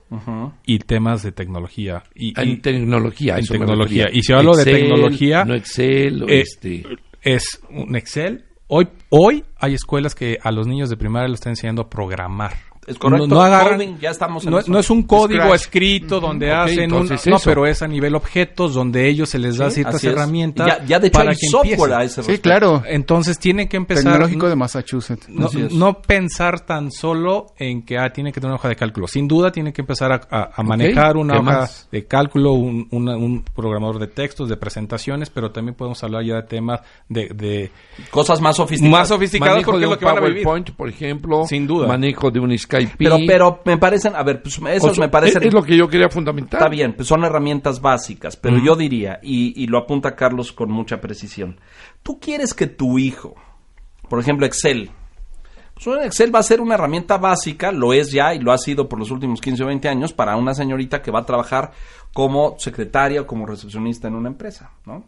y 0.64 0.78
temas 0.78 1.22
de 1.22 1.32
tecnología. 1.32 2.04
Y, 2.14 2.38
En 2.40 2.50
y 2.50 2.56
tecnología, 2.58 3.34
en 3.34 3.40
eso 3.40 3.54
tecnología. 3.54 4.06
Y 4.12 4.22
si 4.22 4.32
hablo 4.32 4.54
de 4.56 4.64
tecnología, 4.64 5.44
No 5.44 5.54
Excel, 5.54 6.22
o 6.22 6.28
eh, 6.28 6.40
este... 6.40 6.84
es 7.22 7.60
un 7.70 7.96
Excel. 7.96 8.44
Hoy, 8.68 8.88
hoy 9.10 9.44
hay 9.58 9.74
escuelas 9.74 10.14
que 10.14 10.38
a 10.42 10.50
los 10.50 10.66
niños 10.66 10.90
de 10.90 10.96
primaria 10.96 11.28
les 11.28 11.40
están 11.40 11.52
enseñando 11.52 11.82
a 11.82 11.90
programar. 11.90 12.54
Es 12.86 12.98
correcto. 12.98 13.26
No, 13.26 13.34
no 13.36 13.42
agarran- 13.42 13.76
Coding, 13.78 13.98
ya 13.98 14.10
estamos 14.10 14.44
en 14.46 14.52
no, 14.52 14.78
es 14.78 14.90
un 14.90 15.02
código 15.02 15.42
Scratch. 15.42 15.60
escrito 15.60 16.20
donde 16.20 16.52
hacen 16.52 16.92
un... 16.92 17.08
No, 17.26 17.36
pero 17.44 17.66
es 17.66 17.82
a 17.82 17.88
nivel 17.88 18.14
objetos 18.14 18.74
donde 18.74 19.08
ellos 19.08 19.28
se 19.28 19.38
les 19.40 19.56
da 19.56 19.70
Sí, 19.70 19.76
ciertas 19.82 20.04
herramientas 20.04 20.66
Ya, 20.66 20.84
ya 20.84 20.98
de 21.00 21.08
hecho 21.08 21.18
para 21.18 21.30
hay 21.30 21.36
que 21.36 21.46
software 21.48 21.92
a 21.94 22.04
ese 22.04 22.14
Sí, 22.14 22.18
respecto. 22.28 22.42
claro. 22.42 22.82
Entonces 22.86 23.38
tienen 23.38 23.68
que 23.68 23.76
empezar... 23.76 24.04
Tecnológico 24.04 24.48
de 24.48 24.54
Massachusetts. 24.56 25.28
No, 25.28 26.00
pensar 26.00 26.60
tan 26.60 26.92
solo 26.92 27.46
en 27.58 27.82
que 27.82 27.98
ah, 27.98 28.10
tiene 28.12 28.30
que 28.32 28.40
tener 28.40 28.52
una 28.52 28.56
hoja 28.60 28.68
de 28.68 28.76
cálculo. 28.76 29.08
Sin 29.08 29.26
duda 29.26 29.50
tiene 29.50 29.72
que 29.72 29.80
empezar 29.82 30.12
a, 30.12 30.20
a- 30.30 30.50
a 30.54 30.62
manejar 30.62 31.16
una 31.16 31.34
¿qué 31.34 31.40
hoja 31.40 31.50
más? 31.60 31.88
de 31.90 32.04
cálculo, 32.06 32.52
un, 32.52 32.86
una- 32.92 33.16
un 33.16 33.42
programador 33.42 33.98
de 33.98 34.06
textos, 34.06 34.48
de 34.48 34.56
presentaciones, 34.56 35.28
pero 35.30 35.50
también 35.50 35.74
podemos 35.74 36.02
hablar 36.04 36.24
ya 36.24 36.36
de 36.36 36.42
temas 36.44 36.80
de, 37.08 37.28
de 37.34 37.70
Cosas 38.10 38.40
más 38.40 38.56
sofisticadas. 38.56 39.00
más 39.00 39.08
sofisticados 39.08 39.54
Manejo 39.54 39.70
porque 39.72 39.80
de 39.80 39.84
es 39.86 39.88
un 39.88 39.94
lo 39.94 39.98
que 39.98 40.04
van 40.04 40.18
a 40.18 40.20
vivir. 40.28 40.42
PowerPoint, 40.44 40.70
por 40.76 40.88
ejemplo. 40.88 41.44
Sin 41.46 41.66
duda. 41.66 41.88
Manejo 41.88 42.30
de 42.30 42.40
un 42.40 42.52
Pero, 42.98 43.16
pero 43.26 43.60
me 43.64 43.78
parecen, 43.78 44.14
a 44.14 44.22
ver, 44.22 44.42
pues 44.42 44.58
esos 44.58 44.90
O 44.90 44.94
sea, 44.94 45.04
me 45.04 45.10
parecen... 45.10 45.42
Es, 45.42 45.52
lo 45.52 45.62
que 45.62 45.76
yo 45.76 45.88
quería 45.88 46.08
fundamentar. 46.08 46.60
Está 46.60 46.68
bien, 46.68 46.94
pues 46.94 47.08
son 47.08 47.24
herramientas 47.24 47.80
básicas, 47.80 48.36
pero 48.36 48.58
yo 48.58 48.76
diría, 48.76 49.20
y, 49.22 49.62
y 49.62 49.66
lo 49.66 49.78
apunta 49.78 50.14
Carlos 50.14 50.52
con 50.52 50.70
mucha 50.70 51.00
precisión, 51.00 51.58
tú 52.02 52.18
quieres 52.20 52.54
que 52.54 52.66
tu 52.66 52.98
hijo, 52.98 53.34
por 54.08 54.20
ejemplo 54.20 54.46
Excel, 54.46 54.90
pues 55.74 56.06
Excel 56.06 56.34
va 56.34 56.38
a 56.38 56.42
ser 56.42 56.60
una 56.60 56.74
herramienta 56.74 57.18
básica, 57.18 57.70
lo 57.70 57.92
es 57.92 58.10
ya 58.10 58.32
y 58.34 58.38
lo 58.38 58.52
ha 58.52 58.58
sido 58.58 58.88
por 58.88 58.98
los 58.98 59.10
últimos 59.10 59.40
15 59.40 59.64
o 59.64 59.66
20 59.66 59.88
años 59.88 60.12
para 60.12 60.36
una 60.36 60.54
señorita 60.54 61.02
que 61.02 61.10
va 61.10 61.20
a 61.20 61.26
trabajar 61.26 61.72
como 62.14 62.56
secretaria 62.58 63.20
o 63.20 63.26
como 63.26 63.46
recepcionista 63.46 64.08
en 64.08 64.14
una 64.14 64.28
empresa, 64.28 64.70
¿no? 64.86 65.04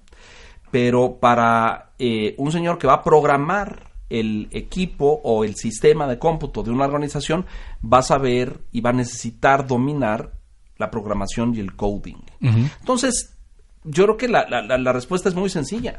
pero 0.70 1.18
para 1.18 1.90
eh, 1.98 2.34
un 2.38 2.52
señor 2.52 2.78
que 2.78 2.86
va 2.86 2.94
a 2.94 3.02
programar 3.02 3.90
el 4.10 4.48
equipo 4.52 5.20
o 5.22 5.44
el 5.44 5.54
sistema 5.56 6.06
de 6.06 6.18
cómputo 6.18 6.62
de 6.62 6.70
una 6.70 6.86
organización, 6.86 7.46
va 7.82 7.98
a 7.98 8.02
saber 8.02 8.60
y 8.72 8.80
va 8.80 8.90
a 8.90 8.94
necesitar 8.94 9.66
dominar 9.66 10.32
la 10.78 10.90
programación 10.90 11.54
y 11.54 11.60
el 11.60 11.74
coding. 11.74 12.22
Entonces, 12.40 13.36
yo 13.84 14.04
creo 14.04 14.16
que 14.16 14.28
la, 14.28 14.46
la, 14.48 14.92
respuesta 14.92 15.28
es 15.28 15.34
muy 15.34 15.50
sencilla. 15.50 15.98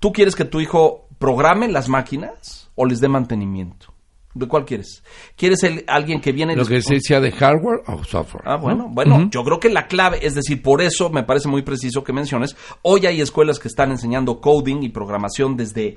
¿Tú 0.00 0.12
quieres 0.12 0.34
que 0.34 0.44
tu 0.44 0.60
hijo 0.60 1.06
programe 1.18 1.68
las 1.68 1.88
máquinas 1.88 2.70
o 2.74 2.84
les 2.84 3.00
dé 3.00 3.08
mantenimiento? 3.08 3.94
¿De 4.34 4.46
cuál 4.46 4.66
quieres? 4.66 5.02
¿Quieres 5.34 5.62
el, 5.62 5.84
alguien 5.86 6.20
que 6.20 6.32
viene... 6.32 6.54
Lo 6.56 6.66
que 6.66 6.82
sea 6.82 7.20
de 7.20 7.32
hardware 7.32 7.80
o 7.86 8.04
software. 8.04 8.42
Ah, 8.46 8.56
bueno, 8.56 8.88
bueno, 8.90 9.30
yo 9.30 9.42
creo 9.42 9.58
que 9.58 9.70
la 9.70 9.86
clave, 9.86 10.18
es 10.20 10.34
decir, 10.34 10.60
por 10.60 10.82
eso 10.82 11.08
me 11.08 11.22
parece 11.22 11.48
muy 11.48 11.62
preciso 11.62 12.04
que 12.04 12.12
menciones, 12.12 12.54
hoy 12.82 13.06
hay 13.06 13.22
escuelas 13.22 13.58
que 13.58 13.68
están 13.68 13.92
enseñando 13.92 14.40
coding 14.42 14.82
y 14.82 14.90
programación 14.90 15.56
desde 15.56 15.96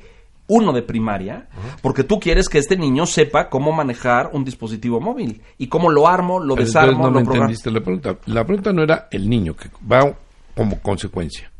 uno 0.50 0.74
de 0.74 0.82
primaria, 0.82 1.48
porque 1.82 2.04
tú 2.04 2.20
quieres 2.20 2.50
que 2.50 2.58
este 2.58 2.76
niño 2.76 3.06
sepa 3.06 3.50
cómo 3.50 3.72
manejar 3.72 4.32
un 4.34 4.44
dispositivo 4.44 5.00
móvil 5.00 5.42
y 5.58 5.68
cómo 5.68 5.90
lo 5.90 6.08
armo, 6.08 6.40
lo 6.40 6.56
desarmo, 6.56 7.06
no 7.06 7.12
lo 7.12 7.20
entendiste 7.20 7.72
la 7.72 7.80
pregunta. 7.80 8.18
La 8.26 8.44
pregunta 8.44 8.74
no 8.74 8.84
era 8.84 9.08
el 9.12 9.30
niño 9.30 9.56
que 9.56 9.70
va 9.90 10.12
como 10.56 10.82
consecuencia. 10.82 11.52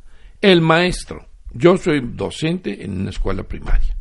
El 0.42 0.62
maestro. 0.62 1.26
Yo 1.54 1.78
soy 1.78 2.02
docente 2.02 2.84
en 2.84 3.00
una 3.00 3.12
escuela 3.12 3.44
primaria 3.44 3.96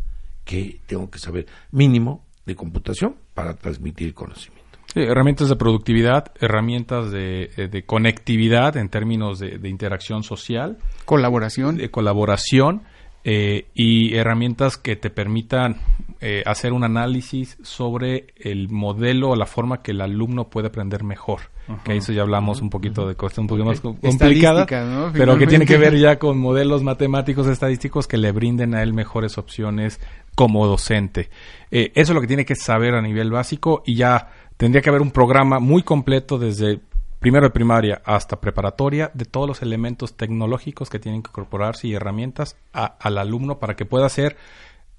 que 0.45 0.81
tengo 0.87 1.11
que 1.11 1.19
saber 1.19 1.47
mínimo 1.71 2.25
de 2.47 2.57
computación 2.57 3.17
para 3.35 3.55
transmitir 3.55 4.15
conocimiento. 4.15 4.79
herramientas 4.95 5.51
de 5.51 5.57
productividad, 5.57 6.33
herramientas 6.41 7.11
de, 7.11 7.51
eh, 7.57 7.83
conectividad 7.85 8.79
en 8.79 8.89
términos 8.89 9.39
de, 9.39 9.59
de, 9.59 9.69
interacción 9.69 10.23
social. 10.23 10.79
Colaboración. 11.05 11.77
De 11.77 11.91
colaboración 11.91 12.83
eh, 13.31 13.67
y 13.75 14.15
herramientas 14.15 14.79
que 14.79 14.97
te 14.97 15.11
permitan 15.11 15.77
eh, 16.23 16.43
hacer 16.47 16.73
un 16.73 16.83
análisis 16.83 17.59
sobre 17.63 18.29
el 18.39 18.71
modelo 18.71 19.29
o 19.29 19.37
la 19.37 19.45
forma 19.45 19.83
que 19.83 19.91
el 19.91 20.01
alumno 20.01 20.49
puede 20.49 20.69
aprender 20.69 21.05
mejor. 21.05 21.41
Que 21.85 21.99
eso 21.99 22.15
ya 22.15 22.23
hablamos 22.23 22.63
un 22.63 22.71
poquito 22.71 23.07
de 23.07 23.17
cosas 23.17 23.41
un 23.41 23.47
poquito 23.47 23.67
más 23.67 23.81
complicada, 23.83 24.65
pero 25.13 25.37
que 25.37 25.47
tiene 25.47 25.67
que 25.67 25.77
ver 25.77 25.99
ya 25.99 26.19
con 26.19 26.39
modelos 26.39 26.83
matemáticos 26.83 27.47
estadísticos 27.49 28.09
que 28.09 28.17
le 28.17 28.33
brinden 28.33 28.75
a 28.75 28.83
él 28.83 28.95
mejores 28.95 29.37
opciones 29.37 30.01
como 30.35 30.67
docente. 30.67 31.29
Eh, 31.71 31.93
eso 31.95 32.13
es 32.13 32.15
lo 32.15 32.23
que 32.23 32.29
tiene 32.29 32.47
que 32.47 32.55
saber 32.55 32.95
a 32.95 33.03
nivel 33.03 33.31
básico 33.31 33.83
y 33.85 33.97
ya 33.97 34.31
tendría 34.57 34.81
que 34.81 34.89
haber 34.89 35.03
un 35.03 35.11
programa 35.11 35.59
muy 35.59 35.83
completo 35.83 36.39
desde 36.39 36.81
primero 37.19 37.47
de 37.47 37.51
primaria 37.51 38.01
hasta 38.05 38.41
preparatoria, 38.41 39.11
de 39.15 39.25
todos 39.25 39.49
los 39.49 39.63
elementos 39.63 40.17
tecnológicos 40.17 40.89
que 40.91 40.99
tienen 40.99 41.23
que 41.23 41.31
incorporarse 41.31 41.89
y 41.89 41.95
herramientas 41.95 42.57
al 42.73 43.19
alumno 43.19 43.59
para 43.59 43.75
que 43.75 43.85
pueda 43.85 44.09
ser 44.09 44.37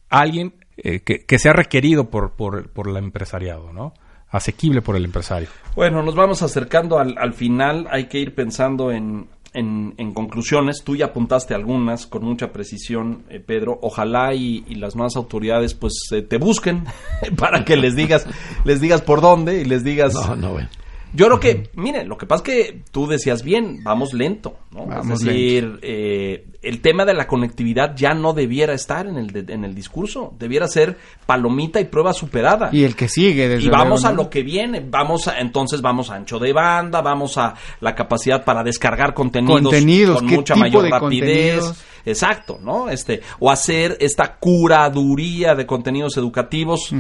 alguien 0.10 0.54
eh, 0.78 1.02
que, 1.02 1.40
sea 1.40 1.54
requerido 1.54 2.10
por, 2.10 2.32
por, 2.32 2.70
por 2.70 2.88
el 2.88 2.98
empresariado, 2.98 3.74
¿no? 3.74 3.94
Asequible 4.30 4.82
por 4.82 4.96
el 4.96 5.06
empresario. 5.06 5.50
Bueno, 5.76 6.04
nos 6.04 6.16
vamos 6.16 6.42
acercando 6.44 7.00
al, 7.00 7.34
final. 7.34 7.88
Hay 7.90 8.06
que 8.06 8.20
ir 8.20 8.36
pensando 8.36 8.92
en, 8.92 9.28
en, 9.54 10.14
conclusiones. 10.14 10.84
Tú 10.84 10.96
ya 10.96 11.08
apuntaste 11.08 11.56
algunas 11.56 12.06
con 12.06 12.24
mucha 12.24 12.52
precisión, 12.52 13.24
eh, 13.30 13.40
Pedro. 13.40 13.80
Ojalá 13.82 14.36
y, 14.36 14.62
las 14.76 14.96
nuevas 14.96 15.16
autoridades 15.16 15.74
pues 15.74 15.94
eh, 16.12 16.22
te 16.22 16.38
busquen 16.38 16.86
para 17.38 17.66
que 17.66 17.76
les 17.76 17.96
digas, 17.96 18.28
les 18.66 18.80
digas 18.80 19.02
por 19.02 19.20
dónde 19.20 19.62
y 19.62 19.66
les 19.66 19.84
digas. 19.84 20.14
No, 20.14 20.36
no, 20.36 20.52
bueno. 20.54 20.70
Yo 21.14 21.26
creo 21.26 21.40
que, 21.40 21.70
mire, 21.74 22.06
lo 22.06 22.18
que 22.18 22.26
pasa 22.26 22.44
es 22.46 22.56
que 22.56 22.82
tú 22.92 23.08
decías 23.08 23.44
bien, 23.44 23.84
vamos 23.84 24.14
lento, 24.14 24.58
¿no? 24.72 24.88
es 25.02 25.08
decir, 25.08 25.80
eh, 25.82 26.46
el 26.62 26.82
tema 26.82 27.06
de 27.06 27.14
la 27.14 27.26
conectividad 27.26 27.96
ya 27.96 28.14
no 28.14 28.34
debiera 28.34 28.74
estar 28.74 29.08
en 29.08 29.18
el, 29.18 29.50
en 29.50 29.66
el 29.66 29.74
discurso, 29.74 30.34
debiera 30.38 30.68
ser 30.68 30.98
palomita 31.26 31.80
y 31.80 31.86
prueba 31.86 32.14
superada. 32.14 32.70
Y 32.72 32.84
el 32.84 32.96
que 32.96 33.08
sigue, 33.08 33.48
desde 33.48 33.66
Y 33.66 33.70
vamos 33.70 34.06
a 34.06 34.12
lo 34.12 34.30
que 34.30 34.44
viene, 34.44 34.86
vamos 34.88 35.28
a, 35.28 35.40
entonces 35.40 35.82
vamos 35.82 36.12
a 36.12 36.16
ancho 36.16 36.38
de 36.38 36.54
banda, 36.54 37.02
vamos 37.02 37.38
a 37.38 37.56
la 37.80 37.96
capacidad 37.96 38.44
para 38.44 38.64
descargar 38.64 39.14
contenidos, 39.14 40.18
con 40.20 40.26
mucha 40.28 40.56
mayor 40.56 40.90
rapidez. 40.90 41.86
Exacto, 42.10 42.58
¿no? 42.62 42.90
Este, 42.90 43.22
o 43.40 43.52
hacer 43.52 43.98
esta 44.00 44.38
curaduría 44.38 45.54
de 45.54 45.66
contenidos 45.66 46.18
educativos 46.18 46.92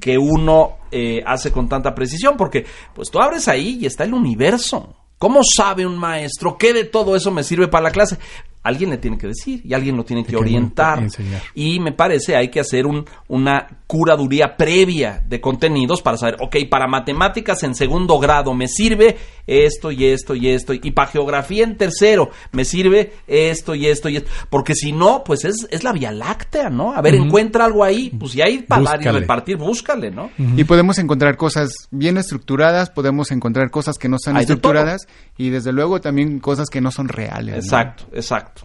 que 0.00 0.18
uno 0.18 0.76
eh, 0.90 1.22
hace 1.24 1.50
con 1.50 1.68
tanta 1.68 1.94
precisión, 1.94 2.36
porque 2.36 2.66
pues 2.94 3.10
tú 3.10 3.18
abres 3.18 3.48
ahí 3.48 3.78
y 3.80 3.86
está 3.86 4.04
el 4.04 4.14
universo. 4.14 4.94
¿Cómo 5.18 5.40
sabe 5.42 5.84
un 5.84 5.98
maestro 5.98 6.56
qué 6.56 6.72
de 6.72 6.84
todo 6.84 7.16
eso 7.16 7.32
me 7.32 7.42
sirve 7.42 7.66
para 7.66 7.84
la 7.84 7.90
clase? 7.90 8.18
Alguien 8.62 8.90
le 8.90 8.98
tiene 8.98 9.16
que 9.16 9.28
decir 9.28 9.62
y 9.64 9.74
alguien 9.74 9.96
lo 9.96 10.04
tiene 10.04 10.24
que, 10.24 10.36
orientar. 10.36 11.06
Y 11.54 11.80
me 11.80 11.92
parece 11.92 12.36
hay 12.36 12.48
que 12.48 12.60
hacer 12.60 12.86
un, 12.86 13.04
una 13.28 13.66
curaduría 13.86 14.56
previa 14.56 15.22
de 15.26 15.40
contenidos 15.40 16.02
para 16.02 16.18
saber, 16.18 16.36
ok, 16.40 16.56
para 16.70 16.86
matemáticas 16.86 17.62
en 17.62 17.74
segundo 17.74 18.18
grado 18.18 18.52
me 18.54 18.68
sirve 18.68 19.16
esto 19.46 19.90
y 19.90 20.04
esto 20.04 20.34
y 20.34 20.48
esto, 20.48 20.74
y 20.74 20.90
para 20.90 21.10
geografía 21.10 21.64
en 21.64 21.76
tercero 21.76 22.30
me 22.52 22.64
sirve 22.64 23.14
esto 23.26 23.74
y 23.74 23.86
esto 23.86 24.08
y 24.10 24.18
esto, 24.18 24.30
porque 24.50 24.74
si 24.74 24.92
no, 24.92 25.24
pues 25.24 25.44
es, 25.44 25.66
es 25.70 25.84
la 25.84 25.92
Vía 25.92 26.12
Láctea, 26.12 26.68
¿no? 26.68 26.92
A 26.92 27.00
ver, 27.00 27.14
encuentra 27.14 27.64
algo 27.64 27.82
ahí, 27.82 28.10
pues 28.10 28.32
si 28.32 28.42
hay 28.42 28.58
para 28.58 28.82
dar 28.82 29.02
y 29.02 29.08
repartir, 29.08 29.56
búscale, 29.56 30.10
¿no? 30.10 30.30
Y 30.36 30.64
podemos 30.64 30.98
encontrar 30.98 31.36
cosas 31.36 31.72
bien 31.90 32.18
estructuradas, 32.18 32.90
podemos 32.90 33.30
encontrar 33.30 33.70
cosas 33.70 33.96
que 33.96 34.08
no 34.08 34.16
están 34.16 34.36
estructuradas 34.36 35.06
y 35.36 35.50
desde 35.50 35.72
luego 35.72 36.00
también 36.00 36.40
cosas 36.40 36.68
que 36.68 36.80
no 36.80 36.90
son 36.90 37.08
reales. 37.08 37.56
Exacto, 37.56 38.04
exacto. 38.12 38.57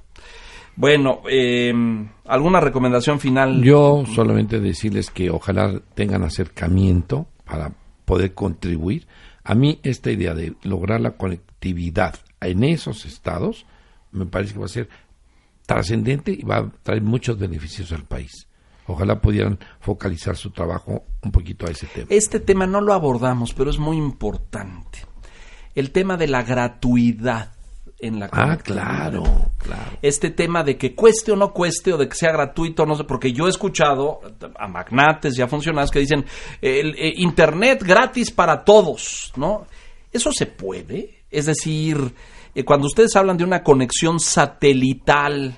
Bueno, 0.76 1.22
em, 1.30 2.10
¿alguna 2.26 2.60
recomendación 2.60 3.20
final? 3.20 3.62
Yo 3.62 4.04
solamente 4.14 4.60
decirles 4.60 5.12
que 5.12 5.30
ojalá 5.30 5.80
tengan 5.94 6.24
acercamiento 6.24 7.28
para 7.46 7.74
poder 8.06 8.34
contribuir. 8.34 9.08
A 9.44 9.56
mí 9.56 9.80
esta 9.84 10.12
idea 10.12 10.34
de 10.34 10.56
lograr 10.64 11.00
la 11.02 11.12
conectividad 11.12 12.16
en 12.42 12.64
esos 12.64 13.06
estados 13.06 13.66
me 14.12 14.26
parece 14.26 14.54
que 14.54 14.60
va 14.60 14.66
a 14.66 14.70
ser 14.70 14.90
trascendente 15.66 16.32
y 16.32 16.44
va 16.44 16.58
a 16.58 16.72
traer 16.84 17.02
muchos 17.02 17.38
beneficios 17.38 17.92
al 17.92 18.04
país. 18.04 18.48
Ojalá 18.86 19.22
pudieran 19.22 19.60
focalizar 19.80 20.36
su 20.36 20.52
trabajo 20.52 21.04
un 21.22 21.32
poquito 21.32 21.66
a 21.66 21.72
ese 21.72 21.88
tema. 21.88 22.08
Este 22.10 22.40
tema 22.40 22.68
no 22.68 22.82
lo 22.82 22.94
abordamos, 22.94 23.54
pero 23.54 23.70
es 23.70 23.80
muy 23.80 23.98
importante. 23.98 25.00
El 25.74 25.92
tema 25.92 26.18
de 26.18 26.28
la 26.28 26.44
gratuidad 26.44 27.54
en 28.04 28.20
la 28.20 28.30
Ah, 28.34 28.58
claro, 28.58 29.24
claro. 29.58 29.98
Este 30.02 30.32
tema 30.32 30.62
de 30.62 30.78
que 30.78 30.94
cueste 30.94 31.32
o 31.32 31.36
no 31.38 31.54
cueste 31.54 31.94
o 31.94 31.98
de 31.98 32.10
que 32.10 32.16
sea 32.16 32.34
gratuito, 32.34 32.86
no 32.86 32.96
sé, 32.96 33.06
porque 33.06 33.32
yo 33.32 33.48
he 33.48 33.50
escuchado 33.50 34.20
a 34.60 34.68
magnates 34.68 35.38
y 35.38 35.42
a 35.42 35.48
funcionarios 35.48 35.90
que 35.90 36.00
dicen 36.00 36.26
el, 36.62 36.96
eh, 36.98 37.14
internet 37.16 37.82
gratis 37.82 38.30
para 38.30 38.64
todos, 38.66 39.32
¿no? 39.38 39.66
Eso 40.12 40.32
se 40.34 40.46
puede, 40.46 41.24
es 41.32 41.46
decir, 41.46 42.14
eh, 42.54 42.66
cuando 42.66 42.88
ustedes 42.88 43.16
hablan 43.16 43.38
de 43.38 43.46
una 43.46 43.64
conexión 43.64 44.20
satelital, 44.20 45.58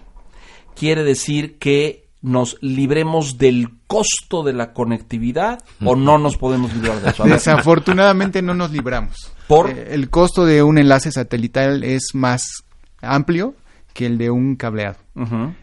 quiere 0.76 1.04
decir 1.04 1.58
que 1.58 2.05
nos 2.26 2.58
libremos 2.62 3.38
del 3.38 3.70
costo 3.88 4.44
de 4.44 4.54
la 4.54 4.74
conectividad 4.74 5.60
o 5.84 5.96
no 5.96 6.18
nos 6.18 6.38
podemos 6.38 6.74
librar 6.74 7.02
de 7.02 7.12
eso. 7.12 7.24
Desafortunadamente 7.24 8.42
no 8.42 8.54
nos 8.54 8.72
libramos. 8.72 9.32
¿Por? 9.48 9.70
Eh, 9.70 9.94
el 9.94 10.10
costo 10.10 10.46
de 10.46 10.64
un 10.64 10.78
enlace 10.78 11.12
satelital 11.12 11.84
es 11.84 12.10
más 12.14 12.64
amplio 13.02 13.56
que 13.94 14.06
el 14.06 14.18
de 14.18 14.30
un 14.30 14.58
cableado. 14.58 14.98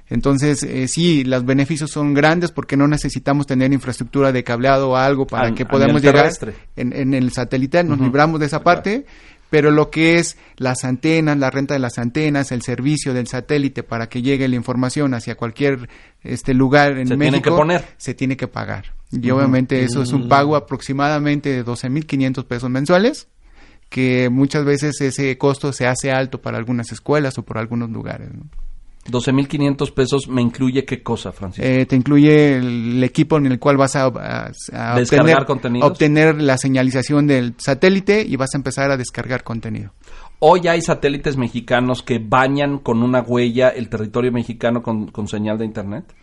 Entonces, 0.08 0.62
eh, 0.62 0.88
sí, 0.88 1.22
los 1.22 1.44
beneficios 1.44 1.90
son 1.90 2.14
grandes 2.14 2.50
porque 2.50 2.78
no 2.78 2.88
necesitamos 2.88 3.46
tener 3.46 3.70
infraestructura 3.74 4.32
de 4.32 4.42
cableado 4.42 4.88
o 4.90 4.96
algo 4.96 5.26
para 5.26 5.54
que 5.54 5.66
podamos 5.66 6.00
llegar 6.00 6.30
en, 6.74 6.94
en, 6.94 7.12
el 7.12 7.30
satelital, 7.32 7.86
nos 7.86 8.00
libramos 8.00 8.40
de 8.40 8.46
esa 8.46 8.62
parte, 8.62 9.04
pero 9.52 9.70
lo 9.70 9.90
que 9.90 10.18
es 10.18 10.38
las 10.56 10.82
antenas, 10.82 11.36
la 11.36 11.50
renta 11.50 11.74
de 11.74 11.80
las 11.80 11.98
antenas, 11.98 12.52
el 12.52 12.62
servicio 12.62 13.12
del 13.12 13.26
satélite 13.26 13.82
para 13.82 14.08
que 14.08 14.22
llegue 14.22 14.48
la 14.48 14.56
información 14.56 15.12
hacia 15.12 15.34
cualquier 15.34 15.90
este 16.22 16.54
lugar 16.54 16.96
en 16.96 17.06
se 17.06 17.18
México, 17.18 17.32
tiene 17.32 17.42
que 17.42 17.50
poner. 17.50 17.84
se 17.98 18.14
tiene 18.14 18.38
que 18.38 18.48
pagar. 18.48 18.94
Y 19.10 19.30
obviamente 19.30 19.84
eso 19.84 20.00
es 20.00 20.14
un 20.14 20.26
pago 20.26 20.56
aproximadamente 20.56 21.50
de 21.50 21.66
12.500 21.66 22.46
pesos 22.46 22.70
mensuales 22.70 23.28
que 23.90 24.30
muchas 24.30 24.64
veces 24.64 24.98
ese 25.02 25.36
costo 25.36 25.74
se 25.74 25.86
hace 25.86 26.12
alto 26.12 26.40
para 26.40 26.56
algunas 26.56 26.90
escuelas 26.90 27.36
o 27.36 27.42
por 27.42 27.58
algunos 27.58 27.90
lugares. 27.90 28.30
¿no? 28.32 28.44
12.500 29.10 29.92
pesos 29.92 30.28
me 30.28 30.42
incluye 30.42 30.84
qué 30.84 31.02
cosa, 31.02 31.32
Francisco? 31.32 31.66
Eh, 31.66 31.86
te 31.86 31.96
incluye 31.96 32.56
el, 32.56 33.02
equipo 33.02 33.36
en 33.36 33.46
el 33.46 33.58
cual 33.58 33.76
vas 33.76 33.96
a, 33.96 34.10
descargar 34.96 35.44
obtener, 35.48 35.82
obtener 35.82 36.40
la 36.40 36.56
señalización 36.56 37.26
del 37.26 37.54
satélite 37.58 38.24
y 38.26 38.36
vas 38.36 38.54
a 38.54 38.58
empezar 38.58 38.90
a 38.90 38.96
descargar 38.96 39.42
contenido. 39.42 39.92
Hoy 40.38 40.68
hay 40.68 40.82
satélites 40.82 41.36
mexicanos 41.36 42.02
que 42.02 42.18
bañan 42.18 42.78
con 42.78 43.02
una 43.02 43.20
huella 43.22 43.68
el 43.70 43.88
territorio 43.88 44.32
mexicano 44.32 44.82
con, 44.82 45.28
señal 45.28 45.58
de 45.58 45.64
Internet. 45.64 46.14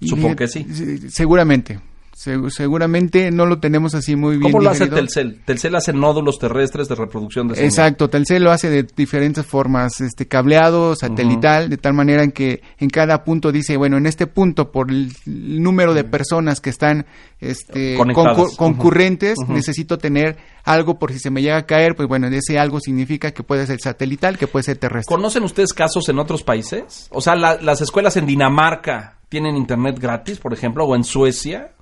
Supongo 0.00 0.36
que 0.36 0.48
sí. 0.48 0.64
Seguramente 1.08 1.80
seguramente 2.18 3.30
no 3.30 3.46
lo 3.46 3.60
tenemos 3.60 3.94
así 3.94 4.16
muy 4.16 4.38
bien. 4.38 4.50
¿Cómo 4.50 4.64
lo 4.64 4.70
hace 4.70 4.88
Telcel? 4.88 5.40
Telcel 5.44 5.76
hace 5.76 5.92
nódulos 5.92 6.38
terrestres 6.40 6.88
de 6.88 6.96
reproducción 6.96 7.46
de 7.46 7.54
señal. 7.54 7.68
Exacto, 7.68 8.10
Telcel 8.10 8.42
lo 8.42 8.50
hace 8.50 8.68
de 8.68 8.82
diferentes 8.82 9.46
formas, 9.46 10.00
este 10.00 10.26
cableado, 10.26 10.96
satelital, 10.96 11.70
de 11.70 11.76
tal 11.76 11.94
manera 11.94 12.24
en 12.24 12.32
que 12.32 12.60
en 12.78 12.90
cada 12.90 13.22
punto 13.22 13.52
dice, 13.52 13.76
bueno, 13.76 13.98
en 13.98 14.06
este 14.06 14.26
punto 14.26 14.72
por 14.72 14.90
el 14.90 15.12
número 15.26 15.94
de 15.94 16.02
personas 16.02 16.60
que 16.60 16.70
están 16.70 17.06
este, 17.38 17.96
concurrentes, 17.96 19.36
necesito 19.46 19.98
tener 19.98 20.38
algo 20.64 20.98
por 20.98 21.12
si 21.12 21.20
se 21.20 21.30
me 21.30 21.40
llega 21.40 21.58
a 21.58 21.66
caer, 21.66 21.94
pues 21.94 22.08
bueno, 22.08 22.26
ese 22.26 22.58
algo 22.58 22.80
significa 22.80 23.30
que 23.30 23.44
puede 23.44 23.64
ser 23.66 23.78
satelital, 23.80 24.38
que 24.38 24.48
puede 24.48 24.64
ser 24.64 24.78
terrestre. 24.78 25.14
¿Conocen 25.14 25.44
ustedes 25.44 25.72
casos 25.72 26.08
en 26.08 26.18
otros 26.18 26.42
países? 26.42 27.06
O 27.10 27.20
sea, 27.20 27.36
las 27.36 27.80
escuelas 27.80 28.16
en 28.16 28.26
Dinamarca 28.26 29.18
tienen 29.28 29.56
internet 29.56 30.00
gratis, 30.00 30.38
por 30.38 30.52
ejemplo, 30.52 30.84
o 30.84 30.96
en 30.96 31.04
Suecia 31.04 31.74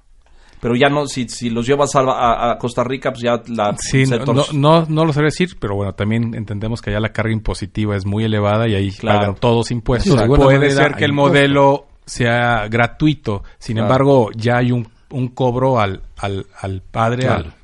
pero 0.61 0.75
ya 0.75 0.89
no, 0.89 1.07
si, 1.07 1.29
si 1.29 1.51
los 1.51 1.67
llevas 1.67 1.91
a, 1.95 2.57
Costa 2.59 2.83
Rica, 2.85 3.11
pues 3.11 3.23
ya 3.23 3.43
la... 3.49 3.77
Sí, 3.79 4.05
no, 4.53 4.87
no, 4.87 5.05
lo 5.05 5.13
sé 5.13 5.23
decir, 5.23 5.57
pero 5.59 5.77
bueno, 5.77 5.95
también 5.95 6.35
entendemos 6.35 6.81
que 6.81 6.91
allá 6.91 7.01
la 7.01 7.13
carga 7.13 7.33
impositiva 7.33 7.97
es 7.97 8.07
muy 8.07 8.25
elevada 8.25 8.69
y 8.69 8.75
ahí 8.75 8.91
pagan 9.03 9.35
todos 9.35 9.71
impuestos. 9.71 10.21
puede 10.23 10.71
ser 10.71 10.95
que 10.95 11.05
el 11.05 11.13
modelo 11.13 11.87
sea 12.05 12.69
gratuito, 12.69 13.43
sin 13.59 13.79
embargo, 13.79 14.31
ya 14.35 14.59
hay 14.59 14.73
un, 14.73 14.89
un 15.11 15.29
cobro 15.29 15.81
al, 15.81 16.03
al, 16.17 16.47
al 16.61 16.83
padre, 16.83 17.29
al, 17.29 17.55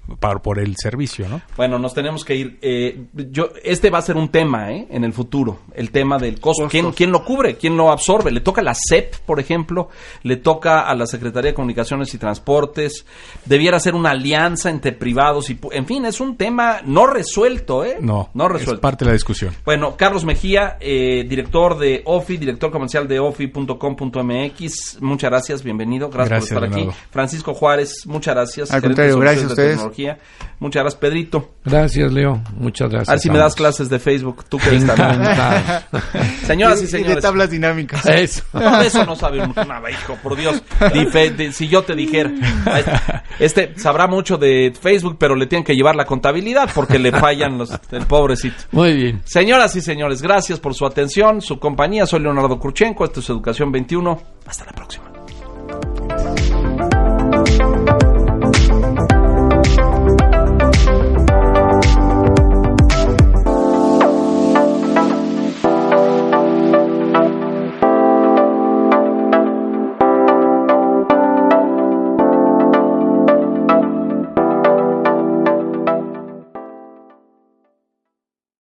por 0.43 0.59
el 0.59 0.77
servicio, 0.77 1.29
¿no? 1.29 1.41
Bueno, 1.57 1.79
nos 1.79 1.95
tenemos 1.95 2.25
que 2.25 2.35
ir. 2.35 2.59
Eh, 2.61 3.07
yo, 3.31 3.51
este 3.63 3.89
va 3.89 3.99
a 3.99 4.03
ser 4.03 4.17
un 4.17 4.29
tema 4.29 4.73
¿eh? 4.73 4.87
en 4.91 5.05
el 5.05 5.13
futuro, 5.13 5.61
el 5.75 5.91
tema 5.91 6.19
del 6.19 6.39
costo. 6.41 6.69
¿Quién, 6.69 6.93
¿Quién, 6.93 7.11
lo 7.11 7.25
cubre? 7.25 7.57
¿Quién 7.57 7.77
lo 7.77 7.91
absorbe? 7.91 8.31
¿Le 8.31 8.41
toca 8.41 8.61
a 8.61 8.65
la 8.65 8.75
CEP, 8.75 9.17
por 9.25 9.41
ejemplo? 9.41 9.89
¿Le 10.23 10.37
toca 10.37 10.83
a 10.83 10.95
la 10.95 11.07
Secretaría 11.07 11.53
de 11.53 11.55
Comunicaciones 11.55 12.13
y 12.13 12.19
Transportes? 12.19 13.07
¿Debiera 13.47 13.81
ser 13.81 13.95
una 13.95 14.11
alianza 14.11 14.71
entre 14.71 14.93
privados? 14.93 15.49
y 15.49 15.59
En 15.71 15.87
fin, 15.87 16.05
es 16.05 16.21
un 16.21 16.37
tema 16.37 16.81
no 16.85 17.07
resuelto, 17.07 17.85
¿eh? 17.85 17.97
No, 18.01 18.31
no 18.35 18.49
resuelto. 18.49 18.75
Es 18.75 18.81
parte 18.81 19.05
de 19.05 19.11
la 19.11 19.15
discusión. 19.15 19.55
Bueno, 19.65 19.97
Carlos 19.97 20.25
Mejía, 20.25 20.77
eh, 20.81 21.25
director 21.27 21.79
de 21.79 22.03
OFI, 22.05 22.37
director 22.37 22.71
comercial 22.71 23.09
de 23.09 23.19
OFI.com.mx. 23.19 25.01
Muchas 25.01 25.31
gracias, 25.31 25.63
bienvenido. 25.63 26.11
Gracias, 26.11 26.51
por 26.51 26.65
estar 26.65 26.65
aquí. 26.65 26.89
Francisco 27.11 27.55
Juárez, 27.55 28.07
muchas 28.07 28.35
gracias. 28.35 28.42
Al 28.71 28.83
contrario, 28.83 29.19
gracias 29.19 29.45
a 29.45 29.49
ustedes. 29.49 29.81
Muchas 30.63 30.83
gracias, 30.85 31.01
Pedrito. 31.01 31.51
Gracias, 31.65 32.13
Leo. 32.13 32.41
Muchas 32.57 32.89
gracias. 32.89 33.09
A 33.09 33.13
ver 33.13 33.21
si 33.21 33.31
me 33.31 33.39
das 33.39 33.57
clases 33.57 33.89
de 33.89 33.99
Facebook. 33.99 34.45
Tú 34.49 34.59
que 34.59 34.69
eres 34.69 34.85
Señoras 36.47 36.81
y 36.83 36.87
señores. 36.87 37.17
de 37.17 37.21
tablas 37.21 37.51
dinámicas. 37.51 38.07
Eso. 38.07 38.45
No, 38.53 38.81
eso 38.81 39.05
no 39.05 39.17
sabe 39.17 39.39
nada, 39.49 39.91
hijo, 39.91 40.17
por 40.23 40.37
Dios. 40.37 40.63
si 41.53 41.67
yo 41.67 41.83
te 41.83 41.97
dijera. 41.97 42.31
Este 43.41 43.77
sabrá 43.77 44.07
mucho 44.07 44.37
de 44.39 44.73
Facebook, 44.81 45.17
pero 45.19 45.35
le 45.35 45.47
tienen 45.47 45.65
que 45.65 45.75
llevar 45.75 45.97
la 45.97 46.05
contabilidad 46.05 46.71
porque 46.73 47.01
le 47.01 47.11
fallan 47.11 47.59
los, 47.59 47.73
el 47.91 48.07
pobrecito. 48.07 48.57
Muy 48.71 48.95
bien. 48.95 49.23
Señoras 49.25 49.75
y 49.75 49.81
señores, 49.81 50.23
gracias 50.23 50.61
por 50.61 50.75
su 50.75 50.87
atención, 50.87 51.41
su 51.41 51.59
compañía. 51.59 52.07
Soy 52.07 52.21
Leonardo 52.21 52.59
Kurchenko. 52.61 53.05
Esto 53.05 53.19
es 53.19 53.29
Educación 53.31 53.73
21. 53.73 54.23
Hasta 54.47 54.65
la 54.67 54.73
próxima. 54.73 55.13